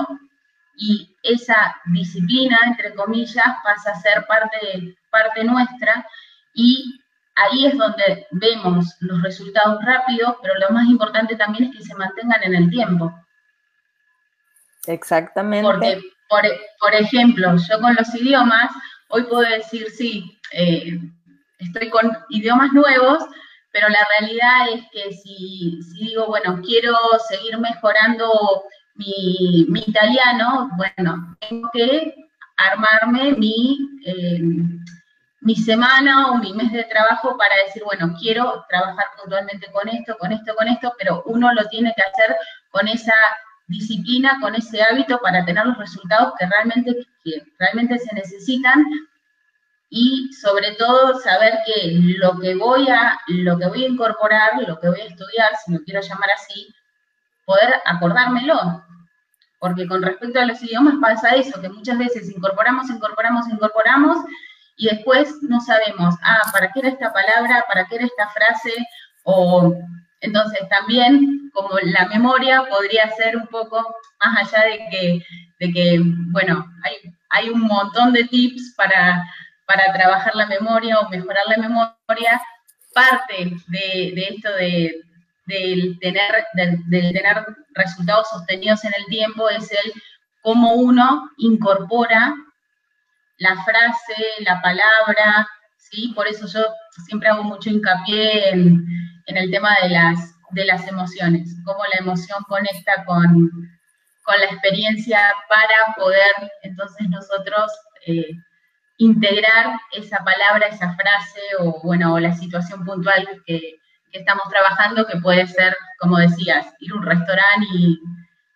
y 0.76 1.16
esa 1.24 1.76
disciplina, 1.86 2.58
entre 2.68 2.94
comillas, 2.94 3.46
pasa 3.64 3.92
a 3.92 4.00
ser 4.00 4.26
parte, 4.28 4.96
parte 5.10 5.44
nuestra 5.44 6.06
y 6.54 7.00
ahí 7.36 7.68
es 7.68 7.78
donde 7.78 8.28
vemos 8.32 8.96
los 9.02 9.22
resultados 9.22 9.84
rápidos, 9.84 10.36
pero 10.42 10.54
lo 10.60 10.70
más 10.70 10.88
importante 10.88 11.36
también 11.36 11.66
es 11.66 11.78
que 11.78 11.84
se 11.84 11.96
mantengan 11.96 12.44
en 12.44 12.56
el 12.56 12.70
tiempo. 12.70 13.14
Exactamente. 14.86 15.70
Porque, 15.70 16.02
por, 16.30 16.94
ejemplo, 16.94 17.56
yo 17.56 17.80
con 17.80 17.96
los 17.96 18.14
idiomas, 18.16 18.72
hoy 19.10 19.24
puedo 19.24 19.42
decir, 19.42 19.88
sí, 19.90 20.38
eh, 20.52 21.00
estoy 21.60 21.90
con 21.90 22.12
idiomas 22.30 22.72
nuevos, 22.74 23.24
pero 23.72 23.90
la 23.90 24.00
realidad 24.20 24.70
es 24.74 24.84
que 24.92 25.14
si, 25.14 25.80
digo, 26.00 26.28
bueno, 26.28 26.62
quiero 26.66 26.96
seguir 27.30 27.58
mejorando 27.60 28.64
mi, 28.96 29.68
italiano, 29.88 30.70
bueno, 30.78 31.38
tengo 31.40 31.70
que 31.74 32.16
armarme 32.58 33.34
mi... 33.34 33.78
Eh, 34.06 34.42
mi 35.48 35.56
semana 35.56 36.32
o 36.32 36.36
mi 36.40 36.52
mes 36.52 36.74
de 36.74 36.84
trabajo 36.86 37.38
para 37.38 37.56
decir, 37.66 37.82
bueno, 37.86 38.14
quiero 38.20 38.66
trabajar 38.68 39.06
puntualmente 39.18 39.72
con 39.72 39.88
esto, 39.88 40.18
con 40.18 40.34
esto, 40.34 40.54
con 40.56 40.68
esto, 40.68 40.94
pero 40.98 41.24
uno 41.26 41.54
lo 41.54 41.64
tiene 41.70 41.94
que 41.96 42.02
hacer 42.02 42.36
con 42.70 42.86
esa 42.90 43.14
disciplina, 43.68 44.40
con 44.42 44.56
ese 44.56 44.82
hábito 44.82 45.20
para 45.20 45.46
tener 45.46 45.66
los 45.66 45.78
resultados 45.78 46.34
que 46.40 46.46
realmente, 46.46 46.96
que 47.24 47.44
realmente 47.60 48.00
se 48.00 48.14
necesitan 48.16 48.86
y 49.90 50.32
sobre 50.34 50.76
todo 50.76 51.20
saber 51.20 51.60
que 51.66 51.94
lo 52.18 52.40
que 52.40 52.56
voy 52.56 52.90
a 52.90 53.18
lo 53.28 53.58
que 53.58 53.68
voy 53.68 53.86
a 53.86 53.88
incorporar, 53.88 54.52
lo 54.68 54.80
que 54.80 54.90
voy 54.90 55.02
a 55.02 55.06
estudiar, 55.06 55.52
si 55.64 55.74
lo 55.74 55.80
quiero 55.84 56.02
llamar 56.02 56.30
así, 56.36 56.74
poder 57.46 57.76
acordármelo. 57.86 58.84
Porque 59.60 59.88
con 59.88 60.04
respecto 60.04 60.40
a 60.40 60.46
los 60.46 60.62
idiomas 60.62 60.96
pasa 61.02 61.30
eso, 61.30 61.60
que 61.62 61.70
muchas 61.70 61.98
veces 61.98 62.30
incorporamos, 62.30 62.90
incorporamos, 62.90 63.48
incorporamos 63.48 64.18
y 64.76 64.88
después 64.88 65.36
no 65.42 65.60
sabemos, 65.62 66.16
ah, 66.22 66.52
¿para 66.52 66.72
qué 66.72 66.80
era 66.80 66.90
esta 66.90 67.12
palabra? 67.12 67.66
¿Para 67.68 67.86
qué 67.88 67.96
era 67.96 68.06
esta 68.06 68.30
frase? 68.30 68.72
O 69.24 69.74
entonces 70.22 70.60
también 70.70 71.50
como 71.54 71.78
la 71.82 72.08
memoria 72.08 72.64
podría 72.70 73.10
ser 73.16 73.36
un 73.36 73.48
poco 73.48 73.78
más 74.24 74.54
allá 74.54 74.66
de 75.60 75.72
que, 75.74 76.02
bueno, 76.32 76.66
hay, 77.32 77.50
un 77.50 77.62
montón 77.62 78.14
de 78.14 78.24
tips 78.26 78.74
para, 78.76 79.24
para 79.66 79.92
trabajar 79.94 80.36
la 80.36 80.46
memoria 80.46 81.00
o 81.00 81.10
mejorar 81.10 81.46
la 81.48 81.58
memoria. 81.58 82.42
Parte 82.94 83.52
de, 83.68 84.14
esto 84.30 84.52
de, 84.54 85.02
tener, 86.02 86.46
de 86.56 87.12
tener 87.12 87.46
resultados 87.76 88.28
sostenidos 88.30 88.84
en 88.86 88.94
el 88.98 89.06
tiempo 89.06 89.50
es 89.50 89.72
el 89.72 89.94
cómo 90.42 90.74
uno 90.74 91.30
incorpora 91.38 92.36
la 93.38 93.64
frase, 93.64 94.16
la 94.40 94.62
palabra, 94.62 95.48
¿sí? 95.78 96.12
Por 96.16 96.28
eso 96.28 96.48
yo 96.48 96.66
siempre 97.06 97.30
hago 97.30 97.44
mucho 97.44 97.70
hincapié 97.70 98.50
en, 98.50 98.84
el 99.36 99.52
tema 99.52 99.76
de 99.82 99.90
las, 99.90 100.38
de 100.52 100.66
las 100.66 100.88
emociones, 100.88 101.54
cómo 101.66 101.80
la 101.92 102.00
emoción 102.00 102.42
conecta 102.48 103.04
con, 103.06 103.52
la 104.40 104.46
experiencia 104.46 105.22
para 105.48 105.96
poder 105.96 106.52
entonces 106.62 107.08
nosotros 107.08 107.72
eh, 108.06 108.32
integrar 108.98 109.80
esa 109.94 110.18
palabra, 110.18 110.68
esa 110.68 110.94
frase 110.96 111.40
o, 111.60 111.82
bueno, 111.82 112.14
o 112.14 112.20
la 112.20 112.34
situación 112.34 112.84
puntual 112.84 113.26
que, 113.46 113.76
estamos 114.12 114.50
trabajando, 114.50 115.06
que 115.06 115.18
puede 115.20 115.46
ser, 115.46 115.78
como 116.00 116.18
decías, 116.18 116.74
ir 116.80 116.92
a 116.92 116.96
un 116.96 117.04
restaurante 117.04 117.68
y, 117.72 118.00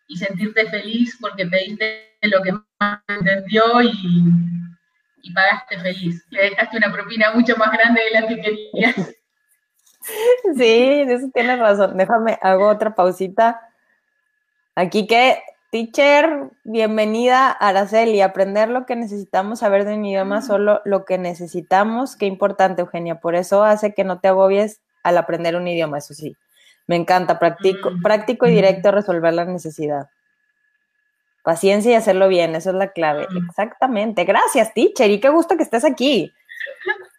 y 0.08 0.18
sentirte 0.18 0.70
feliz 0.70 1.18
porque 1.22 1.46
pediste 1.46 2.18
lo 2.24 2.42
que 2.42 2.52
más 2.80 3.00
entendió 3.08 3.82
y, 3.82 4.26
y 5.22 5.34
pagaste 5.34 5.80
feliz. 5.80 6.26
Le 6.30 6.50
dejaste 6.50 6.78
una 6.78 6.92
propina 6.92 7.32
mucho 7.32 7.56
más 7.58 7.72
grande 7.72 8.02
de 8.02 8.20
la 8.20 8.28
que 8.28 8.42
querías. 8.42 9.14
Sí, 10.58 11.06
eso 11.08 11.28
tienes 11.34 11.60
razón. 11.60 11.98
Déjame, 11.98 12.38
hago 12.42 12.68
otra 12.68 12.96
pausita. 12.96 13.62
Aquí 14.76 15.08
que, 15.08 15.42
teacher, 15.72 16.50
bienvenida 16.64 17.52
Araceli. 17.52 18.22
Aprender 18.22 18.70
lo 18.70 18.86
que 18.86 18.96
necesitamos 18.96 19.60
saber 19.60 19.86
de 19.86 19.96
un 19.96 20.06
idioma, 20.06 20.42
solo 20.42 20.82
lo 20.86 21.06
que 21.06 21.18
necesitamos. 21.18 22.16
Qué 22.16 22.26
importante, 22.26 22.82
Eugenia. 22.82 23.20
Por 23.20 23.36
eso 23.36 23.64
hace 23.64 23.94
que 23.94 24.04
no 24.04 24.20
te 24.20 24.30
agobies 24.30 24.82
al 25.04 25.18
aprender 25.18 25.56
un 25.56 25.68
idioma, 25.68 25.98
eso 25.98 26.14
sí. 26.14 26.36
Me 26.88 26.96
encanta, 26.96 27.40
práctico, 27.40 27.92
mm. 27.92 28.02
práctico 28.02 28.48
y 28.48 28.52
directo 28.52 28.92
resolver 28.92 29.34
la 29.34 29.46
necesidad. 29.46 30.10
Paciencia 31.44 31.92
y 31.92 31.96
hacerlo 31.96 32.28
bien, 32.28 32.54
eso 32.54 32.70
es 32.70 32.76
la 32.76 32.92
clave. 32.92 33.28
Exactamente. 33.48 34.26
Gracias, 34.26 34.74
teacher, 34.74 35.10
y 35.10 35.20
qué 35.20 35.30
gusto 35.30 35.58
que 35.58 35.64
estés 35.64 35.84
aquí. 35.84 36.32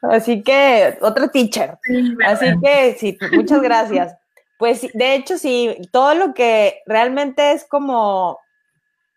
Así 0.03 0.43
que, 0.43 0.99
otro 1.01 1.29
teacher. 1.29 1.79
Así 2.27 2.47
que, 2.61 2.97
sí, 2.99 3.19
muchas 3.33 3.63
gracias. 3.63 4.17
Pues, 4.59 4.87
de 4.93 5.15
hecho, 5.15 5.39
sí, 5.39 5.77
todo 5.91 6.15
lo 6.15 6.35
que 6.35 6.83
realmente 6.87 7.53
es 7.53 7.65
como 7.65 8.39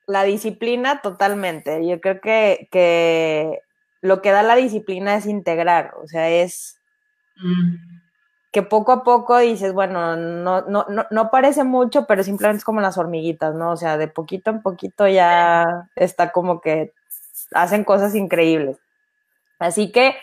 la 0.07 0.23
disciplina, 0.23 1.01
totalmente. 1.01 1.85
Yo 1.85 1.99
creo 1.99 2.21
que, 2.21 2.67
que 2.71 3.59
lo 4.01 4.21
que 4.21 4.31
da 4.31 4.43
la 4.43 4.55
disciplina 4.55 5.15
es 5.15 5.25
integrar, 5.25 5.93
o 6.01 6.07
sea, 6.07 6.29
es... 6.29 6.79
Mm 7.37 7.95
que 8.55 8.63
poco 8.63 8.93
a 8.93 9.03
poco 9.03 9.37
dices, 9.37 9.73
bueno, 9.73 10.15
no, 10.15 10.61
no, 10.61 10.85
no, 10.87 11.05
no 11.11 11.29
parece 11.29 11.65
mucho, 11.65 12.05
pero 12.07 12.23
simplemente 12.23 12.59
es 12.59 12.63
como 12.63 12.79
las 12.79 12.97
hormiguitas, 12.97 13.53
¿no? 13.53 13.71
O 13.71 13.75
sea, 13.75 13.97
de 13.97 14.07
poquito 14.07 14.49
en 14.49 14.61
poquito 14.61 15.09
ya 15.09 15.89
está 15.97 16.31
como 16.31 16.61
que 16.61 16.93
hacen 17.51 17.83
cosas 17.83 18.15
increíbles. 18.15 18.77
Así 19.59 19.91
que, 19.91 20.15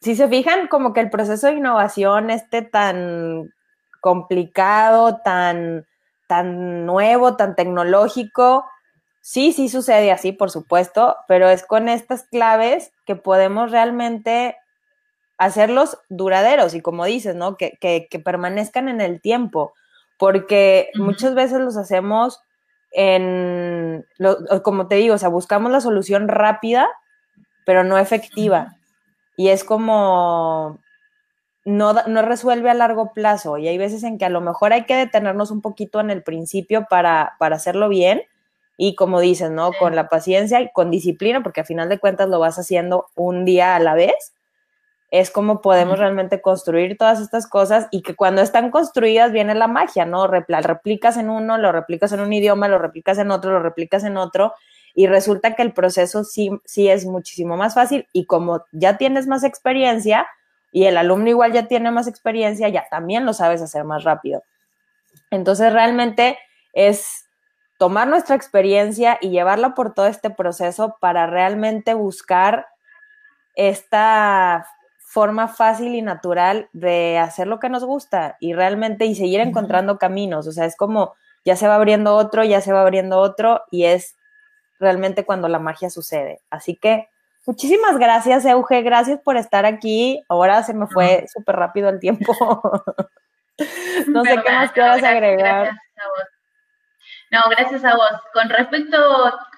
si 0.00 0.16
se 0.16 0.28
fijan, 0.28 0.68
como 0.68 0.92
que 0.92 1.00
el 1.00 1.10
proceso 1.10 1.46
de 1.46 1.54
innovación 1.54 2.30
esté 2.30 2.62
tan 2.62 3.52
complicado, 4.00 5.20
tan, 5.24 5.86
tan 6.26 6.86
nuevo, 6.86 7.36
tan 7.36 7.54
tecnológico, 7.56 8.66
sí, 9.20 9.54
sí 9.54 9.70
sucede 9.70 10.12
así, 10.12 10.32
por 10.32 10.50
supuesto, 10.50 11.16
pero 11.26 11.48
es 11.48 11.64
con 11.64 11.88
estas 11.88 12.24
claves 12.24 12.92
que 13.06 13.16
podemos 13.16 13.70
realmente 13.70 14.56
hacerlos 15.38 15.98
duraderos 16.10 16.74
y 16.74 16.82
como 16.82 17.06
dices, 17.06 17.34
¿no? 17.34 17.56
Que, 17.56 17.78
permanezcan 18.22 18.88
en 18.88 19.00
el 19.00 19.22
tiempo, 19.22 19.72
porque 20.18 20.90
muchas 20.94 21.34
veces 21.34 21.60
los 21.60 21.78
hacemos 21.78 22.42
en, 22.92 24.06
como 24.62 24.86
te 24.86 24.96
digo, 24.96 25.14
o 25.14 25.18
sea, 25.18 25.30
buscamos 25.30 25.72
la 25.72 25.80
solución 25.80 26.28
rápida, 26.28 26.88
pero 27.64 27.82
no 27.82 27.96
efectiva. 27.96 28.76
Y 29.36 29.48
es 29.48 29.64
como, 29.64 30.78
no, 31.64 31.94
no 32.06 32.22
resuelve 32.22 32.70
a 32.70 32.74
largo 32.74 33.12
plazo 33.12 33.58
y 33.58 33.68
hay 33.68 33.78
veces 33.78 34.02
en 34.02 34.18
que 34.18 34.24
a 34.24 34.30
lo 34.30 34.40
mejor 34.40 34.72
hay 34.72 34.84
que 34.84 34.96
detenernos 34.96 35.50
un 35.50 35.62
poquito 35.62 36.00
en 36.00 36.10
el 36.10 36.22
principio 36.22 36.86
para, 36.88 37.34
para 37.38 37.56
hacerlo 37.56 37.88
bien 37.88 38.22
y 38.76 38.96
como 38.96 39.20
dices, 39.20 39.50
¿no? 39.50 39.72
Con 39.72 39.94
la 39.94 40.08
paciencia 40.08 40.60
y 40.60 40.70
con 40.72 40.90
disciplina, 40.90 41.42
porque 41.42 41.60
a 41.60 41.64
final 41.64 41.88
de 41.88 41.98
cuentas 41.98 42.28
lo 42.28 42.40
vas 42.40 42.58
haciendo 42.58 43.06
un 43.14 43.44
día 43.44 43.76
a 43.76 43.80
la 43.80 43.94
vez, 43.94 44.34
es 45.10 45.30
como 45.30 45.60
podemos 45.60 45.98
realmente 46.00 46.40
construir 46.40 46.98
todas 46.98 47.20
estas 47.20 47.46
cosas 47.46 47.86
y 47.92 48.02
que 48.02 48.16
cuando 48.16 48.42
están 48.42 48.72
construidas 48.72 49.30
viene 49.30 49.54
la 49.54 49.68
magia, 49.68 50.04
¿no? 50.06 50.26
replicas 50.26 51.16
en 51.16 51.30
uno, 51.30 51.56
lo 51.56 51.70
replicas 51.70 52.12
en 52.12 52.20
un 52.20 52.32
idioma, 52.32 52.66
lo 52.66 52.78
replicas 52.78 53.18
en 53.18 53.30
otro, 53.30 53.52
lo 53.52 53.60
replicas 53.60 54.02
en 54.02 54.16
otro 54.16 54.54
y 54.94 55.06
resulta 55.06 55.54
que 55.54 55.62
el 55.62 55.72
proceso 55.72 56.24
sí, 56.24 56.50
sí 56.64 56.88
es 56.88 57.04
muchísimo 57.04 57.56
más 57.56 57.74
fácil 57.74 58.06
y 58.12 58.26
como 58.26 58.64
ya 58.72 58.96
tienes 58.96 59.26
más 59.26 59.42
experiencia 59.42 60.26
y 60.72 60.84
el 60.84 60.96
alumno 60.96 61.28
igual 61.28 61.52
ya 61.52 61.66
tiene 61.66 61.90
más 61.90 62.06
experiencia, 62.06 62.68
ya 62.68 62.86
también 62.90 63.26
lo 63.26 63.32
sabes 63.32 63.60
hacer 63.60 63.84
más 63.84 64.04
rápido. 64.04 64.42
Entonces 65.30 65.72
realmente 65.72 66.38
es 66.72 67.26
tomar 67.78 68.08
nuestra 68.08 68.36
experiencia 68.36 69.18
y 69.20 69.30
llevarla 69.30 69.74
por 69.74 69.94
todo 69.94 70.06
este 70.06 70.30
proceso 70.30 70.96
para 71.00 71.26
realmente 71.26 71.94
buscar 71.94 72.66
esta 73.54 74.66
forma 74.98 75.46
fácil 75.48 75.94
y 75.94 76.02
natural 76.02 76.68
de 76.72 77.18
hacer 77.18 77.46
lo 77.46 77.60
que 77.60 77.68
nos 77.68 77.84
gusta 77.84 78.36
y 78.40 78.52
realmente 78.52 79.06
y 79.06 79.14
seguir 79.14 79.40
encontrando 79.40 79.98
caminos. 79.98 80.46
O 80.48 80.52
sea, 80.52 80.64
es 80.66 80.76
como 80.76 81.14
ya 81.44 81.56
se 81.56 81.68
va 81.68 81.76
abriendo 81.76 82.16
otro, 82.16 82.42
ya 82.42 82.60
se 82.60 82.72
va 82.72 82.80
abriendo 82.80 83.18
otro 83.18 83.62
y 83.70 83.84
es 83.84 84.16
realmente 84.78 85.24
cuando 85.24 85.48
la 85.48 85.58
magia 85.58 85.90
sucede. 85.90 86.40
Así 86.50 86.76
que 86.76 87.08
muchísimas 87.46 87.98
gracias, 87.98 88.44
Euge, 88.44 88.82
gracias 88.82 89.20
por 89.20 89.36
estar 89.36 89.66
aquí. 89.66 90.22
Ahora 90.28 90.62
se 90.62 90.74
me 90.74 90.86
fue 90.86 91.26
súper 91.32 91.56
rápido 91.56 91.88
el 91.88 92.00
tiempo. 92.00 92.32
no 94.08 94.24
sé 94.24 94.42
qué 94.44 94.52
más 94.52 94.72
quieras 94.72 95.02
agregar. 95.02 95.64
Gracias 95.64 95.98
a 95.98 96.08
vos. 96.08 96.28
No, 97.30 97.40
gracias 97.50 97.84
a 97.84 97.96
vos. 97.96 98.20
Con 98.32 98.48
respecto, 98.48 98.98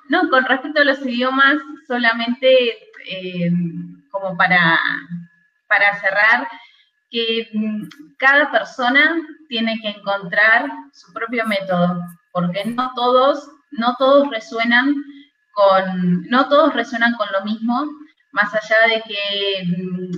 no, 0.08 0.28
con 0.30 0.44
respecto 0.44 0.80
a 0.80 0.84
los 0.84 1.00
idiomas, 1.04 1.56
solamente 1.86 2.70
eh, 3.08 3.50
como 4.10 4.36
para 4.36 4.78
para 5.68 5.98
cerrar, 6.00 6.48
que 7.10 7.48
mm, 7.52 7.88
cada 8.18 8.50
persona 8.50 9.16
tiene 9.48 9.78
que 9.80 9.88
encontrar 9.88 10.70
su 10.92 11.12
propio 11.12 11.46
método, 11.46 12.02
porque 12.32 12.64
no 12.64 12.92
todos, 12.94 13.48
no 13.70 13.94
todos 13.98 14.30
resuenan 14.30 14.94
con, 15.52 16.22
no 16.28 16.48
todos 16.48 16.74
resuenan 16.74 17.14
con 17.14 17.28
lo 17.32 17.44
mismo, 17.44 17.86
más 18.32 18.52
allá 18.54 18.76
de 18.88 19.02
que 19.02 19.64
mm, 19.64 20.10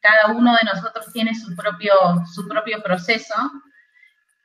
cada 0.00 0.34
uno 0.34 0.52
de 0.52 0.66
nosotros 0.72 1.06
tiene 1.12 1.34
su 1.34 1.54
propio, 1.54 1.92
su 2.34 2.46
propio 2.48 2.82
proceso. 2.82 3.34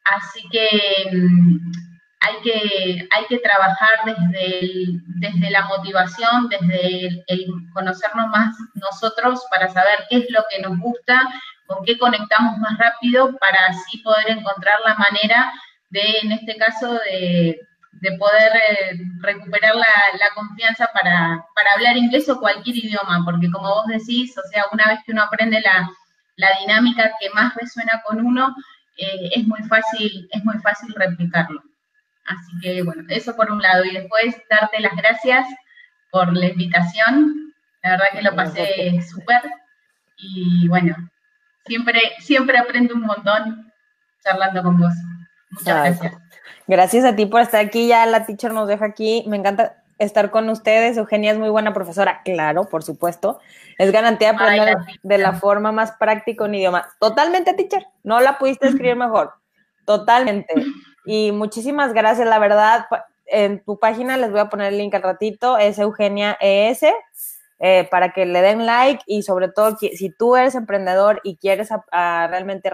Así 0.03 0.43
que 0.51 1.09
mm, 1.11 1.71
hay 2.19 2.36
que, 2.41 3.07
hay 3.11 3.26
que 3.28 3.39
trabajar 3.39 3.89
desde, 4.05 4.99
desde 5.19 5.49
la 5.49 5.65
motivación, 5.65 6.47
desde 6.49 7.24
el, 7.28 7.47
conocernos 7.74 8.28
más 8.28 8.55
nosotros 8.76 9.43
para 9.49 9.67
saber 9.69 10.05
qué 10.09 10.17
es 10.17 10.26
lo 10.30 10.43
que 10.49 10.61
nos 10.61 10.78
gusta, 10.80 11.21
con 11.65 11.84
qué 11.86 11.97
conectamos 11.97 12.57
más 12.59 12.78
rápido 12.78 13.36
para 13.38 13.57
así 13.67 13.97
poder 13.99 14.30
encontrar 14.30 14.76
la 14.86 14.95
manera 14.95 15.51
de, 15.89 16.19
en 16.21 16.32
este 16.32 16.55
caso, 16.57 16.93
de, 16.93 17.59
poder 18.20 18.52
eh, 18.56 19.00
recuperar 19.22 19.76
la, 19.76 20.30
confianza 20.36 20.89
para, 20.94 21.46
hablar 21.76 21.98
inglés 21.98 22.28
o 22.30 22.39
cualquier 22.39 22.78
idioma, 22.78 23.22
porque 23.26 23.50
como 23.52 23.70
vos 23.70 23.88
decís, 23.88 24.38
o 24.38 24.48
sea, 24.50 24.66
una 24.72 24.88
vez 24.88 25.00
que 25.06 25.12
uno 25.12 25.24
aprende 25.24 25.62
la, 25.62 25.89
dinámica 26.60 27.12
que 27.20 27.30
más 27.30 27.54
resuena 27.56 28.02
con 28.06 28.26
uno, 28.26 28.56
eh, 28.98 29.30
es 29.36 29.48
muy 29.48 29.64
fácil, 29.64 30.28
es 30.32 30.44
muy 30.44 30.58
fácil 30.60 30.94
replicarlo. 30.96 31.62
Así 32.26 32.52
que 32.62 32.84
bueno, 32.84 33.04
eso 33.10 33.36
por 33.36 33.52
un 33.52 33.62
lado. 33.62 33.84
Y 33.86 33.91
después 33.91 34.36
darte 34.50 34.80
las 34.80 34.96
gracias 34.96 35.48
por 36.12 36.36
la 36.36 36.48
invitación. 36.48 37.54
La 37.82 37.91
verdad 37.91 38.06
que 38.14 38.22
lo 38.22 38.36
pasé 38.36 39.02
súper. 39.02 39.41
Y 40.18 40.68
bueno, 40.68 40.96
siempre, 41.66 42.02
siempre 42.20 42.58
aprendo 42.58 42.96
un 42.96 43.02
montón 43.02 43.72
charlando 44.24 44.64
con 44.64 44.78
vos. 44.78 44.94
Muchas 45.54 45.66
gracias. 45.66 46.14
Gracias 46.68 47.06
a 47.06 47.16
ti 47.16 47.26
por 47.26 47.41
estar 47.41 47.66
aquí. 47.66 47.88
Ya 47.88 48.06
la 48.06 48.26
teacher 48.26 48.54
nos 48.54 48.68
deja 48.68 48.86
aquí. 48.86 49.24
Me 49.28 49.38
encanta 49.38 49.84
estar 49.99 50.32
con 50.32 50.49
ustedes. 50.49 50.97
Eugenia 50.97 51.32
es 51.32 51.38
muy 51.38 51.49
buena 51.49 51.74
profesora, 51.74 52.22
claro, 52.24 52.66
por 52.66 52.84
supuesto. 52.84 53.39
Es 53.78 53.91
garantía 53.91 54.32
de 54.32 54.36
aprender 54.36 54.78
de 55.01 55.18
la 55.18 55.34
forma 55.34 55.72
más 55.72 55.93
práctica 55.93 56.45
un 56.45 56.56
idioma. 56.56 56.89
Totalmente, 56.99 57.54
teacher. 57.54 57.86
No 58.04 58.20
la 58.20 58.38
pudiste 58.38 58.68
escribir 58.68 58.95
mejor. 58.95 59.34
Totalmente. 59.86 60.54
Y 61.06 61.32
muchísimas 61.32 61.93
gracias, 61.93 62.28
la 62.28 62.39
verdad. 62.39 62.86
En 63.26 63.64
tu 63.64 63.80
página 63.80 64.18
les 64.18 64.32
voy 64.32 64.39
a 64.39 64.49
poner 64.49 64.74
el 64.74 64.78
link 64.78 64.93
al 64.93 65.01
ratito, 65.01 65.58
es 65.58 65.80
Eugenia 65.80 66.38
ES, 66.39 66.84
eh, 67.60 67.88
para 67.89 68.12
que 68.12 68.26
le 68.26 68.41
den 68.41 68.66
like 68.66 69.01
y 69.08 69.24
sobre 69.24 69.47
todo 69.47 69.78
si 69.78 70.10
tú 70.10 70.36
eres 70.36 70.56
emprendedor 70.56 71.22
y 71.24 71.38
quieres 71.38 71.70
realmente 71.91 72.72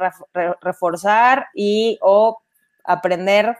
reforzar 0.61 1.47
y 1.53 1.97
o 2.01 2.41
aprender, 2.89 3.57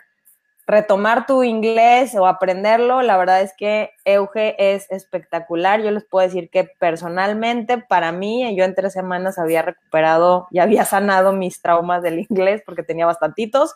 retomar 0.67 1.25
tu 1.25 1.43
inglés 1.43 2.13
o 2.15 2.27
aprenderlo, 2.27 3.01
la 3.01 3.17
verdad 3.17 3.41
es 3.41 3.53
que 3.57 3.91
Euge 4.05 4.55
es 4.57 4.89
espectacular. 4.91 5.81
Yo 5.81 5.91
les 5.91 6.05
puedo 6.05 6.27
decir 6.27 6.49
que 6.49 6.65
personalmente 6.79 7.77
para 7.77 8.11
mí, 8.11 8.55
yo 8.55 8.63
en 8.65 8.75
tres 8.75 8.93
semanas 8.93 9.39
había 9.39 9.61
recuperado 9.61 10.47
y 10.51 10.59
había 10.59 10.85
sanado 10.85 11.33
mis 11.33 11.61
traumas 11.61 12.03
del 12.03 12.19
inglés 12.29 12.61
porque 12.65 12.83
tenía 12.83 13.05
bastantitos. 13.05 13.73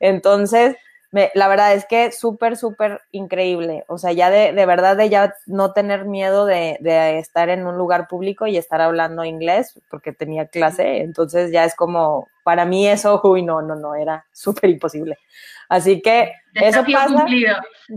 Entonces, 0.00 0.76
la 1.10 1.48
verdad 1.48 1.72
es 1.72 1.86
que 1.86 2.12
súper, 2.12 2.56
súper 2.56 3.00
increíble. 3.12 3.84
O 3.88 3.96
sea, 3.96 4.12
ya 4.12 4.28
de, 4.28 4.52
de, 4.52 4.66
verdad 4.66 4.96
de 4.96 5.08
ya 5.08 5.34
no 5.46 5.72
tener 5.72 6.04
miedo 6.04 6.44
de, 6.44 6.76
de, 6.80 7.18
estar 7.18 7.48
en 7.48 7.66
un 7.66 7.78
lugar 7.78 8.08
público 8.08 8.46
y 8.46 8.58
estar 8.58 8.80
hablando 8.82 9.24
inglés 9.24 9.80
porque 9.90 10.12
tenía 10.12 10.48
clase. 10.48 10.98
Entonces 10.98 11.50
ya 11.50 11.64
es 11.64 11.74
como, 11.74 12.28
para 12.44 12.66
mí 12.66 12.86
eso, 12.86 13.20
uy, 13.24 13.42
no, 13.42 13.62
no, 13.62 13.74
no, 13.74 13.94
era 13.94 14.26
súper 14.32 14.68
imposible. 14.70 15.18
Así 15.70 16.02
que 16.02 16.32
eso 16.54 16.84
pasa. 16.92 17.26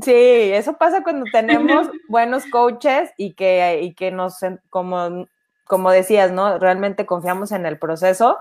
Sí, 0.01 0.51
eso 0.53 0.78
pasa 0.78 1.03
cuando 1.03 1.26
tenemos 1.32 1.89
buenos 2.07 2.45
coaches 2.45 3.12
y 3.18 3.34
que, 3.34 3.80
y 3.82 3.93
que 3.93 4.12
nos, 4.12 4.38
como, 4.70 5.28
como 5.66 5.91
decías, 5.91 6.32
¿no? 6.32 6.59
Realmente 6.59 7.05
confiamos 7.05 7.51
en 7.51 7.66
el 7.66 7.78
proceso 7.78 8.38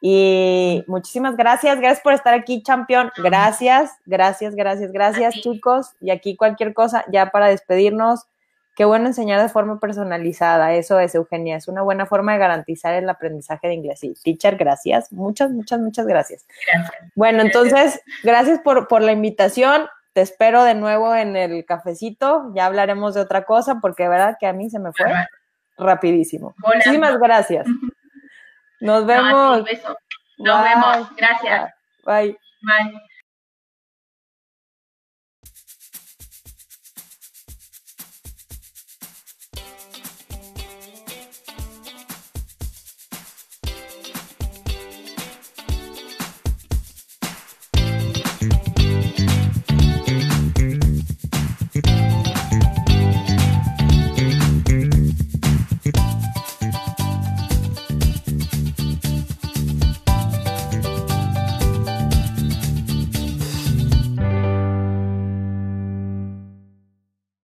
y 0.00 0.84
muchísimas 0.86 1.36
gracias, 1.36 1.78
gracias 1.78 2.00
por 2.00 2.12
estar 2.12 2.34
aquí, 2.34 2.62
campeón. 2.62 3.10
Gracias, 3.16 3.92
gracias, 4.06 4.54
gracias, 4.54 4.92
gracias, 4.92 5.34
chicos. 5.34 5.90
Y 6.00 6.10
aquí 6.10 6.36
cualquier 6.36 6.72
cosa, 6.72 7.04
ya 7.10 7.30
para 7.30 7.48
despedirnos, 7.48 8.26
qué 8.76 8.84
bueno 8.84 9.06
enseñar 9.06 9.42
de 9.42 9.48
forma 9.48 9.80
personalizada. 9.80 10.74
Eso 10.74 11.00
es, 11.00 11.16
Eugenia, 11.16 11.56
es 11.56 11.66
una 11.66 11.82
buena 11.82 12.06
forma 12.06 12.32
de 12.32 12.38
garantizar 12.38 12.94
el 12.94 13.08
aprendizaje 13.08 13.66
de 13.66 13.74
inglés. 13.74 14.04
Y 14.04 14.14
teacher, 14.14 14.56
gracias, 14.56 15.12
muchas, 15.12 15.50
muchas, 15.50 15.80
muchas 15.80 16.06
gracias. 16.06 16.46
Bueno, 17.16 17.42
entonces, 17.42 18.00
gracias 18.22 18.60
por, 18.60 18.86
por 18.86 19.02
la 19.02 19.10
invitación. 19.10 19.86
Te 20.12 20.20
espero 20.20 20.62
de 20.62 20.74
nuevo 20.74 21.12
en 21.14 21.36
el 21.36 21.64
cafecito. 21.64 22.52
Ya 22.54 22.66
hablaremos 22.66 23.14
de 23.14 23.20
otra 23.20 23.44
cosa 23.44 23.80
porque 23.80 24.04
de 24.04 24.10
verdad 24.10 24.36
que 24.38 24.46
a 24.46 24.52
mí 24.52 24.70
se 24.70 24.78
me 24.78 24.92
fue 24.92 25.12
rapidísimo. 25.76 26.54
Muchísimas 26.58 27.18
gracias. 27.18 27.66
Nos 28.80 29.06
vemos. 29.06 29.64
Nos 30.38 30.62
vemos. 30.62 31.16
Gracias. 31.16 31.72
Bye. 32.04 32.38
Bye. 32.62 33.00